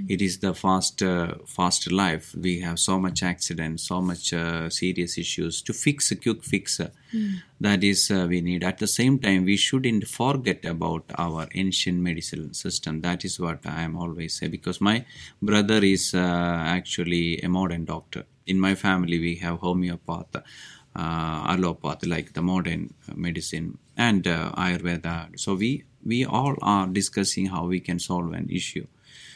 It 0.07 0.21
is 0.21 0.39
the 0.41 0.53
fast, 0.53 1.03
uh, 1.03 1.37
fast 1.47 1.91
life. 1.91 2.35
We 2.35 2.61
have 2.61 2.79
so 2.79 2.99
much 2.99 3.23
accidents, 3.23 3.89
so 3.89 4.03
much 4.03 4.35
uh, 4.35 4.69
serious 4.69 5.17
issues 5.17 5.63
to 5.63 5.73
fix 5.73 6.11
a 6.11 6.17
quick 6.17 6.45
fix. 6.45 6.79
uh, 6.79 6.89
That 7.61 7.83
is 7.83 8.11
uh, 8.11 8.27
we 8.29 8.41
need. 8.41 8.63
At 8.65 8.79
the 8.79 8.87
same 8.87 9.19
time, 9.19 9.45
we 9.45 9.57
shouldn't 9.57 10.07
forget 10.07 10.65
about 10.65 11.05
our 11.17 11.49
ancient 11.55 11.99
medical 11.99 12.53
system. 12.53 13.01
That 13.01 13.25
is 13.25 13.41
what 13.41 13.61
I 13.67 13.83
am 13.83 13.97
always 13.97 14.35
say 14.35 14.49
because 14.49 14.81
my 14.81 15.05
brother 15.41 15.79
is 15.83 16.15
uh, 16.15 16.19
actually 16.79 17.41
a 17.41 17.49
modern 17.49 17.85
doctor. 17.87 18.27
In 18.47 18.61
my 18.61 18.75
family, 18.75 19.19
we 19.19 19.37
have 19.37 19.59
homeopath 19.61 20.37
uh, 20.97 21.53
allopath 21.53 22.07
like 22.07 22.33
the 22.35 22.43
modern 22.43 22.95
medicine 23.15 23.79
and 23.97 24.27
uh, 24.27 24.53
ayurveda. 24.53 25.39
So 25.39 25.55
we 25.55 25.85
we 26.05 26.25
all 26.25 26.57
are 26.63 26.87
discussing 26.87 27.47
how 27.47 27.67
we 27.67 27.81
can 27.81 27.99
solve 27.99 28.33
an 28.33 28.49
issue. 28.51 28.87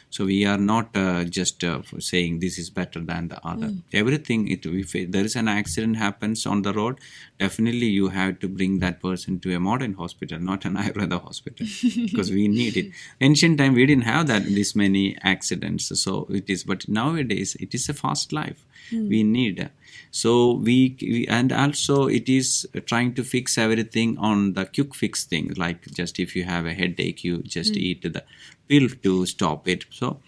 So 0.09 0.25
we 0.25 0.45
are 0.45 0.59
not 0.59 0.95
uh, 0.95 1.23
just 1.23 1.63
uh, 1.63 1.81
saying 1.97 2.37
this 2.37 2.59
is 2.59 2.69
better 2.69 2.99
than 2.99 3.29
the 3.29 3.43
other. 3.43 3.71
Everything 3.91 4.47
it 4.47 4.63
if 4.63 4.91
there 5.11 5.25
is 5.25 5.35
an 5.35 5.47
accident 5.47 5.97
happens 5.97 6.45
on 6.45 6.61
the 6.61 6.71
road 6.71 6.99
definitely 7.39 7.87
you 7.87 8.09
have 8.09 8.37
to 8.41 8.47
bring 8.47 8.77
that 8.77 9.01
person 9.01 9.39
to 9.39 9.55
a 9.55 9.59
modern 9.59 9.95
hospital 9.95 10.37
not 10.39 10.65
an 10.65 10.75
ayurveda 10.83 11.19
hospital 11.19 11.65
because 11.95 12.29
we 12.31 12.47
need 12.47 12.77
it. 12.77 12.91
Ancient 13.21 13.57
time 13.57 13.73
we 13.73 13.87
didn't 13.87 14.03
have 14.03 14.27
that 14.27 14.45
this 14.45 14.75
many 14.75 15.17
accidents. 15.23 15.91
So 15.99 16.27
it 16.29 16.47
is 16.47 16.63
but 16.63 16.87
nowadays 16.87 17.55
it 17.59 17.73
is 17.73 17.89
a 17.89 17.95
fast 17.95 18.31
life 18.31 18.63
Hmm. 18.89 19.09
we 19.09 19.23
need. 19.23 19.69
So 20.11 20.53
we, 20.53 20.95
we 21.01 21.27
and 21.27 21.51
also 21.51 22.07
it 22.07 22.29
is 22.29 22.67
trying 22.85 23.13
to 23.15 23.23
fix 23.23 23.57
everything 23.57 24.17
on 24.17 24.53
the 24.53 24.65
quick 24.65 24.93
fix 24.95 25.23
thing 25.25 25.53
like 25.57 25.85
just 25.91 26.19
if 26.19 26.35
you 26.35 26.43
have 26.43 26.65
a 26.65 26.73
headache 26.73 27.23
you 27.23 27.39
just 27.43 27.73
hmm. 27.73 27.79
eat 27.79 28.13
the 28.13 28.23
pill 28.67 28.89
to 29.03 29.25
stop 29.25 29.67
it. 29.67 29.85
So 29.89 30.19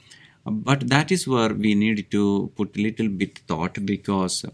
but 0.45 0.89
that 0.89 1.11
is 1.11 1.27
where 1.27 1.53
we 1.53 1.75
need 1.75 2.09
to 2.11 2.51
put 2.55 2.77
a 2.77 2.81
little 2.81 3.09
bit 3.09 3.39
thought 3.47 3.83
because 3.85 4.45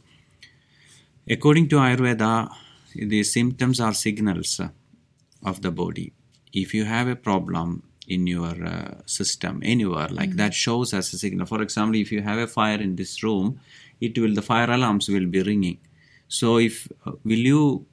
according 1.30 1.68
to 1.70 1.78
ayurveda 1.78 2.49
the 2.95 3.24
symptoms 3.24 3.80
are 3.80 3.93
signals 3.93 4.60
of 5.43 5.62
the 5.62 5.72
body. 5.72 6.14
If 6.54 6.74
you 6.74 6.84
have 6.86 7.08
a 7.08 7.16
problem 7.16 7.84
in 8.08 8.28
your 8.28 8.66
uh, 8.66 8.95
system 9.06 9.62
anywhere 9.64 10.10
like 10.10 10.32
hmm. 10.32 10.38
that 10.38 10.54
shows 10.54 10.93
as 10.93 11.14
a 11.14 11.18
signal. 11.18 11.45
For 11.45 11.62
example 11.62 11.99
if 11.99 12.12
you 12.12 12.22
have 12.22 12.39
a 12.39 12.47
fire 12.47 12.80
in 12.82 12.95
this 12.95 13.24
room 13.24 13.60
it 14.02 14.18
will 14.18 14.34
the 14.34 14.41
fire 14.41 14.70
alarms 14.72 15.08
will 15.08 15.28
be 15.28 15.41
ringing. 15.43 15.78
So 16.28 16.58
if 16.58 16.88
uh, 17.06 17.12
will 17.24 17.45
you 17.52 17.86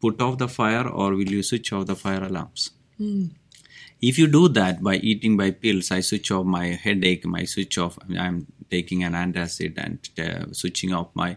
put 0.00 0.20
off 0.20 0.38
the 0.38 0.48
fire 0.48 0.88
or 0.88 1.10
will 1.10 1.30
you 1.36 1.42
switch 1.42 1.72
off 1.72 1.86
the 1.86 1.96
fire 1.96 2.22
alarms? 2.22 2.70
If 4.00 4.18
you 4.18 4.26
do 4.26 4.48
that 4.48 4.82
by 4.82 4.96
eating 4.96 5.36
by 5.36 5.50
pills 5.50 5.90
i 5.90 6.00
switch 6.00 6.30
off 6.30 6.44
my 6.44 6.66
headache 6.84 7.24
my 7.24 7.44
switch 7.44 7.78
off 7.78 7.98
i'm 8.18 8.46
taking 8.70 9.04
an 9.04 9.14
antacid 9.14 9.78
and 9.84 9.98
uh, 10.26 10.52
switching 10.52 10.92
off 10.92 11.08
my 11.14 11.36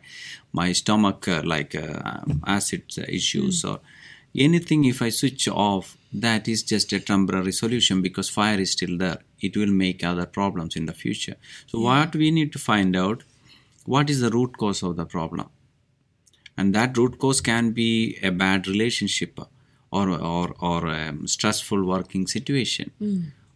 my 0.51 0.73
stomach 0.73 1.27
uh, 1.27 1.41
like 1.45 1.73
uh, 1.73 2.21
acid 2.45 2.83
issues 3.07 3.63
or 3.63 3.79
anything 4.35 4.83
if 4.83 5.01
i 5.01 5.09
switch 5.09 5.47
off 5.47 5.97
that 6.11 6.47
is 6.47 6.63
just 6.63 6.91
a 6.93 6.99
temporary 6.99 7.51
solution 7.51 8.01
because 8.01 8.29
fire 8.29 8.59
is 8.59 8.71
still 8.71 8.97
there. 8.97 9.19
It 9.39 9.55
will 9.55 9.71
make 9.71 10.03
other 10.03 10.25
problems 10.25 10.75
in 10.75 10.85
the 10.85 10.93
future. 10.93 11.35
So 11.67 11.79
what 11.79 12.15
we 12.15 12.31
need 12.31 12.51
to 12.53 12.59
find 12.59 12.95
out 12.95 13.23
what 13.93 14.09
is 14.13 14.19
the 14.21 14.29
root 14.29 14.57
cause 14.57 14.83
of 14.83 14.95
the 14.97 15.05
problem? 15.05 15.49
And 16.57 16.75
that 16.75 16.97
root 16.97 17.17
cause 17.19 17.41
can 17.41 17.71
be 17.71 18.17
a 18.21 18.31
bad 18.31 18.67
relationship 18.67 19.39
or 19.91 20.09
or 20.09 20.47
or 20.69 20.87
a 20.87 21.03
stressful 21.35 21.85
working 21.93 22.27
situation 22.27 22.91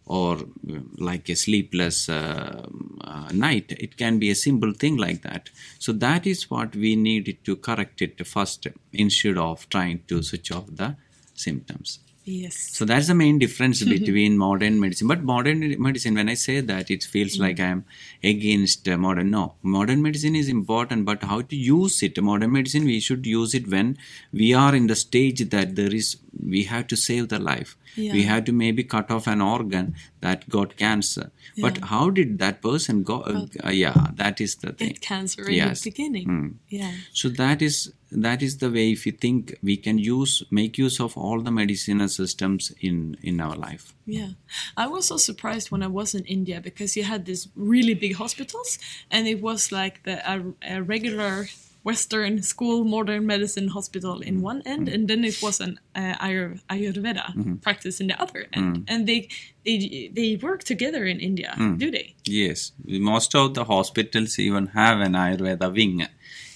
or 0.06 0.32
uh, 0.38 0.80
like 1.10 1.28
a 1.34 1.36
sleepless 1.36 2.08
uh, 2.08 2.66
uh, 3.00 3.28
night. 3.32 3.74
It 3.86 3.96
can 3.96 4.18
be 4.18 4.30
a 4.30 4.34
simple 4.34 4.72
thing 4.72 4.96
like 4.96 5.22
that. 5.22 5.50
So 5.78 5.92
that 6.06 6.26
is 6.26 6.50
what 6.50 6.74
we 6.74 6.96
needed 6.96 7.44
to 7.44 7.56
correct 7.56 8.02
it 8.02 8.26
first 8.26 8.66
instead 8.92 9.38
of 9.38 9.68
trying 9.68 10.00
to 10.08 10.22
switch 10.22 10.50
off 10.52 10.66
the 10.82 10.96
symptoms 11.34 12.00
Yes. 12.26 12.70
so 12.72 12.86
that's 12.86 13.08
the 13.08 13.14
main 13.14 13.38
difference 13.38 13.82
between 13.94 14.38
modern 14.38 14.80
medicine. 14.80 15.08
But 15.08 15.22
modern 15.22 15.80
medicine, 15.80 16.14
when 16.14 16.30
I 16.30 16.34
say 16.34 16.60
that, 16.60 16.90
it 16.90 17.04
feels 17.04 17.38
like 17.38 17.60
I'm 17.60 17.84
against 18.22 18.88
uh, 18.88 18.96
modern. 18.96 19.30
No, 19.30 19.54
modern 19.62 20.00
medicine 20.00 20.34
is 20.34 20.48
important, 20.48 21.04
but 21.04 21.22
how 21.22 21.42
to 21.42 21.56
use 21.56 22.02
it? 22.02 22.20
Modern 22.22 22.52
medicine, 22.52 22.84
we 22.84 23.00
should 23.00 23.26
use 23.26 23.54
it 23.54 23.68
when 23.68 23.98
we 24.32 24.54
are 24.54 24.74
in 24.74 24.86
the 24.86 24.96
stage 24.96 25.48
that 25.50 25.76
there 25.76 25.94
is, 25.94 26.16
we 26.42 26.64
have 26.64 26.86
to 26.88 26.96
save 26.96 27.28
the 27.28 27.38
life. 27.38 27.76
We 27.96 28.04
Yeah. 28.08 28.14
have 28.34 28.44
to 28.44 28.52
maybe 28.52 28.82
cut 28.84 29.10
off 29.10 29.26
an 29.26 29.40
organ 29.40 29.94
that 30.20 30.48
got 30.48 30.76
cancer. 30.76 31.30
But 31.58 31.78
how 31.78 32.10
did 32.10 32.38
that 32.38 32.60
person 32.62 33.02
go? 33.02 33.20
Uh, 33.20 33.46
uh, 33.64 33.70
yeah, 33.70 34.08
that 34.16 34.40
is 34.40 34.56
the 34.56 34.72
thing. 34.72 34.88
Get 34.88 35.00
cancer 35.00 35.48
in 35.48 35.54
Yes. 35.54 35.82
the 35.82 35.90
beginning. 35.90 36.26
Mm. 36.28 36.54
Yeah. 36.68 36.92
So 37.12 37.28
that 37.28 37.62
is 37.62 37.92
that 38.16 38.42
is 38.42 38.58
the 38.58 38.70
way 38.70 38.92
if 38.92 39.06
you 39.06 39.12
think 39.12 39.56
we 39.60 39.76
can 39.76 39.98
use 39.98 40.44
make 40.50 40.78
use 40.78 41.00
of 41.00 41.16
all 41.16 41.40
the 41.42 41.50
medicinal 41.50 42.08
systems 42.08 42.72
in 42.80 43.16
in 43.22 43.40
our 43.40 43.56
life. 43.56 43.92
Yeah. 44.06 44.30
I 44.76 44.86
was 44.86 45.06
so 45.06 45.16
surprised 45.16 45.70
when 45.72 45.82
I 45.82 45.88
was 45.88 46.14
in 46.14 46.24
India 46.24 46.60
because 46.60 46.96
you 46.96 47.04
had 47.04 47.24
these 47.24 47.48
really 47.56 47.94
big 47.94 48.14
hospitals 48.16 48.78
and 49.10 49.26
it 49.26 49.40
was 49.42 49.72
like 49.72 50.02
the 50.04 50.16
a, 50.34 50.36
a 50.76 50.82
regular 50.82 51.48
Western 51.84 52.42
school 52.42 52.78
modern 52.96 53.22
medicine 53.26 53.68
hospital 53.68 54.16
in 54.28 54.34
one 54.50 54.60
end 54.72 54.88
and 54.94 55.02
then 55.10 55.22
it 55.30 55.36
was 55.42 55.60
an 55.60 55.72
uh, 55.94 56.14
Ayur, 56.26 56.50
Ayurveda 56.74 57.26
practice 57.62 58.00
in 58.00 58.06
the 58.10 58.16
other 58.24 58.46
end. 58.52 58.84
And 58.88 59.00
they, 59.08 59.28
they 59.66 60.10
they 60.18 60.28
work 60.48 60.60
together 60.72 61.02
in 61.12 61.18
India, 61.20 61.50
do 61.82 61.90
they? 61.96 62.06
Yes, 62.42 62.72
most 63.10 63.34
of 63.34 63.46
the 63.54 63.64
hospitals 63.64 64.38
even 64.38 64.64
have 64.80 64.98
an 65.00 65.12
Ayurveda 65.12 65.68
wing 65.78 66.06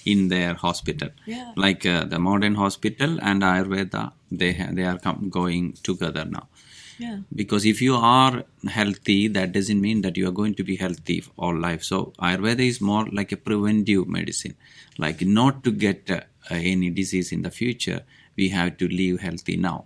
in 0.05 0.19
their 0.29 0.53
hospital. 0.65 1.09
Yeah. 1.25 1.51
Like 1.55 1.85
uh, 1.85 2.05
the 2.05 2.19
modern 2.19 2.55
hospital 2.55 3.11
and 3.21 3.41
Ayurveda, 3.43 4.03
they 4.31 4.53
ha- 4.59 4.71
they 4.77 4.85
are 4.91 4.97
com- 4.97 5.29
going 5.29 5.73
together 5.89 6.25
now. 6.25 6.47
Yeah. 6.99 7.19
because 7.33 7.65
if 7.65 7.81
you 7.81 7.95
are 7.95 8.43
healthy 8.67 9.29
that 9.29 9.53
doesn't 9.53 9.79
mean 9.79 10.01
that 10.01 10.17
you 10.17 10.27
are 10.27 10.37
going 10.39 10.53
to 10.55 10.63
be 10.63 10.75
healthy 10.75 11.23
all 11.37 11.57
life. 11.57 11.81
So 11.81 12.11
ayurveda 12.19 12.59
is 12.59 12.81
more 12.81 13.05
like 13.19 13.31
a 13.31 13.37
preventive 13.37 14.05
medicine. 14.07 14.55
Like 14.97 15.21
not 15.21 15.63
to 15.63 15.71
get 15.71 16.11
uh, 16.11 16.19
any 16.51 16.89
disease 16.89 17.31
in 17.31 17.41
the 17.43 17.51
future 17.51 18.01
we 18.35 18.49
have 18.49 18.77
to 18.79 18.87
live 18.89 19.21
healthy 19.21 19.55
now. 19.55 19.85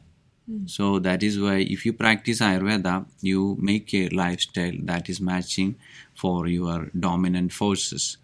So 0.66 0.99
that 0.99 1.24
is 1.24 1.39
why 1.39 1.57
if 1.76 1.86
you 1.86 1.93
practice 1.93 2.39
ayurveda 2.39 3.05
you 3.22 3.57
make 3.59 3.93
a 3.93 4.09
lifestyle 4.09 4.74
that 4.84 5.07
is 5.07 5.22
matching 5.22 5.76
for 6.16 6.47
your 6.47 6.89
dominant 6.99 7.53
forces. 7.53 8.18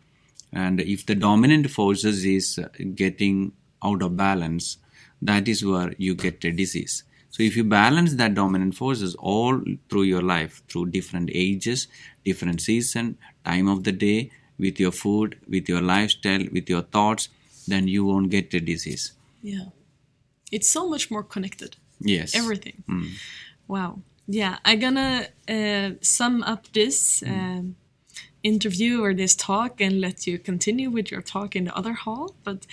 And 0.51 0.81
if 0.81 1.05
the 1.05 1.15
dominant 1.15 1.69
forces 1.69 2.25
is 2.25 2.57
uh, 2.57 2.69
getting 2.95 3.51
out 3.83 4.01
of 4.01 4.17
balance 4.17 4.77
that 5.21 5.47
is 5.47 5.63
where 5.63 5.93
you 5.97 6.15
get 6.15 6.43
a 6.43 6.51
disease 6.51 7.03
so 7.31 7.43
if 7.43 7.55
you 7.55 7.63
balance 7.63 8.13
that 8.15 8.33
dominant 8.33 8.75
forces 8.75 9.15
all 9.15 9.61
through 9.89 10.03
your 10.03 10.21
life 10.21 10.61
through 10.69 10.85
different 10.97 11.29
ages 11.33 11.87
different 12.25 12.59
season 12.61 13.17
time 13.45 13.67
of 13.67 13.83
the 13.83 13.91
day 13.91 14.29
with 14.57 14.79
your 14.79 14.91
food 14.91 15.37
with 15.47 15.69
your 15.69 15.81
lifestyle 15.81 16.43
with 16.51 16.69
your 16.69 16.81
thoughts 16.81 17.29
then 17.67 17.87
you 17.87 18.03
won't 18.05 18.29
get 18.29 18.49
the 18.51 18.59
disease 18.59 19.11
Yeah. 19.41 19.67
It's 20.51 20.67
so 20.67 20.89
much 20.89 21.11
more 21.11 21.23
connected. 21.23 21.75
yes 22.13 22.35
everything. 22.35 22.77
Wow. 23.67 23.99
Yeah, 24.27 24.57
I'm 24.65 24.79
gonna 24.79 25.27
uh, 25.57 25.89
sum 26.01 26.43
up 26.43 26.61
this 26.73 27.23
um, 27.33 27.75
interview 28.43 29.03
or 29.03 29.13
this 29.13 29.35
talk 29.35 29.81
and 29.85 29.99
let 30.01 30.25
you 30.27 30.37
continue 30.39 30.89
with 30.97 31.11
your 31.11 31.21
talk 31.21 31.55
in 31.55 31.63
the 31.65 31.75
other 31.79 31.93
hall. 31.93 32.35
But 32.43 32.65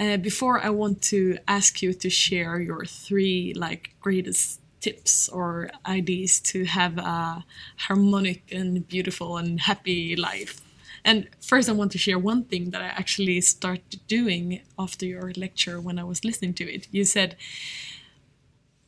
uh, 0.00 0.16
before, 0.16 0.60
I 0.60 0.70
want 0.70 1.02
to 1.02 1.38
ask 1.46 1.82
you 1.82 1.92
to 1.92 2.10
share 2.10 2.60
your 2.60 2.84
three 2.84 3.52
like 3.54 3.94
greatest 4.00 4.60
tips 4.80 5.28
or 5.28 5.70
ideas 5.86 6.40
to 6.40 6.64
have 6.64 6.98
a 6.98 7.44
harmonic 7.76 8.42
and 8.52 8.86
beautiful 8.86 9.36
and 9.36 9.60
happy 9.60 10.14
life. 10.14 10.60
And 11.04 11.28
first, 11.40 11.68
I 11.68 11.72
want 11.72 11.92
to 11.92 11.98
share 11.98 12.18
one 12.18 12.44
thing 12.44 12.70
that 12.70 12.82
I 12.82 12.86
actually 12.86 13.40
started 13.40 14.00
doing 14.06 14.60
after 14.78 15.06
your 15.06 15.32
lecture 15.36 15.80
when 15.80 15.98
I 15.98 16.04
was 16.04 16.24
listening 16.24 16.54
to 16.54 16.64
it. 16.72 16.86
You 16.90 17.04
said 17.04 17.36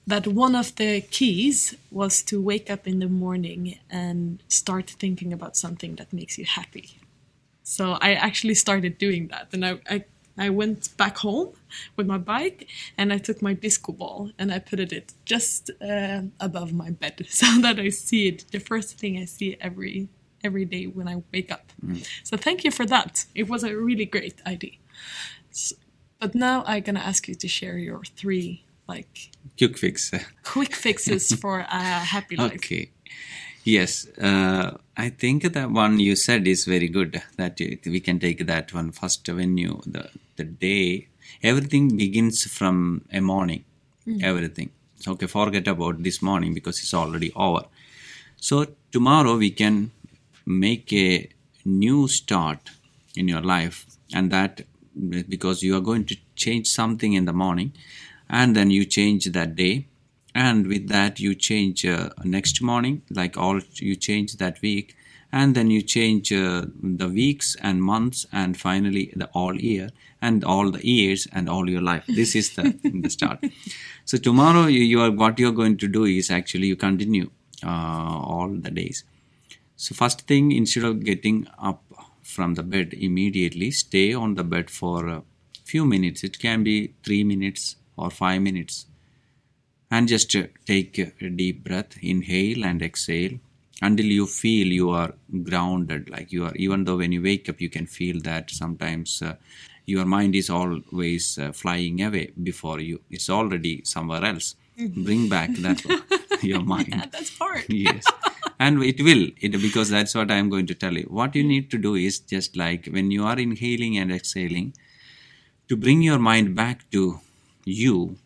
that 0.07 0.27
one 0.27 0.55
of 0.55 0.75
the 0.77 1.01
keys 1.01 1.75
was 1.91 2.23
to 2.23 2.41
wake 2.41 2.71
up 2.71 2.87
in 2.87 2.99
the 2.99 3.09
morning 3.09 3.79
and 3.91 4.43
start 4.49 4.91
thinking 4.91 5.33
about 5.33 5.57
something 5.57 5.97
that 5.97 6.13
makes 6.13 6.37
you 6.39 6.45
happy. 6.45 6.99
So 7.63 7.93
I 8.01 8.15
actually 8.15 8.55
started 8.55 8.99
doing 8.99 9.29
that, 9.29 9.49
and 9.53 9.65
I, 9.65 9.81
I 9.89 10.05
I 10.41 10.49
went 10.49 10.97
back 10.97 11.19
home 11.19 11.51
with 11.97 12.07
my 12.07 12.19
bike 12.19 12.67
and 12.97 13.13
I 13.13 13.19
took 13.19 13.43
my 13.43 13.53
disco 13.53 13.93
ball 13.93 14.31
and 14.39 14.51
I 14.53 14.59
put 14.59 14.81
it 14.81 15.13
just 15.27 15.71
uh, 15.83 16.23
above 16.41 16.73
my 16.73 16.91
bed 16.91 17.27
so 17.29 17.47
that 17.61 17.79
I 17.79 17.91
see 17.91 18.29
it 18.29 18.47
the 18.51 18.59
first 18.59 18.99
thing 18.99 19.19
I 19.19 19.27
see 19.27 19.57
every 19.61 20.09
every 20.43 20.65
day 20.65 20.85
when 20.87 21.07
I 21.07 21.23
wake 21.33 21.53
up. 21.53 21.67
So 22.25 22.39
thank 22.39 22.65
you 22.65 22.71
for 22.71 22.87
that. 22.87 23.27
It 23.35 23.47
was 23.53 23.63
a 23.63 23.77
really 23.77 24.07
great 24.07 24.39
idea. 24.47 24.77
S 25.51 25.75
but 26.19 26.35
now 26.35 26.65
I'm 26.67 26.83
gonna 26.87 27.07
ask 27.13 27.29
you 27.29 27.35
to 27.35 27.49
share 27.49 27.77
your 27.79 28.03
three 28.21 28.65
like 28.89 29.15
quick 29.59 29.77
fix 29.79 30.11
quick 30.55 30.75
fixes 30.75 31.25
for 31.43 31.61
a 31.61 31.85
happy 32.15 32.37
life. 32.37 32.55
Okay. 32.55 32.91
Yes, 33.65 34.07
uh, 34.19 34.77
I 34.97 35.11
think 35.11 35.43
that 35.53 35.71
one 35.71 36.01
you 36.01 36.17
said 36.17 36.47
is 36.49 36.65
very 36.65 36.89
good. 36.89 37.23
That 37.37 37.59
we 37.85 38.01
can 38.01 38.19
take 38.19 38.47
that 38.47 38.73
one 38.73 38.91
first. 38.93 39.29
When 39.29 39.59
you 39.59 39.83
the 39.87 40.09
the 40.37 40.45
day, 40.45 41.09
everything 41.43 41.97
begins 41.97 42.45
from 42.45 43.05
a 43.13 43.21
morning. 43.21 43.65
Everything. 44.23 44.71
So, 44.97 45.13
okay, 45.13 45.27
forget 45.27 45.69
about 45.69 46.03
this 46.03 46.21
morning 46.23 46.55
because 46.55 46.79
it's 46.81 46.95
already 46.95 47.33
over. 47.37 47.65
So 48.37 48.67
tomorrow 48.91 49.37
we 49.37 49.51
can 49.51 49.93
make 50.47 50.93
a 50.93 51.29
new 51.65 52.09
start 52.09 52.71
in 53.17 53.29
your 53.29 53.43
life, 53.43 53.87
and 54.15 54.31
that 54.33 54.63
because 55.29 55.63
you 55.63 55.77
are 55.77 55.81
going 55.81 56.05
to 56.07 56.17
change 56.35 56.67
something 56.69 57.13
in 57.13 57.27
the 57.27 57.33
morning, 57.33 57.73
and 58.29 58.57
then 58.57 58.71
you 58.71 58.85
change 58.85 59.27
that 59.27 59.55
day, 59.55 59.87
and 60.35 60.67
with 60.67 60.89
that 60.89 61.21
you 61.21 61.35
change 61.35 61.85
uh, 61.85 62.11
next 62.25 62.63
morning, 62.63 63.03
like 63.11 63.37
all 63.37 63.61
you 63.75 63.97
change 63.97 64.37
that 64.37 64.61
week, 64.63 64.97
and 65.33 65.55
then 65.55 65.71
you 65.71 65.83
change 65.83 66.33
uh, 66.33 66.67
the 66.83 67.09
weeks 67.09 67.57
and 67.63 67.83
months, 67.83 68.27
and 68.33 68.57
finally 68.57 69.13
the 69.17 69.27
all 69.33 69.61
year 69.61 69.91
and 70.23 70.45
all 70.45 70.71
the 70.71 70.87
years 70.87 71.27
and 71.33 71.49
all 71.49 71.69
your 71.69 71.81
life. 71.81 72.05
This 72.21 72.35
is 72.35 72.55
the, 72.57 72.75
the 73.03 73.11
start. 73.11 73.45
So 74.05 74.19
tomorrow 74.19 74.67
you, 74.67 74.81
you 74.83 75.01
are 75.01 75.11
what 75.11 75.39
you 75.39 75.49
are 75.49 75.59
going 75.63 75.77
to 75.79 75.89
do 75.89 76.05
is 76.05 76.31
actually 76.31 76.67
you 76.67 76.77
continue 76.77 77.31
uh, 77.65 78.19
all 78.33 78.49
the 78.49 78.71
days. 78.71 79.05
So 79.77 79.95
first 79.95 80.23
thing, 80.27 80.53
instead 80.53 80.85
of 80.85 81.05
getting 81.05 81.49
up 81.59 81.83
from 82.23 82.55
the 82.55 82.63
bed 82.63 82.93
immediately, 82.95 83.71
stay 83.71 84.13
on 84.13 84.35
the 84.35 84.45
bed 84.45 84.71
for 84.71 85.09
a 85.09 85.23
few 85.65 85.85
minutes. 85.85 86.23
It 86.23 86.39
can 86.39 86.63
be 86.63 86.95
three 87.05 87.25
minutes 87.25 87.77
or 87.97 88.11
five 88.11 88.43
minutes, 88.43 88.87
and 89.91 90.09
just 90.09 90.35
take 90.67 90.99
a 90.99 91.29
deep 91.31 91.65
breath, 91.65 91.97
inhale 92.03 92.65
and 92.65 92.83
exhale 92.83 93.39
until 93.83 94.07
you 94.07 94.27
feel 94.27 94.67
you 94.69 94.91
are 94.91 95.15
grounded. 95.43 96.09
Like 96.11 96.33
you 96.33 96.45
are, 96.47 96.55
even 96.57 96.85
though 96.85 96.97
when 96.99 97.13
you 97.13 97.23
wake 97.23 97.49
up, 97.49 97.61
you 97.61 97.69
can 97.71 97.87
feel 97.87 98.21
that 98.23 98.51
sometimes. 98.51 99.23
Uh, 99.23 99.35
your 99.87 100.05
mind 100.05 100.37
is 100.37 100.49
always 100.51 101.37
uh, 101.37 101.51
flying 101.51 102.01
away 102.03 102.31
before 102.41 102.79
you. 102.79 103.01
It's 103.11 103.29
already 103.29 103.83
somewhere 103.85 104.25
else. 104.25 104.55
Bring 104.77 105.29
back 105.29 105.51
that 105.55 105.83
your 106.43 106.63
mind 106.63 106.89
Yeah, 106.95 107.07
that's 107.11 107.37
hard. 107.37 107.65
yes 107.69 108.05
and 108.59 108.83
it 108.83 109.01
will 109.03 109.29
it 109.41 109.53
because 109.61 109.91
that's 109.91 110.15
what 110.15 110.31
i'm 110.31 110.49
going 110.49 110.67
to 110.67 110.75
tell 110.75 110.95
you 110.97 111.07
what 111.19 111.35
you 111.35 111.43
need 111.45 111.71
to 111.71 111.79
do 111.79 111.95
is 111.97 112.19
just 112.21 112.57
like 112.57 112.87
when 112.87 113.11
you 113.11 113.25
are 113.25 113.39
inhaling 113.39 113.99
and 113.99 114.11
exhaling 114.13 114.73
to 115.69 115.77
bring 115.77 116.03
your 116.03 116.19
mind 116.19 116.55
back 116.55 116.91
to 116.91 117.21
you 117.65 118.17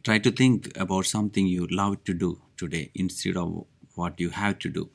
try 0.00 0.18
to 0.18 0.30
think 0.30 0.76
about 0.76 1.06
something 1.06 1.46
you 1.46 1.66
love 1.70 2.04
to 2.04 2.14
do 2.14 2.40
today 2.56 2.90
instead 2.94 3.36
of 3.36 3.64
what 3.94 4.18
you 4.20 4.30
have 4.30 4.58
to 4.60 4.68
do. 4.68 4.90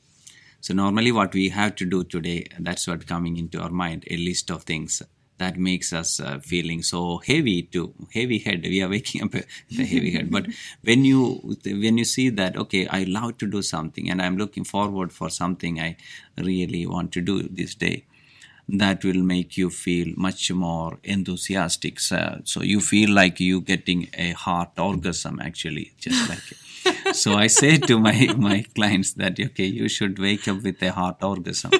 So 0.60 0.74
normally 0.74 1.12
what 1.12 1.34
we 1.34 1.50
have 1.50 1.76
to 1.76 1.84
do 1.84 2.04
today, 2.04 2.46
that's 2.58 2.86
what 2.88 3.06
coming 3.06 3.36
into 3.36 3.60
our 3.60 3.70
mind, 3.70 4.04
a 4.10 4.16
list 4.16 4.50
of 4.50 4.64
things 4.64 5.02
that 5.38 5.56
makes 5.56 5.92
us 5.92 6.18
uh, 6.20 6.40
feeling 6.40 6.82
so 6.82 7.18
heavy 7.18 7.62
to 7.62 7.94
heavy 8.12 8.38
head. 8.38 8.62
We 8.62 8.82
are 8.82 8.88
waking 8.88 9.22
up 9.22 9.34
a 9.34 9.44
heavy 9.70 10.10
head. 10.10 10.30
But 10.30 10.46
when 10.82 11.04
you 11.04 11.56
when 11.64 11.96
you 11.98 12.04
see 12.04 12.28
that 12.30 12.56
okay 12.56 12.86
i 12.88 13.04
love 13.04 13.38
to 13.38 13.46
do 13.46 13.62
something 13.62 14.10
and 14.10 14.20
i'm 14.22 14.36
looking 14.36 14.64
forward 14.64 15.12
for 15.12 15.30
something 15.30 15.80
i 15.80 15.96
really 16.38 16.86
want 16.86 17.12
to 17.12 17.20
do 17.20 17.42
this 17.42 17.74
day 17.74 18.04
that 18.68 19.02
will 19.04 19.22
make 19.22 19.56
you 19.56 19.70
feel 19.70 20.12
much 20.16 20.52
more 20.52 20.98
enthusiastic 21.04 21.98
so, 21.98 22.40
so 22.44 22.62
you 22.62 22.80
feel 22.80 23.10
like 23.10 23.40
you 23.40 23.60
getting 23.60 24.08
a 24.14 24.32
heart 24.32 24.70
orgasm 24.78 25.40
actually 25.40 25.92
just 25.98 26.28
like 26.28 26.42
so 27.12 27.34
I 27.34 27.46
say 27.46 27.78
to 27.78 27.98
my 27.98 28.34
my 28.36 28.64
clients 28.74 29.12
that 29.14 29.38
okay, 29.40 29.66
you 29.66 29.88
should 29.88 30.18
wake 30.18 30.48
up 30.48 30.62
with 30.62 30.82
a 30.82 30.92
heart 30.92 31.22
orgasm. 31.22 31.72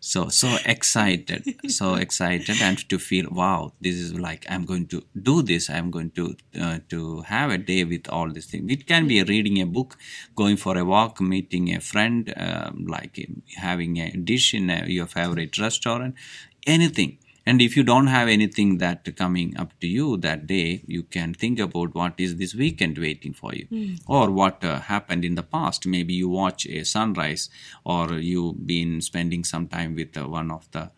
so 0.00 0.28
so 0.28 0.56
excited, 0.64 1.42
so 1.70 1.94
excited, 1.94 2.56
and 2.62 2.78
to 2.88 2.98
feel 2.98 3.28
wow, 3.30 3.72
this 3.80 3.96
is 3.96 4.14
like 4.14 4.46
I'm 4.48 4.64
going 4.64 4.86
to 4.88 5.02
do 5.20 5.42
this. 5.42 5.68
I'm 5.70 5.90
going 5.90 6.10
to 6.12 6.36
uh, 6.60 6.78
to 6.90 7.22
have 7.22 7.50
a 7.50 7.58
day 7.58 7.84
with 7.84 8.08
all 8.08 8.30
these 8.30 8.46
things. 8.46 8.70
It 8.70 8.86
can 8.86 9.06
be 9.06 9.22
reading 9.22 9.60
a 9.60 9.66
book, 9.66 9.96
going 10.34 10.56
for 10.56 10.76
a 10.76 10.84
walk, 10.84 11.20
meeting 11.20 11.74
a 11.74 11.80
friend, 11.80 12.32
um, 12.36 12.86
like 12.86 13.28
having 13.56 13.98
a 13.98 14.10
dish 14.16 14.54
in 14.54 14.70
a, 14.70 14.86
your 14.86 15.06
favorite 15.06 15.58
restaurant, 15.58 16.14
anything 16.66 17.18
and 17.48 17.62
if 17.62 17.76
you 17.76 17.84
don't 17.84 18.08
have 18.08 18.28
anything 18.28 18.78
that 18.78 19.08
coming 19.16 19.56
up 19.56 19.72
to 19.80 19.86
you 19.86 20.16
that 20.16 20.46
day 20.46 20.82
you 20.86 21.02
can 21.04 21.32
think 21.32 21.60
about 21.60 21.94
what 21.94 22.14
is 22.18 22.36
this 22.36 22.54
weekend 22.54 22.98
waiting 22.98 23.32
for 23.32 23.54
you. 23.54 23.66
Mm. 23.70 24.00
or 24.06 24.30
what 24.30 24.64
uh, 24.64 24.80
happened 24.80 25.24
in 25.24 25.34
the 25.34 25.42
past. 25.42 25.86
Maybe 25.86 26.14
you 26.14 26.28
watch 26.28 26.66
a 26.66 26.84
sunrise 26.84 27.48
or 27.84 28.14
you've 28.14 28.66
been 28.66 29.00
spending 29.00 29.44
some 29.44 29.68
time 29.68 29.94
with 29.94 30.16
uh, 30.16 30.28
one 30.28 30.50
of 30.50 30.70
the 30.72 30.90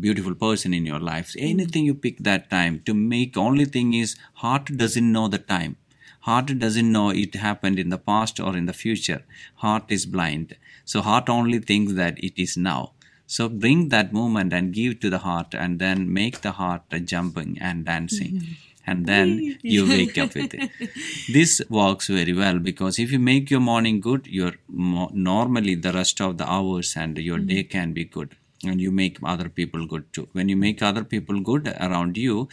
beautiful 0.00 0.34
person 0.34 0.74
in 0.74 0.84
your 0.84 0.98
life. 0.98 1.32
Mm. 1.32 1.50
anything 1.50 1.84
you 1.84 1.94
pick 1.94 2.18
that 2.18 2.50
time 2.50 2.80
to 2.84 2.94
make 2.94 3.36
only 3.36 3.64
thing 3.64 3.94
is 3.94 4.16
heart 4.34 4.76
doesn't 4.76 5.12
know 5.12 5.28
the 5.28 5.38
time. 5.38 5.76
Heart 6.20 6.58
doesn't 6.58 6.90
know 6.90 7.10
it 7.10 7.36
happened 7.36 7.78
in 7.78 7.88
the 7.88 7.98
past 7.98 8.40
or 8.40 8.56
in 8.56 8.66
the 8.66 8.72
future. 8.72 9.22
Heart 9.56 9.84
is 9.96 10.06
blind. 10.06 10.56
So 10.84 11.00
heart 11.00 11.28
only 11.28 11.60
thinks 11.60 11.92
that 11.92 12.18
it 12.18 12.42
is 12.42 12.56
now 12.56 12.92
so 13.26 13.48
bring 13.48 13.88
that 13.90 14.12
moment 14.12 14.52
and 14.52 14.72
give 14.72 15.00
to 15.00 15.10
the 15.10 15.18
heart, 15.18 15.54
and 15.54 15.78
then 15.78 16.12
make 16.12 16.40
the 16.40 16.52
heart 16.52 16.82
jumping 17.04 17.58
and 17.60 17.84
dancing. 17.84 18.32
Mm-hmm. 18.34 18.52
And 18.88 19.06
then 19.06 19.58
you 19.62 19.88
wake 19.88 20.16
up 20.16 20.36
with 20.36 20.54
it. 20.54 20.70
This 21.32 21.60
works 21.68 22.06
very 22.06 22.32
well 22.32 22.60
because 22.60 23.00
if 23.00 23.10
you 23.10 23.18
make 23.18 23.50
your 23.50 23.58
morning 23.58 24.00
good, 24.00 24.28
your 24.28 24.52
normally 24.68 25.74
the 25.74 25.92
rest 25.92 26.20
of 26.20 26.38
the 26.38 26.48
hours 26.48 26.96
and 26.96 27.18
your 27.18 27.38
mm-hmm. 27.38 27.48
day 27.48 27.64
can 27.64 27.92
be 27.92 28.04
good 28.04 28.36
and 28.64 28.80
you 28.80 28.90
make 28.90 29.18
other 29.22 29.48
people 29.48 29.86
good 29.86 30.12
too. 30.12 30.28
When 30.32 30.48
you 30.48 30.56
make 30.56 30.82
other 30.82 31.04
people 31.04 31.40
good 31.40 31.68
around 31.80 32.16
you, 32.16 32.48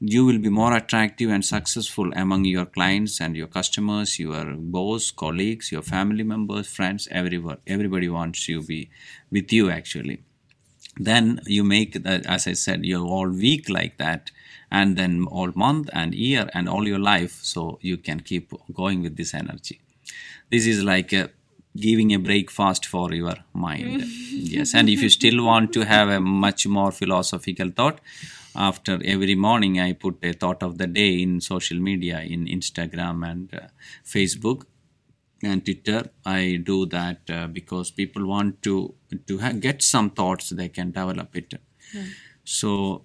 you 0.00 0.24
will 0.24 0.38
be 0.38 0.48
more 0.48 0.76
attractive 0.76 1.30
and 1.30 1.44
successful 1.44 2.12
among 2.14 2.44
your 2.44 2.66
clients 2.66 3.20
and 3.20 3.36
your 3.36 3.48
customers, 3.48 4.18
your 4.18 4.44
boss, 4.56 5.10
colleagues, 5.10 5.72
your 5.72 5.82
family 5.82 6.22
members, 6.22 6.68
friends, 6.68 7.08
everywhere. 7.10 7.58
Everybody 7.66 8.08
wants 8.08 8.48
you 8.48 8.62
be 8.62 8.90
with 9.30 9.52
you 9.52 9.70
actually. 9.70 10.22
Then 10.96 11.40
you 11.46 11.64
make 11.64 11.96
as 12.06 12.46
I 12.46 12.52
said, 12.52 12.84
your 12.84 13.06
all 13.06 13.28
week 13.28 13.68
like 13.68 13.98
that, 13.98 14.30
and 14.70 14.96
then 14.96 15.24
all 15.30 15.52
month 15.54 15.90
and 15.92 16.14
year 16.14 16.48
and 16.52 16.68
all 16.68 16.86
your 16.86 16.98
life, 16.98 17.38
so 17.42 17.78
you 17.80 17.96
can 17.96 18.20
keep 18.20 18.52
going 18.72 19.02
with 19.02 19.16
this 19.16 19.34
energy. 19.34 19.80
This 20.50 20.66
is 20.66 20.82
like 20.82 21.12
a 21.12 21.30
giving 21.80 22.12
a 22.14 22.18
breakfast 22.18 22.86
for 22.86 23.12
your 23.12 23.34
mind. 23.52 24.02
yes, 24.04 24.74
and 24.74 24.88
if 24.88 25.02
you 25.02 25.08
still 25.08 25.44
want 25.44 25.72
to 25.72 25.84
have 25.84 26.08
a 26.08 26.20
much 26.20 26.66
more 26.66 26.92
philosophical 26.92 27.70
thought, 27.70 28.00
after 28.54 28.98
every 29.04 29.34
morning 29.34 29.78
i 29.80 29.92
put 29.92 30.16
a 30.22 30.32
thought 30.32 30.62
of 30.62 30.78
the 30.78 30.86
day 30.86 31.22
in 31.22 31.40
social 31.40 31.78
media 31.78 32.20
in 32.20 32.46
instagram 32.46 33.28
and 33.30 33.54
uh, 33.54 33.66
facebook 34.04 34.64
and 35.42 35.64
twitter 35.64 36.02
i 36.26 36.60
do 36.70 36.86
that 36.86 37.18
uh, 37.30 37.46
because 37.46 37.90
people 37.90 38.26
want 38.26 38.60
to 38.62 38.94
to 39.26 39.38
ha- 39.38 39.52
get 39.52 39.82
some 39.82 40.10
thoughts 40.10 40.50
they 40.50 40.68
can 40.68 40.90
develop 40.90 41.36
it 41.36 41.54
yeah. 41.94 42.04
so 42.44 43.04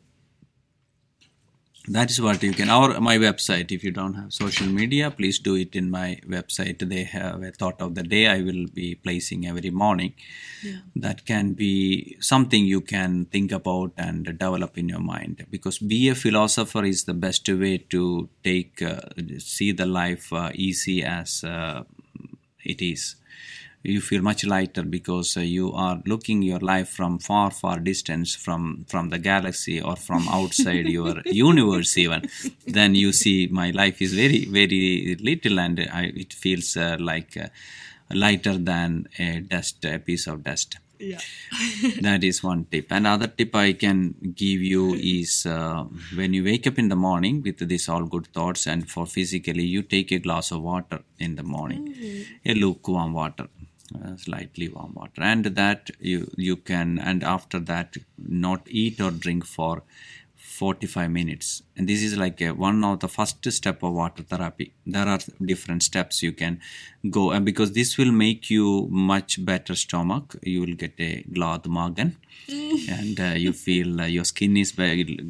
that 1.87 2.09
is 2.09 2.21
what 2.21 2.41
you 2.41 2.53
can 2.53 2.69
or 2.69 2.99
my 3.01 3.17
website 3.17 3.71
if 3.71 3.83
you 3.83 3.91
don't 3.91 4.13
have 4.13 4.31
social 4.31 4.67
media 4.67 5.11
please 5.11 5.37
do 5.39 5.55
it 5.55 5.75
in 5.75 5.89
my 5.91 6.17
website. 6.27 6.87
They 6.87 7.03
have 7.03 7.43
a 7.43 7.51
thought 7.51 7.81
of 7.81 7.95
the 7.95 8.03
day 8.03 8.27
i 8.27 8.41
will 8.41 8.67
be 8.73 8.95
placing 8.95 9.45
every 9.47 9.69
morning. 9.69 10.13
Yeah. 10.63 10.77
that 10.95 11.25
can 11.25 11.53
be 11.53 12.15
something 12.21 12.65
you 12.65 12.79
can 12.79 13.25
think 13.25 13.51
about 13.51 13.91
and 13.97 14.23
develop 14.23 14.77
in 14.77 14.87
your 14.87 15.01
mind 15.01 15.45
because 15.51 15.77
be 15.77 16.07
a 16.07 16.15
philosopher 16.15 16.85
is 16.85 17.03
the 17.03 17.13
best 17.13 17.49
way 17.49 17.79
to 17.89 18.29
take 18.45 18.81
uh, 18.81 19.01
see 19.39 19.73
the 19.73 19.85
life 19.85 20.31
uh, 20.31 20.51
easy 20.53 21.03
as 21.03 21.43
uh, 21.43 21.83
it 22.63 22.81
is 22.81 23.17
you 23.83 23.99
feel 23.99 24.21
much 24.21 24.45
lighter 24.45 24.83
because 24.83 25.35
uh, 25.35 25.41
you 25.41 25.71
are 25.73 26.01
looking 26.05 26.41
your 26.41 26.59
life 26.59 26.89
from 26.89 27.19
far 27.19 27.51
far 27.51 27.79
distance 27.79 28.33
from 28.33 28.85
from 28.87 29.09
the 29.09 29.19
galaxy 29.19 29.81
or 29.81 29.95
from 29.95 30.27
outside 30.29 30.87
your 30.87 31.21
universe 31.25 31.97
even 31.97 32.21
then 32.65 32.95
you 32.95 33.11
see 33.11 33.47
my 33.47 33.69
life 33.71 34.01
is 34.01 34.13
very 34.13 34.45
very 34.45 35.17
little 35.19 35.59
and 35.59 35.79
I, 35.91 36.11
it 36.15 36.33
feels 36.33 36.77
uh, 36.77 36.97
like 36.99 37.35
uh, 37.35 37.47
lighter 38.13 38.57
than 38.57 39.07
a 39.19 39.41
dust 39.41 39.83
a 39.85 39.99
piece 39.99 40.27
of 40.27 40.43
dust. 40.43 40.77
Yeah. 40.99 41.19
That 42.01 42.23
is 42.23 42.41
one 42.43 42.65
tip. 42.71 42.91
Another 42.91 43.27
tip 43.27 43.55
i 43.55 43.73
can 43.73 44.15
give 44.35 44.61
you 44.61 44.93
is 44.93 45.45
uh, 45.45 45.83
when 46.15 46.33
you 46.33 46.43
wake 46.45 46.65
up 46.67 46.79
in 46.79 46.87
the 46.87 46.95
morning 46.95 47.41
with 47.41 47.67
this 47.67 47.89
all 47.89 48.05
good 48.05 48.27
thoughts 48.27 48.67
and 48.67 48.89
for 48.89 49.05
physically 49.05 49.65
you 49.65 49.81
take 49.81 50.11
a 50.13 50.19
glass 50.19 50.51
of 50.51 50.61
water 50.61 50.99
in 51.19 51.35
the 51.35 51.43
morning. 51.43 51.83
Mm-hmm. 51.89 52.49
a 52.49 52.53
lukewarm 52.53 53.13
water 53.13 53.47
uh, 53.95 54.15
slightly 54.17 54.69
warm 54.69 54.93
water. 54.93 55.21
And 55.21 55.45
that 55.45 55.91
you 55.99 56.31
you 56.37 56.57
can 56.57 56.99
and 56.99 57.23
after 57.23 57.59
that 57.59 57.97
not 58.17 58.67
eat 58.67 58.99
or 59.01 59.11
drink 59.11 59.45
for 59.45 59.83
45 60.35 61.09
minutes 61.09 61.63
and 61.75 61.89
this 61.89 62.03
is 62.03 62.15
like 62.17 62.39
a, 62.41 62.51
one 62.51 62.83
of 62.83 62.99
the 62.99 63.07
first 63.07 63.51
step 63.51 63.81
of 63.81 63.93
water 63.93 64.21
therapy. 64.23 64.73
There 64.85 65.07
are 65.07 65.19
different 65.43 65.81
steps 65.81 66.21
you 66.21 66.31
can 66.31 66.61
go 67.09 67.31
and 67.31 67.43
because 67.43 67.71
this 67.71 67.97
will 67.97 68.11
make 68.11 68.49
you 68.49 68.87
much 68.91 69.43
better 69.43 69.75
stomach. 69.75 70.35
You 70.43 70.61
will 70.61 70.75
get 70.75 70.93
a 70.99 71.23
glad 71.33 71.67
magen. 71.67 72.17
And 72.89 73.19
uh, 73.19 73.33
you 73.37 73.53
feel 73.53 74.01
uh, 74.01 74.05
your 74.05 74.25
skin 74.25 74.57
is 74.57 74.73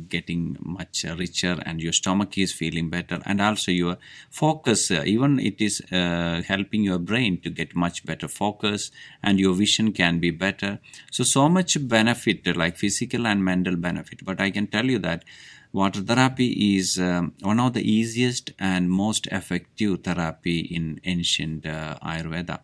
getting 0.09 0.57
much 0.59 1.05
richer 1.17 1.61
and 1.65 1.81
your 1.81 1.93
stomach 1.93 2.37
is 2.37 2.51
feeling 2.51 2.89
better. 2.89 3.19
And 3.25 3.39
also 3.39 3.71
your 3.71 3.97
focus 4.29 4.91
uh, 4.91 5.03
even 5.05 5.39
it 5.39 5.61
is 5.61 5.81
uh, 5.91 6.41
helping 6.45 6.83
your 6.83 6.99
brain 6.99 7.39
to 7.41 7.49
get 7.49 7.75
much 7.75 8.05
better 8.05 8.27
focus 8.27 8.91
and 9.21 9.39
your 9.39 9.53
vision 9.53 9.93
can 9.93 10.19
be 10.19 10.31
better. 10.31 10.79
So 11.11 11.23
so 11.23 11.47
much 11.47 11.77
benefit 11.87 12.57
like 12.57 12.77
physical 12.77 13.27
and 13.27 13.43
mental 13.45 13.75
benefit. 13.75 14.25
But 14.25 14.41
i 14.41 14.51
can 14.51 14.67
tell 14.67 14.85
you 14.85 14.99
that 14.99 15.23
water 15.74 16.01
therapy 16.01 16.78
is 16.78 16.99
um, 16.99 17.34
one 17.41 17.59
of 17.59 17.74
the 17.74 17.82
easiest 17.91 18.51
and 18.59 18.89
most 18.89 19.28
effective 19.28 20.03
therapy 20.03 20.59
in 20.59 21.01
ancient 21.03 21.65
uh, 21.65 21.97
ayurveda. 22.03 22.59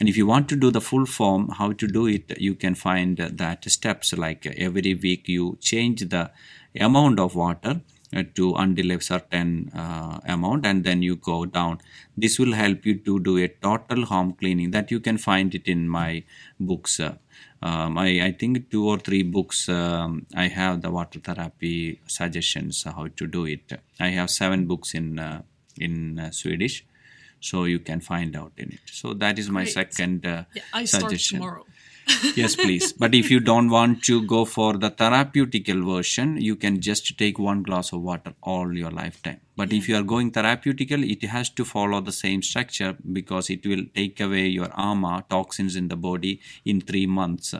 And 0.00 0.08
if 0.08 0.16
you 0.16 0.26
want 0.26 0.48
to 0.48 0.56
do 0.56 0.70
the 0.70 0.80
full 0.80 1.06
form, 1.06 1.50
how 1.50 1.72
to 1.72 1.86
do 1.86 2.06
it, 2.06 2.38
you 2.38 2.54
can 2.54 2.74
find 2.74 3.16
that 3.16 3.70
steps 3.70 4.12
like 4.12 4.44
every 4.46 4.94
week 4.94 5.28
you 5.28 5.56
change 5.60 6.00
the 6.00 6.30
amount 6.78 7.20
of 7.20 7.34
water 7.34 7.70
uh, 7.70 7.97
to 8.34 8.54
until 8.54 8.90
a 8.92 9.00
certain 9.00 9.70
uh, 9.74 10.18
amount 10.26 10.64
and 10.66 10.84
then 10.84 11.02
you 11.02 11.16
go 11.16 11.44
down. 11.44 11.80
This 12.16 12.38
will 12.38 12.52
help 12.52 12.86
you 12.86 12.98
to 12.98 13.20
do 13.20 13.38
a 13.38 13.48
total 13.48 14.06
home 14.06 14.32
cleaning 14.32 14.70
that 14.70 14.90
you 14.90 15.00
can 15.00 15.18
find 15.18 15.54
it 15.54 15.66
in 15.66 15.88
my 15.88 16.24
books 16.58 17.00
uh, 17.00 17.14
um, 17.60 17.98
I, 17.98 18.20
I 18.26 18.32
think 18.32 18.70
two 18.70 18.88
or 18.88 18.98
three 18.98 19.22
books 19.24 19.68
um, 19.68 20.26
i 20.34 20.46
have 20.46 20.80
the 20.80 20.90
water 20.90 21.18
therapy 21.18 22.00
suggestions 22.06 22.84
how 22.84 23.08
to 23.08 23.26
do 23.26 23.46
it. 23.46 23.72
I 23.98 24.08
have 24.08 24.30
seven 24.30 24.66
books 24.66 24.94
in 24.94 25.18
uh, 25.18 25.42
in 25.76 26.18
uh, 26.18 26.30
swedish 26.30 26.84
so 27.40 27.64
you 27.64 27.78
can 27.78 28.00
find 28.00 28.36
out 28.36 28.52
in 28.56 28.72
it. 28.72 28.80
So 28.86 29.14
that 29.14 29.38
is 29.38 29.50
my 29.50 29.62
Great. 29.62 29.74
second 29.74 30.26
uh, 30.26 30.44
yeah, 30.54 30.62
I 30.72 30.84
suggestion. 30.84 31.38
tomorrow. 31.38 31.66
Yes 32.34 32.56
please. 32.56 32.92
But 32.92 33.14
if 33.14 33.30
you 33.30 33.40
don't 33.40 33.70
want 33.70 34.02
to 34.04 34.22
go 34.26 34.44
for 34.44 34.76
the 34.76 34.90
therapeutical 34.90 35.84
version 35.94 36.40
you 36.40 36.56
can 36.56 36.80
just 36.80 37.16
take 37.18 37.38
one 37.38 37.62
glass 37.62 37.92
of 37.92 38.02
water 38.02 38.32
all 38.42 38.76
your 38.76 38.90
lifetime. 38.90 39.40
But 39.56 39.72
yeah. 39.72 39.78
if 39.78 39.88
you 39.88 39.96
are 39.96 40.02
going 40.02 40.30
therapeutical 40.32 41.08
it 41.10 41.26
has 41.28 41.50
to 41.50 41.64
follow 41.64 42.00
the 42.00 42.12
same 42.12 42.42
structure 42.42 42.96
because 43.12 43.50
it 43.50 43.66
will 43.66 43.84
take 43.94 44.20
away 44.20 44.46
your 44.46 44.70
ama 44.76 45.24
toxins 45.28 45.76
in 45.76 45.88
the 45.88 45.96
body 45.96 46.40
in 46.64 46.80
3 46.80 47.06
months 47.06 47.54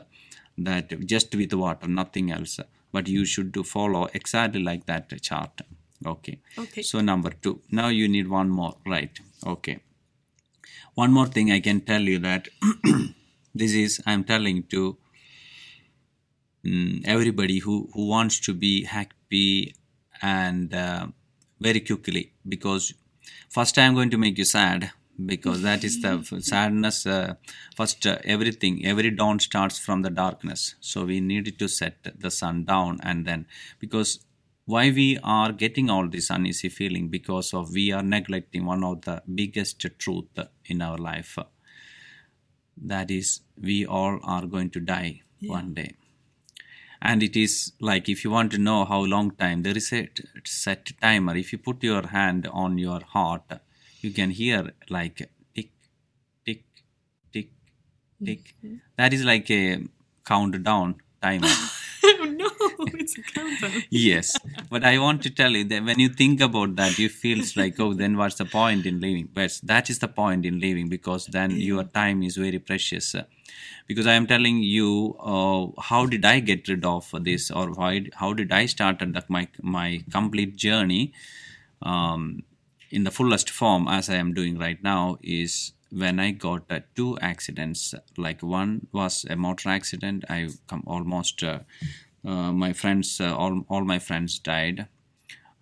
that 0.57 0.99
just 1.05 1.35
with 1.35 1.53
water 1.53 1.87
nothing 1.87 2.31
else. 2.31 2.59
But 2.91 3.07
you 3.07 3.21
mm. 3.21 3.27
should 3.27 3.51
do 3.51 3.63
follow 3.63 4.07
exactly 4.13 4.63
like 4.63 4.85
that 4.87 5.21
chart. 5.21 5.61
Okay. 6.05 6.39
Okay. 6.57 6.81
So 6.81 7.01
number 7.01 7.29
2 7.29 7.61
now 7.71 7.87
you 7.87 8.07
need 8.07 8.27
one 8.27 8.49
more. 8.49 8.75
Right. 8.85 9.19
Okay. 9.45 9.79
One 10.95 11.11
more 11.11 11.27
thing 11.27 11.51
I 11.51 11.59
can 11.59 11.81
tell 11.81 12.01
you 12.01 12.19
that 12.19 12.49
this 13.61 13.73
is 13.83 14.01
i'm 14.05 14.23
telling 14.23 14.63
to 14.75 14.97
mm, 16.65 17.01
everybody 17.05 17.59
who 17.59 17.89
who 17.93 18.07
wants 18.07 18.39
to 18.39 18.53
be 18.53 18.83
happy 18.83 19.75
and 20.21 20.73
uh, 20.73 21.07
very 21.59 21.81
quickly 21.89 22.23
because 22.47 22.93
first 23.49 23.77
i'm 23.77 23.93
going 23.99 24.09
to 24.09 24.17
make 24.25 24.37
you 24.37 24.45
sad 24.45 24.91
because 25.33 25.61
that 25.61 25.83
is 25.83 26.01
the 26.01 26.13
sadness 26.51 27.05
uh, 27.05 27.33
first 27.75 28.05
uh, 28.07 28.17
everything 28.23 28.85
every 28.85 29.11
dawn 29.11 29.39
starts 29.39 29.77
from 29.77 30.01
the 30.01 30.09
darkness. 30.09 30.75
So 30.79 31.03
we 31.03 31.19
needed 31.19 31.59
to 31.59 31.67
set 31.67 31.97
the 32.19 32.31
sun 32.31 32.63
down 32.63 32.99
and 33.03 33.25
then 33.25 33.45
because 33.79 34.19
why 34.65 34.91
we 34.91 35.17
are 35.23 35.51
getting 35.51 35.89
all 35.89 36.07
this 36.07 36.29
uneasy 36.29 36.69
feeling? 36.69 37.09
Because 37.09 37.53
of 37.53 37.73
we 37.73 37.91
are 37.91 38.03
neglecting 38.03 38.65
one 38.65 38.83
of 38.83 39.01
the 39.01 39.21
biggest 39.33 39.85
truth 39.97 40.27
in 40.65 40.81
our 40.81 40.97
life 40.97 41.37
that 42.81 43.11
is 43.11 43.41
we 43.61 43.85
all 43.85 44.19
are 44.23 44.45
going 44.45 44.69
to 44.71 44.79
die 44.79 45.21
one 45.41 45.73
day. 45.73 45.95
And 47.01 47.23
it 47.23 47.35
is 47.37 47.71
like 47.79 48.09
if 48.09 48.23
you 48.23 48.29
want 48.29 48.51
to 48.51 48.57
know 48.57 48.83
how 48.85 48.99
long 48.99 49.31
time 49.31 49.63
there 49.63 49.77
is 49.77 49.91
a 49.93 50.09
set 50.45 50.91
timer. 51.01 51.35
If 51.35 51.51
you 51.53 51.57
put 51.57 51.83
your 51.83 52.07
hand 52.07 52.47
on 52.51 52.77
your 52.77 53.01
heart 53.01 53.43
you 54.01 54.11
can 54.11 54.29
hear 54.31 54.71
like 54.89 55.29
tick 55.55 55.69
tick 56.45 56.63
tick 57.33 57.49
tick. 58.23 58.55
Mm-hmm. 58.63 58.75
That 58.97 59.13
is 59.13 59.23
like 59.23 59.49
a 59.51 59.83
countdown 60.25 60.95
timer 61.21 61.47
oh 62.03 62.23
no, 62.23 62.49
it's 62.93 63.08
a 63.08 63.08
countdown. 63.08 63.08
Yes. 63.89 64.37
But 64.69 64.83
i 64.83 64.97
want 64.97 65.21
to 65.23 65.29
tell 65.29 65.51
you 65.51 65.63
that 65.65 65.83
when 65.83 65.99
you 65.99 66.09
think 66.09 66.41
about 66.41 66.75
that 66.75 66.97
you 66.99 67.09
feels 67.09 67.55
like 67.57 67.79
oh 67.79 67.93
then 67.93 68.17
what's 68.17 68.35
the 68.35 68.45
point 68.45 68.85
in 68.85 68.99
living 68.99 69.29
but 69.33 69.59
that 69.63 69.89
is 69.89 69.99
the 69.99 70.07
point 70.07 70.45
in 70.45 70.59
living 70.59 70.89
because 70.89 71.25
then 71.27 71.51
your 71.51 71.83
time 71.83 72.23
is 72.23 72.37
very 72.37 72.59
precious. 72.59 73.15
Because 73.87 74.07
i 74.07 74.13
am 74.13 74.27
telling 74.27 74.61
you 74.63 75.15
uh, 75.19 75.81
how 75.81 76.05
did 76.05 76.25
i 76.25 76.39
get 76.39 76.67
rid 76.67 76.85
of 76.85 77.09
this 77.21 77.49
or 77.51 77.71
why 77.71 78.05
how 78.15 78.33
did 78.33 78.51
i 78.51 78.65
start 78.65 78.99
the, 78.99 79.23
my 79.27 79.47
my 79.61 80.03
complete 80.11 80.55
journey 80.55 81.11
um, 81.81 82.43
in 82.91 83.03
the 83.03 83.11
fullest 83.11 83.49
form 83.49 83.87
as 83.87 84.09
i 84.09 84.15
am 84.15 84.33
doing 84.33 84.57
right 84.57 84.83
now 84.83 85.17
is 85.23 85.73
when 85.91 86.19
i 86.19 86.31
got 86.31 86.63
uh, 86.69 86.79
two 86.95 87.17
accidents. 87.19 87.95
Like 88.17 88.43
one 88.43 88.87
was 88.91 89.25
a 89.29 89.35
motor 89.35 89.69
accident. 89.69 90.23
I 90.29 90.49
come 90.67 90.83
almost 90.85 91.43
uh, 91.43 91.47
uh, 91.47 91.59
my 92.23 92.73
friends 92.73 93.19
uh, 93.21 93.35
all, 93.35 93.65
all 93.69 93.83
my 93.83 93.99
friends 93.99 94.39
died 94.39 94.87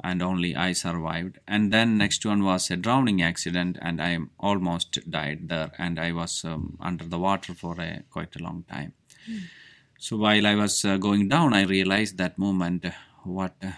and 0.04 0.22
only 0.22 0.56
i 0.56 0.72
survived 0.74 1.40
and 1.48 1.74
then 1.74 1.98
next 1.98 2.26
one 2.26 2.44
was 2.44 2.70
a 2.70 2.78
drowning 2.78 3.22
accident 3.22 3.78
and 3.82 4.02
i 4.02 4.18
almost 4.40 5.00
died 5.10 5.50
there 5.50 5.72
and 5.78 6.00
i 6.00 6.12
was 6.12 6.46
um, 6.46 6.78
under 6.80 7.04
the 7.06 7.18
water 7.18 7.54
for 7.54 7.80
a 7.82 8.04
quite 8.12 8.36
a 8.36 8.44
long 8.44 8.64
time 8.70 8.94
so 10.00 10.16
while 10.16 10.46
I 10.46 10.54
was 10.56 10.86
uh, 10.86 10.98
going 10.98 11.28
down, 11.28 11.54
I 11.54 11.64
realized 11.64 12.18
that 12.18 12.38
moment 12.38 12.86
uh, 12.86 12.92
what 13.24 13.56
uh, 13.64 13.72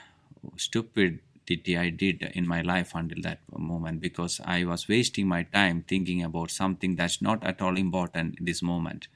stupidity 0.57 1.77
I 1.77 1.89
did 1.89 2.21
in 2.33 2.45
my 2.45 2.61
life 2.61 2.91
until 2.93 3.21
that 3.23 3.39
moment 3.57 4.01
because 4.01 4.41
I 4.43 4.65
was 4.65 4.89
wasting 4.89 5.27
my 5.27 5.43
time 5.43 5.85
thinking 5.87 6.21
about 6.21 6.51
something 6.51 6.95
that's 6.95 7.21
not 7.21 7.43
at 7.43 7.61
all 7.61 7.77
important 7.77 8.37
in 8.37 8.45
this 8.45 8.61
moment. 8.61 9.07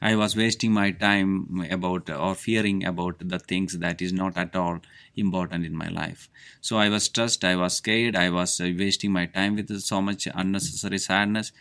I 0.00 0.14
was 0.14 0.36
wasting 0.36 0.72
my 0.72 0.90
time 0.90 1.66
about 1.70 2.10
or 2.10 2.34
fearing 2.34 2.84
about 2.84 3.16
the 3.20 3.38
things 3.38 3.78
that 3.78 4.02
is 4.02 4.12
not 4.12 4.36
at 4.36 4.54
all 4.54 4.80
important 5.16 5.64
in 5.64 5.74
my 5.74 5.88
life. 5.88 6.28
So 6.60 6.76
I 6.76 6.88
was 6.88 7.04
stressed, 7.04 7.44
I 7.44 7.56
was 7.56 7.76
scared, 7.76 8.14
I 8.14 8.28
was 8.30 8.60
uh, 8.60 8.70
wasting 8.78 9.12
my 9.12 9.26
time 9.26 9.56
with 9.56 9.80
so 9.80 10.02
much 10.02 10.28
unnecessary 10.34 10.98
sadness. 10.98 11.52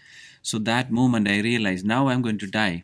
So 0.41 0.59
that 0.59 0.91
moment 0.91 1.29
I 1.29 1.39
realized 1.39 1.85
now 1.85 2.09
I'm 2.09 2.21
going 2.21 2.39
to 2.39 2.47
die 2.47 2.83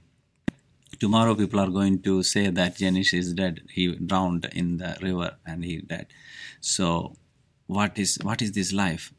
tomorrow 1.01 1.33
people 1.33 1.59
are 1.59 1.69
going 1.69 1.99
to 2.01 2.21
say 2.21 2.49
that 2.49 2.77
Janesh 2.77 3.13
is 3.13 3.33
dead. 3.33 3.61
He 3.71 3.95
drowned 3.95 4.45
in 4.53 4.77
the 4.77 4.95
river 5.01 5.37
and 5.45 5.63
he 5.63 5.81
died. 5.81 6.07
So 6.59 7.15
what 7.67 7.97
is 7.97 8.19
what 8.21 8.41
is 8.41 8.51
this 8.51 8.71
life? 8.71 9.13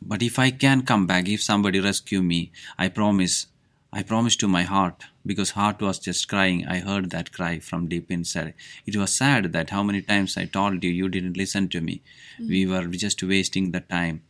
But 0.00 0.22
if 0.22 0.38
I 0.38 0.50
can 0.50 0.82
come 0.82 1.06
back, 1.06 1.28
if 1.28 1.42
somebody 1.42 1.80
rescue 1.80 2.22
me, 2.22 2.52
I 2.78 2.88
promise, 2.88 3.46
I 3.92 4.02
promise 4.02 4.36
to 4.36 4.48
my 4.48 4.62
heart, 4.62 5.04
because 5.28 5.50
heart 5.50 5.80
was 5.86 5.98
just 5.98 6.28
crying. 6.32 6.66
I 6.66 6.78
heard 6.88 7.10
that 7.10 7.32
cry 7.32 7.58
from 7.58 7.88
deep 7.88 8.10
inside. 8.10 8.54
It 8.86 8.96
was 8.96 9.14
sad 9.14 9.52
that 9.52 9.70
how 9.70 9.82
many 9.82 10.00
times 10.02 10.36
I 10.36 10.46
told 10.46 10.82
you, 10.82 10.90
you 10.90 11.08
didn't 11.08 11.36
listen 11.36 11.68
to 11.74 11.80
me. 11.80 11.96
Mm-hmm. 12.00 12.48
We 12.54 12.66
were 12.66 12.86
just 13.04 13.22
wasting 13.22 13.70
the 13.72 13.80
time. 13.80 14.22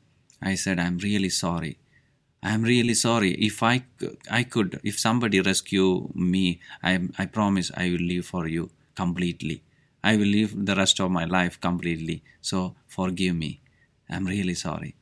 I 0.42 0.54
said, 0.56 0.80
I'm 0.80 0.98
really 0.98 1.30
sorry. 1.30 1.78
I'm 2.42 2.62
really 2.62 2.94
sorry. 2.94 3.32
If 3.50 3.62
I, 3.62 3.84
I 4.30 4.42
could, 4.42 4.80
if 4.84 4.98
somebody 4.98 5.40
rescue 5.40 6.08
me, 6.14 6.60
I, 6.82 7.00
I 7.18 7.26
promise 7.26 7.70
I 7.76 7.90
will 7.90 8.06
live 8.14 8.26
for 8.26 8.46
you 8.46 8.70
completely. 8.94 9.62
I 10.02 10.16
will 10.16 10.32
live 10.38 10.52
the 10.66 10.76
rest 10.76 11.00
of 11.00 11.10
my 11.10 11.24
life 11.24 11.60
completely. 11.60 12.22
So 12.40 12.74
forgive 12.86 13.36
me. 13.36 13.60
I'm 14.10 14.26
really 14.26 14.54
sorry. 14.54 14.94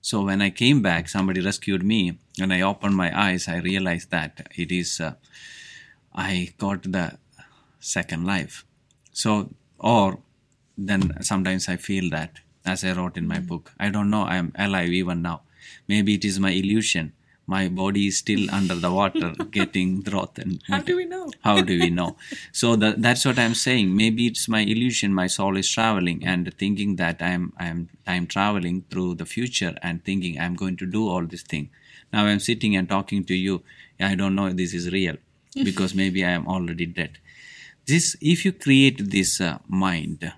So 0.00 0.22
when 0.22 0.40
I 0.40 0.50
came 0.50 0.82
back, 0.82 1.08
somebody 1.08 1.40
rescued 1.40 1.82
me. 1.82 2.18
When 2.38 2.52
I 2.52 2.60
opened 2.60 2.96
my 2.96 3.10
eyes, 3.18 3.48
I 3.48 3.58
realized 3.58 4.10
that 4.10 4.48
it 4.56 4.70
is, 4.70 5.00
uh, 5.00 5.14
I 6.14 6.52
got 6.58 6.82
the 6.82 7.18
second 7.80 8.26
life. 8.26 8.64
So, 9.12 9.50
or 9.78 10.18
then 10.76 11.22
sometimes 11.22 11.68
I 11.68 11.76
feel 11.76 12.10
that, 12.10 12.40
as 12.64 12.84
I 12.84 12.92
wrote 12.92 13.16
in 13.16 13.26
my 13.26 13.38
book, 13.38 13.72
I 13.78 13.88
don't 13.88 14.10
know, 14.10 14.24
I'm 14.24 14.52
alive 14.56 14.90
even 14.90 15.22
now. 15.22 15.42
Maybe 15.88 16.14
it 16.14 16.24
is 16.24 16.38
my 16.38 16.50
illusion. 16.50 17.12
My 17.46 17.68
body 17.68 18.08
is 18.08 18.18
still 18.18 18.50
under 18.50 18.74
the 18.74 18.92
water, 18.92 19.32
getting 19.50 20.00
growth 20.02 20.38
and 20.38 20.60
How 20.68 20.80
do 20.80 20.96
we 20.96 21.04
know? 21.04 21.30
how 21.42 21.60
do 21.62 21.78
we 21.78 21.90
know 21.90 22.16
so 22.52 22.76
that, 22.76 23.00
that's 23.02 23.24
what 23.24 23.38
i'm 23.38 23.54
saying 23.54 23.94
maybe 23.96 24.26
it's 24.26 24.48
my 24.48 24.60
illusion 24.60 25.12
my 25.14 25.26
soul 25.26 25.56
is 25.56 25.68
traveling 25.70 26.24
and 26.24 26.52
thinking 26.58 26.96
that 26.96 27.20
i'm 27.20 27.52
i'm 27.58 27.88
time 28.06 28.26
traveling 28.26 28.84
through 28.90 29.14
the 29.14 29.26
future 29.26 29.74
and 29.82 30.04
thinking 30.04 30.38
i'm 30.40 30.54
going 30.54 30.76
to 30.76 30.86
do 30.86 31.08
all 31.08 31.24
this 31.24 31.42
thing 31.42 31.68
now 32.12 32.26
i'm 32.26 32.40
sitting 32.40 32.76
and 32.76 32.88
talking 32.88 33.24
to 33.24 33.34
you. 33.34 33.62
I 33.98 34.14
don't 34.14 34.34
know 34.34 34.46
if 34.46 34.56
this 34.56 34.74
is 34.74 34.90
real 34.92 35.16
because 35.54 35.94
maybe 35.94 36.24
i 36.24 36.30
am 36.30 36.46
already 36.46 36.86
dead. 36.86 37.18
This 37.86 38.16
if 38.20 38.44
you 38.44 38.52
create 38.52 39.10
this 39.10 39.40
uh, 39.40 39.58
mind 39.68 40.32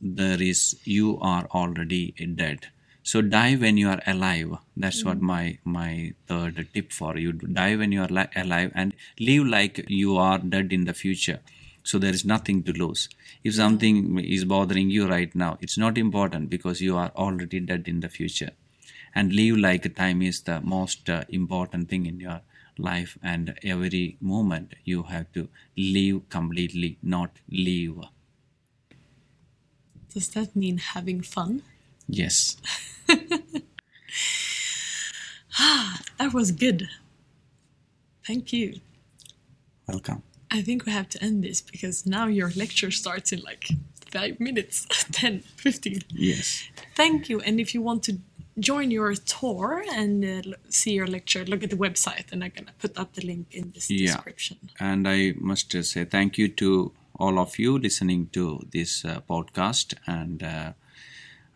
there 0.00 0.40
is 0.42 0.76
you 0.84 1.18
are 1.20 1.46
already 1.54 2.12
dead. 2.36 2.68
So 3.02 3.22
die 3.22 3.56
when 3.56 3.76
you 3.76 3.88
are 3.88 4.00
alive. 4.06 4.56
That's 4.76 5.04
what 5.04 5.20
my 5.20 5.58
my 5.64 6.14
third 6.26 6.68
tip 6.74 6.92
for 6.92 7.16
you. 7.18 7.32
Die 7.32 7.76
when 7.76 7.92
you 7.92 8.02
are 8.02 8.08
li- 8.18 8.34
alive 8.36 8.72
and 8.74 8.94
live 9.18 9.46
like 9.46 9.84
you 9.88 10.16
are 10.16 10.38
dead 10.38 10.72
in 10.72 10.84
the 10.84 10.94
future. 10.94 11.40
So 11.82 11.98
there 11.98 12.12
is 12.14 12.24
nothing 12.24 12.62
to 12.64 12.72
lose. 12.72 13.08
If 13.42 13.54
something 13.54 14.18
is 14.20 14.44
bothering 14.44 14.90
you 14.90 15.08
right 15.08 15.34
now 15.34 15.56
it's 15.60 15.78
not 15.78 15.98
important 15.98 16.50
because 16.50 16.80
you 16.80 16.96
are 16.96 17.10
already 17.16 17.60
dead 17.60 17.88
in 17.88 18.00
the 18.00 18.08
future 18.08 18.50
and 19.14 19.32
live 19.32 19.56
like 19.56 19.94
time 19.94 20.22
is 20.22 20.42
the 20.42 20.60
most 20.60 21.08
uh, 21.10 21.24
important 21.28 21.88
thing 21.88 22.06
in 22.06 22.20
your 22.20 22.40
life 22.78 23.18
and 23.22 23.54
every 23.62 24.16
moment 24.20 24.74
you 24.84 25.02
have 25.04 25.30
to 25.32 25.48
live 25.76 26.28
completely 26.28 26.98
not 27.02 27.30
live 27.50 27.96
Does 30.14 30.28
that 30.30 30.56
mean 30.56 30.78
having 30.78 31.20
fun? 31.22 31.62
yes 32.08 32.56
ah 35.58 36.00
That 36.18 36.32
was 36.34 36.50
good. 36.52 36.88
Thank 38.26 38.52
you. 38.52 38.80
welcome 39.88 40.22
I 40.50 40.62
think 40.62 40.84
we 40.86 40.92
have 40.92 41.08
to 41.10 41.22
end 41.22 41.44
this 41.44 41.60
because 41.60 42.06
now 42.06 42.26
your 42.26 42.50
lecture 42.56 42.90
starts 42.90 43.32
in 43.32 43.40
like 43.40 43.68
five 44.10 44.40
minutes 44.40 44.86
10, 45.12 45.40
15. 45.56 46.00
yes 46.10 46.64
Thank 46.96 47.28
you. 47.30 47.40
And 47.40 47.60
if 47.60 47.72
you 47.74 47.80
want 47.82 48.02
to 48.04 48.18
join 48.60 48.90
your 48.90 49.14
tour 49.14 49.82
and 49.92 50.24
uh, 50.24 50.42
see 50.68 50.92
your 50.92 51.06
lecture, 51.06 51.44
look 51.44 51.62
at 51.64 51.70
the 51.70 51.76
website 51.76 52.30
and 52.32 52.44
I'm 52.44 52.52
going 52.54 52.66
to 52.66 52.72
put 52.78 52.98
up 52.98 53.14
the 53.14 53.24
link 53.26 53.46
in 53.52 53.72
this 53.74 53.90
Yeah. 53.90 54.12
description. 54.14 54.56
and 54.78 55.08
I 55.08 55.34
must 55.38 55.74
uh, 55.74 55.82
say 55.82 56.04
thank 56.04 56.38
you 56.38 56.48
to 56.62 56.92
all 57.18 57.38
of 57.38 57.58
you 57.58 57.78
listening 57.78 58.28
to 58.32 58.44
this 58.72 59.04
uh, 59.04 59.20
podcast, 59.28 59.94
and 60.06 60.42
uh, 60.42 60.72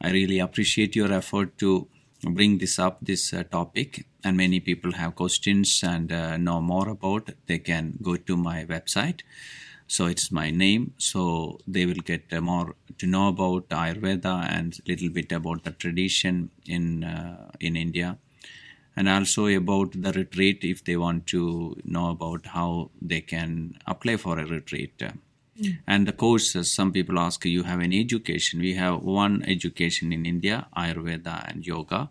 I 0.01 0.11
really 0.11 0.39
appreciate 0.39 0.95
your 0.95 1.11
effort 1.13 1.57
to 1.59 1.87
bring 2.23 2.59
this 2.59 2.79
up, 2.79 2.99
this 3.01 3.33
uh, 3.33 3.45
topic. 3.45 4.05
And 4.23 4.37
many 4.37 4.61
people 4.61 4.93
have 4.93 5.15
questions 5.15 5.83
and 5.83 6.13
uh, 6.13 6.37
know 6.37 6.61
more 6.61 6.89
about. 6.91 7.31
They 7.47 7.59
can 7.59 7.95
go 8.03 8.17
to 8.17 8.37
my 8.37 8.65
website. 8.67 9.21
So 9.87 10.07
it's 10.07 10.31
my 10.33 10.51
name. 10.51 10.95
So 10.99 11.59
they 11.67 11.87
will 11.87 12.03
get 12.13 12.33
uh, 12.33 12.41
more 12.41 12.75
to 12.99 13.07
know 13.07 13.29
about 13.29 13.69
Ayurveda 13.69 14.49
and 14.51 14.79
little 14.87 15.09
bit 15.09 15.33
about 15.33 15.65
the 15.65 15.73
tradition 15.73 16.51
in 16.67 17.05
uh, 17.05 17.51
in 17.61 17.77
India 17.77 18.19
and 18.97 19.09
also 19.09 19.47
about 19.47 19.93
the 20.01 20.13
retreat 20.13 20.65
if 20.65 20.85
they 20.85 20.97
want 20.97 21.27
to 21.29 21.77
know 21.85 22.11
about 22.11 22.47
how 22.47 22.91
they 23.03 23.21
can 23.21 23.77
apply 23.87 24.17
for 24.17 24.39
a 24.39 24.47
retreat. 24.47 25.03
And 25.87 26.07
the 26.09 26.13
courses, 26.13 26.73
some 26.73 26.93
people 26.93 27.19
ask, 27.19 27.45
you 27.45 27.63
have 27.63 27.81
an 27.81 27.93
education? 27.93 28.61
We 28.61 28.75
have 28.75 29.03
one 29.03 29.43
education 29.47 30.13
in 30.13 30.27
India, 30.27 30.67
Ayurveda 30.77 31.49
and 31.49 31.65
yoga. 31.67 32.11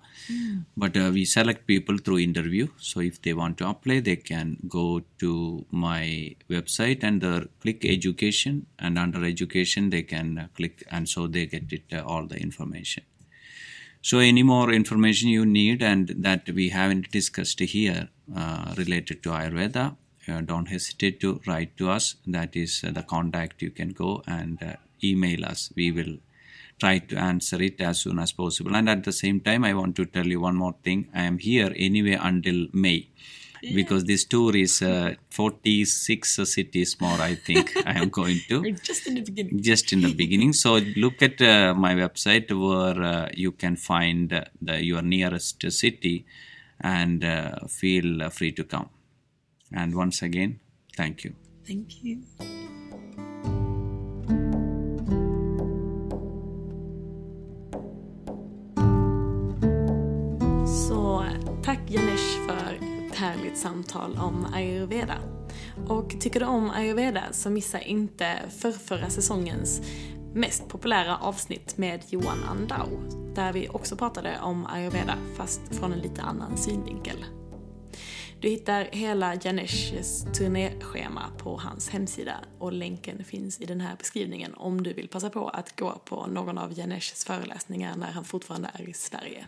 But 0.78 0.96
uh, 0.96 1.12
we 1.14 1.26
select 1.26 1.68
people 1.68 1.98
through 1.98 2.20
interview. 2.20 2.68
So 2.78 3.02
if 3.02 3.22
they 3.22 3.34
want 3.34 3.58
to 3.58 3.68
apply, 3.68 4.00
they 4.00 4.16
can 4.16 4.58
go 4.68 5.02
to 5.20 5.66
my 5.72 6.36
website 6.50 7.04
and 7.04 7.24
uh, 7.24 7.41
click 7.60 7.86
education. 7.86 8.68
And 8.80 8.98
under 8.98 9.26
education, 9.26 9.89
they 9.89 10.04
can 10.04 10.38
uh, 10.38 10.48
click, 10.56 10.84
and 10.89 11.08
so 11.08 11.28
they 11.28 11.46
get 11.46 11.72
it 11.72 11.84
uh, 11.91 12.04
all 12.06 12.26
the 12.26 12.38
information. 12.38 13.04
So, 14.02 14.20
any 14.20 14.44
more 14.44 14.70
information 14.74 15.30
you 15.30 15.46
need 15.46 15.82
and 15.82 16.10
that 16.18 16.50
we 16.50 16.70
haven't 16.70 17.10
discussed 17.12 17.62
here 17.62 18.10
uh, 18.36 18.74
related 18.78 19.24
to 19.24 19.30
Ayurveda, 19.30 19.96
don't 20.41 20.67
hesitate 20.67 21.19
to 21.21 21.41
write 21.47 21.78
to 21.78 21.89
us. 21.89 22.15
That 22.28 22.55
is 22.55 22.84
uh, 22.84 22.91
the 22.91 23.03
contact 23.03 23.61
you 23.61 23.71
can 23.71 23.89
go 23.89 24.24
and 24.28 24.61
uh, 24.63 24.76
email 25.03 25.45
us. 25.45 25.71
We 25.76 25.91
will 25.91 26.17
try 26.80 26.99
to 26.99 27.15
answer 27.17 27.61
it 27.61 27.80
as 27.82 28.01
soon 28.01 28.19
as 28.19 28.32
possible. 28.32 28.76
And 28.76 28.89
at 28.89 29.03
the 29.03 29.11
same 29.11 29.39
time, 29.41 29.63
I 29.63 29.74
want 29.74 29.95
to 29.97 30.05
tell 30.05 30.26
you 30.26 30.39
one 30.39 30.55
more 30.55 30.76
thing. 30.84 31.07
I 31.13 31.24
am 31.24 31.38
here 31.39 31.71
anyway 31.76 32.17
until 32.19 32.67
May. 32.74 33.07
Because 33.61 34.03
this 34.03 34.26
tour 34.26 34.53
is 34.57 34.82
uh, 34.82 35.15
46 35.30 36.36
cities 36.43 36.99
more, 36.99 37.17
I 37.21 37.36
think 37.36 37.71
I 37.86 37.97
am 37.97 38.09
going 38.09 38.41
to 38.49 38.61
We're 38.61 38.71
just 38.74 39.07
in 39.07 39.15
the 39.15 39.21
beginning. 39.21 39.61
just 39.61 39.93
in 39.93 40.01
the 40.01 40.13
beginning 40.13 40.51
so 40.51 40.82
look 40.97 41.21
at 41.21 41.41
uh, 41.41 41.74
my 41.74 41.95
website 41.95 42.51
where 42.51 43.01
uh, 43.01 43.30
you 43.34 43.53
can 43.53 43.78
find 43.78 44.34
uh, 44.34 44.43
the 44.61 44.84
your 44.84 45.01
nearest 45.01 45.63
city 45.71 46.26
and 46.82 47.24
uh, 47.24 47.55
feel 47.69 48.21
uh, 48.24 48.28
free 48.28 48.51
to 48.51 48.65
come 48.65 48.89
and 49.74 49.95
once 49.95 50.26
again 50.26 50.59
thank 50.97 51.26
you 51.26 51.34
Thank 51.67 52.03
you. 52.03 52.17
Så 60.67 61.26
tack 61.63 61.80
Janesh 61.88 62.47
för 62.47 62.74
ett 63.07 63.15
härligt 63.15 63.57
samtal 63.57 64.17
om 64.17 64.45
ayurveda. 64.53 65.15
Och 65.88 66.21
tycker 66.21 66.39
du 66.39 66.45
om 66.45 66.69
ayurveda 66.69 67.24
så 67.32 67.49
missa 67.49 67.82
inte 67.82 68.39
förrförra 68.49 69.09
säsongens 69.09 69.82
mest 70.34 70.67
populära 70.67 71.17
avsnitt 71.17 71.78
med 71.78 72.01
Johan 72.09 72.43
Andau. 72.43 72.88
Där 73.36 73.53
vi 73.53 73.69
också 73.69 73.95
pratade 73.95 74.39
om 74.41 74.65
ayurveda 74.65 75.17
fast 75.38 75.61
från 75.76 75.93
en 75.93 75.99
lite 75.99 76.21
annan 76.21 76.57
synvinkel. 76.57 77.26
Du 78.44 78.50
hittar 78.50 78.89
hela 78.91 79.36
Janeshs 79.36 80.26
turnéschema 80.38 81.32
på 81.38 81.58
hans 81.58 81.89
hemsida 81.89 82.39
och 82.60 82.74
länken 82.74 83.24
finns 83.24 83.62
i 83.62 83.66
den 83.66 83.82
här 83.82 83.96
beskrivningen 83.96 84.54
om 84.54 84.84
du 84.84 84.94
vill 84.94 85.08
passa 85.08 85.30
på 85.30 85.50
att 85.50 85.80
gå 85.80 86.02
på 86.06 86.28
någon 86.28 86.58
av 86.58 86.80
Janeshs 86.80 87.26
föreläsningar 87.26 87.96
när 87.96 88.12
han 88.12 88.26
fortfarande 88.26 88.72
är 88.74 88.89
i 88.89 88.94
Sverige. 88.94 89.46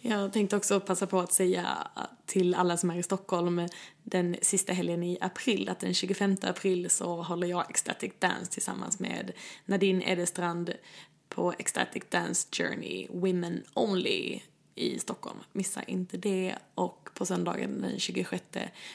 Jag 0.00 0.32
tänkte 0.32 0.56
också 0.56 0.80
passa 0.80 1.06
på 1.06 1.20
att 1.20 1.32
säga 1.32 1.88
till 2.26 2.54
alla 2.54 2.76
som 2.76 2.90
är 2.90 2.96
i 2.96 3.02
Stockholm 3.02 3.68
den 4.02 4.36
sista 4.42 4.72
helgen 4.72 5.02
i 5.02 5.18
april 5.20 5.68
att 5.68 5.80
den 5.80 5.94
25 5.94 6.36
april 6.42 6.90
så 6.90 7.22
håller 7.22 7.46
jag 7.46 7.70
Ecstatic 7.70 8.12
Dance 8.18 8.52
tillsammans 8.52 8.98
med 8.98 9.32
Nadine 9.64 10.02
Edestrand 10.02 10.72
på 11.28 11.54
Ecstatic 11.58 12.02
Dance 12.10 12.48
Journey 12.52 13.06
Women 13.10 13.62
Only 13.74 14.40
i 14.76 14.98
Stockholm. 14.98 15.38
Missa 15.52 15.82
inte 15.82 16.16
det. 16.16 16.54
Och 16.74 17.08
på 17.14 17.26
söndagen 17.26 17.80
den 17.80 17.98
26 17.98 18.44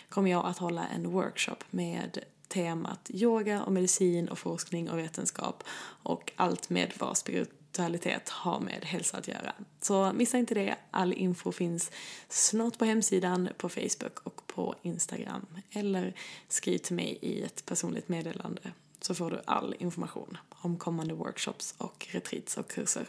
kommer 0.10 0.32
jag 0.32 0.46
att 0.46 0.58
hålla 0.58 0.88
en 0.88 1.12
workshop 1.12 1.58
med 1.70 2.20
temat 2.48 3.10
yoga 3.14 3.64
och 3.64 3.72
medicin 3.72 4.30
och 4.30 4.40
forskning 4.40 4.90
och 4.90 5.00
vetenskap 5.00 5.64
och 6.04 6.32
allt 6.36 6.70
med 6.70 6.94
vad 7.00 7.18
spiritualitet 7.18 8.30
har 8.30 8.60
med 8.60 8.86
hälsa 8.86 9.18
att 9.18 9.28
göra. 9.28 9.54
Så 9.82 10.14
missa 10.14 10.38
inte 10.38 10.54
det. 10.54 10.76
All 10.92 11.14
info 11.14 11.52
finns 11.52 11.92
snart 12.30 12.78
på 12.78 12.86
hemsidan, 12.86 13.50
på 13.58 13.70
Facebook 13.70 14.20
och 14.24 14.48
på 14.48 14.76
Instagram. 14.82 15.46
Eller 15.72 16.16
skriv 16.48 16.78
till 16.78 16.96
mig 16.96 17.18
i 17.22 17.42
ett 17.42 17.66
personligt 17.66 18.10
meddelande 18.10 18.62
så 19.02 19.16
får 19.16 19.32
du 19.32 19.42
all 19.46 19.76
information 19.80 20.38
om 20.50 20.78
kommande 20.78 21.14
workshops 21.14 21.76
och 21.78 22.08
retreats 22.12 22.58
och 22.58 22.70
kurser. 22.70 23.06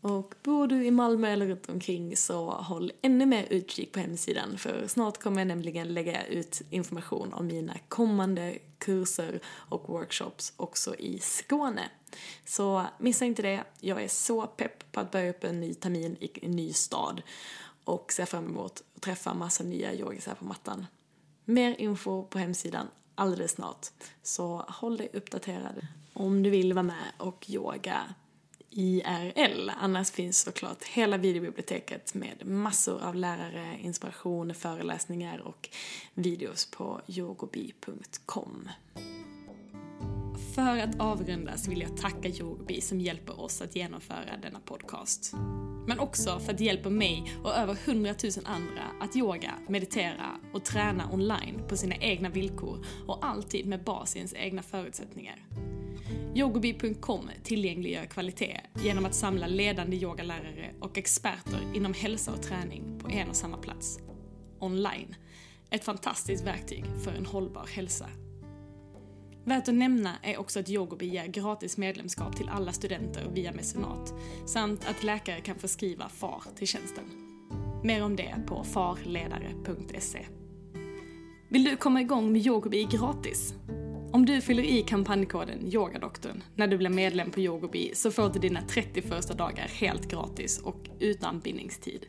Och 0.00 0.34
bor 0.42 0.66
du 0.66 0.84
i 0.84 0.90
Malmö 0.90 1.28
eller 1.28 1.46
runt 1.46 1.68
omkring 1.68 2.16
så 2.16 2.50
håll 2.50 2.92
ännu 3.02 3.26
mer 3.26 3.46
utkik 3.50 3.92
på 3.92 4.00
hemsidan 4.00 4.58
för 4.58 4.86
snart 4.86 5.18
kommer 5.18 5.40
jag 5.40 5.48
nämligen 5.48 5.94
lägga 5.94 6.26
ut 6.26 6.62
information 6.70 7.32
om 7.32 7.46
mina 7.46 7.74
kommande 7.88 8.58
kurser 8.78 9.40
och 9.46 9.88
workshops 9.88 10.52
också 10.56 10.94
i 10.96 11.18
Skåne. 11.18 11.90
Så 12.44 12.86
missa 12.98 13.24
inte 13.24 13.42
det. 13.42 13.64
Jag 13.80 14.02
är 14.02 14.08
så 14.08 14.46
pepp 14.46 14.92
på 14.92 15.00
att 15.00 15.10
börja 15.10 15.30
upp 15.30 15.44
en 15.44 15.60
ny 15.60 15.74
termin 15.74 16.16
i 16.20 16.30
en 16.42 16.50
ny 16.50 16.72
stad 16.72 17.22
och 17.84 18.12
ser 18.12 18.26
fram 18.26 18.46
emot 18.46 18.82
att 18.96 19.02
träffa 19.02 19.34
massa 19.34 19.64
nya 19.64 19.94
yogisar 19.94 20.34
på 20.34 20.44
mattan. 20.44 20.86
Mer 21.44 21.80
info 21.80 22.24
på 22.24 22.38
hemsidan 22.38 22.86
alldeles 23.14 23.52
snart. 23.52 23.86
Så 24.22 24.64
håll 24.68 24.96
dig 24.96 25.10
uppdaterad 25.12 25.86
om 26.12 26.42
du 26.42 26.50
vill 26.50 26.72
vara 26.72 26.82
med 26.82 27.12
och 27.18 27.50
yoga 27.50 28.14
IRL. 28.70 29.70
Annars 29.80 30.10
finns 30.10 30.40
såklart 30.40 30.84
hela 30.84 31.16
videobiblioteket 31.16 32.14
med 32.14 32.46
massor 32.46 33.02
av 33.02 33.14
lärare, 33.14 33.78
inspiration, 33.80 34.54
föreläsningar 34.54 35.38
och 35.38 35.68
videos 36.14 36.70
på 36.70 37.00
yogobi.com. 37.06 38.68
För 40.54 40.78
att 40.78 41.00
avrunda 41.00 41.56
så 41.56 41.70
vill 41.70 41.80
jag 41.80 41.96
tacka 41.96 42.28
Yogobi 42.28 42.80
som 42.80 43.00
hjälper 43.00 43.40
oss 43.40 43.60
att 43.60 43.76
genomföra 43.76 44.36
denna 44.42 44.60
podcast. 44.60 45.32
Men 45.86 45.98
också 45.98 46.38
för 46.38 46.52
att 46.52 46.58
det 46.58 46.64
hjälper 46.64 46.90
mig 46.90 47.32
och 47.44 47.54
över 47.54 47.76
hundratusen 47.86 48.46
andra 48.46 48.82
att 49.00 49.16
yoga, 49.16 49.54
meditera 49.68 50.36
och 50.52 50.64
träna 50.64 51.12
online 51.12 51.62
på 51.68 51.76
sina 51.76 51.96
egna 51.96 52.28
villkor 52.28 52.86
och 53.06 53.26
alltid 53.26 53.66
med 53.66 53.84
bas 53.84 54.16
i 54.16 54.18
ens 54.18 54.34
egna 54.34 54.62
förutsättningar. 54.62 55.46
Yogobi.com 56.34 57.30
tillgängliggör 57.42 58.04
kvalitet 58.04 58.60
genom 58.82 59.06
att 59.06 59.14
samla 59.14 59.46
ledande 59.46 59.96
yogalärare 59.96 60.74
och 60.80 60.98
experter 60.98 61.60
inom 61.74 61.94
hälsa 61.94 62.32
och 62.32 62.42
träning 62.42 62.98
på 62.98 63.08
en 63.08 63.28
och 63.28 63.36
samma 63.36 63.56
plats. 63.56 63.98
Online. 64.58 65.14
Ett 65.70 65.84
fantastiskt 65.84 66.46
verktyg 66.46 66.84
för 67.04 67.12
en 67.12 67.26
hållbar 67.26 67.66
hälsa. 67.66 68.06
Värt 69.44 69.68
att 69.68 69.74
nämna 69.74 70.16
är 70.22 70.40
också 70.40 70.60
att 70.60 70.68
Yogobi 70.68 71.06
ger 71.06 71.26
gratis 71.26 71.76
medlemskap 71.76 72.36
till 72.36 72.48
alla 72.48 72.72
studenter 72.72 73.30
via 73.34 73.52
mecenat 73.52 74.14
samt 74.46 74.88
att 74.88 75.02
läkare 75.02 75.40
kan 75.40 75.56
förskriva 75.56 76.08
FAR 76.08 76.42
till 76.56 76.66
tjänsten. 76.66 77.04
Mer 77.84 78.04
om 78.04 78.16
det 78.16 78.34
på 78.46 78.64
farledare.se. 78.64 80.26
Vill 81.48 81.64
du 81.64 81.76
komma 81.76 82.00
igång 82.00 82.32
med 82.32 82.46
Yogobi 82.46 82.84
gratis? 82.84 83.54
Om 84.12 84.26
du 84.26 84.40
fyller 84.40 84.62
i 84.62 84.82
kampanjkoden 84.82 85.72
YOGADoktorn 85.72 86.42
när 86.54 86.66
du 86.66 86.78
blir 86.78 86.90
medlem 86.90 87.30
på 87.30 87.40
Yogobi 87.40 87.90
så 87.94 88.10
får 88.10 88.30
du 88.30 88.38
dina 88.38 88.62
30 88.62 89.02
första 89.02 89.34
dagar 89.34 89.68
helt 89.68 90.10
gratis 90.10 90.58
och 90.58 90.88
utan 90.98 91.40
bindningstid. 91.40 92.06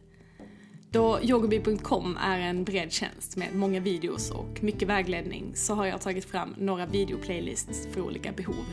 Då 0.91 1.20
yogobi.com 1.24 2.18
är 2.22 2.39
en 2.39 2.64
bred 2.64 2.91
tjänst 2.91 3.38
med 3.38 3.56
många 3.56 3.80
videos 3.80 4.32
och 4.32 4.64
mycket 4.64 4.88
vägledning 4.88 5.52
så 5.56 5.74
har 5.74 5.86
jag 5.86 6.02
tagit 6.02 6.26
fram 6.26 6.56
några 6.58 6.86
videoplaylists 6.86 7.88
för 7.91 8.02
olika 8.02 8.32
behov. 8.32 8.66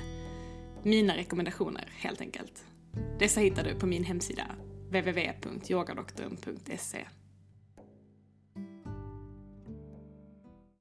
Mina 0.83 1.17
rekommendationer 1.17 1.89
helt 1.97 2.21
enkelt. 2.21 2.65
Dessa 3.19 3.41
hittar 3.41 3.65
du 3.65 3.75
på 3.75 3.87
min 3.87 4.05
hemsida 4.05 4.45
www.yogadoktorn.se 4.91 7.07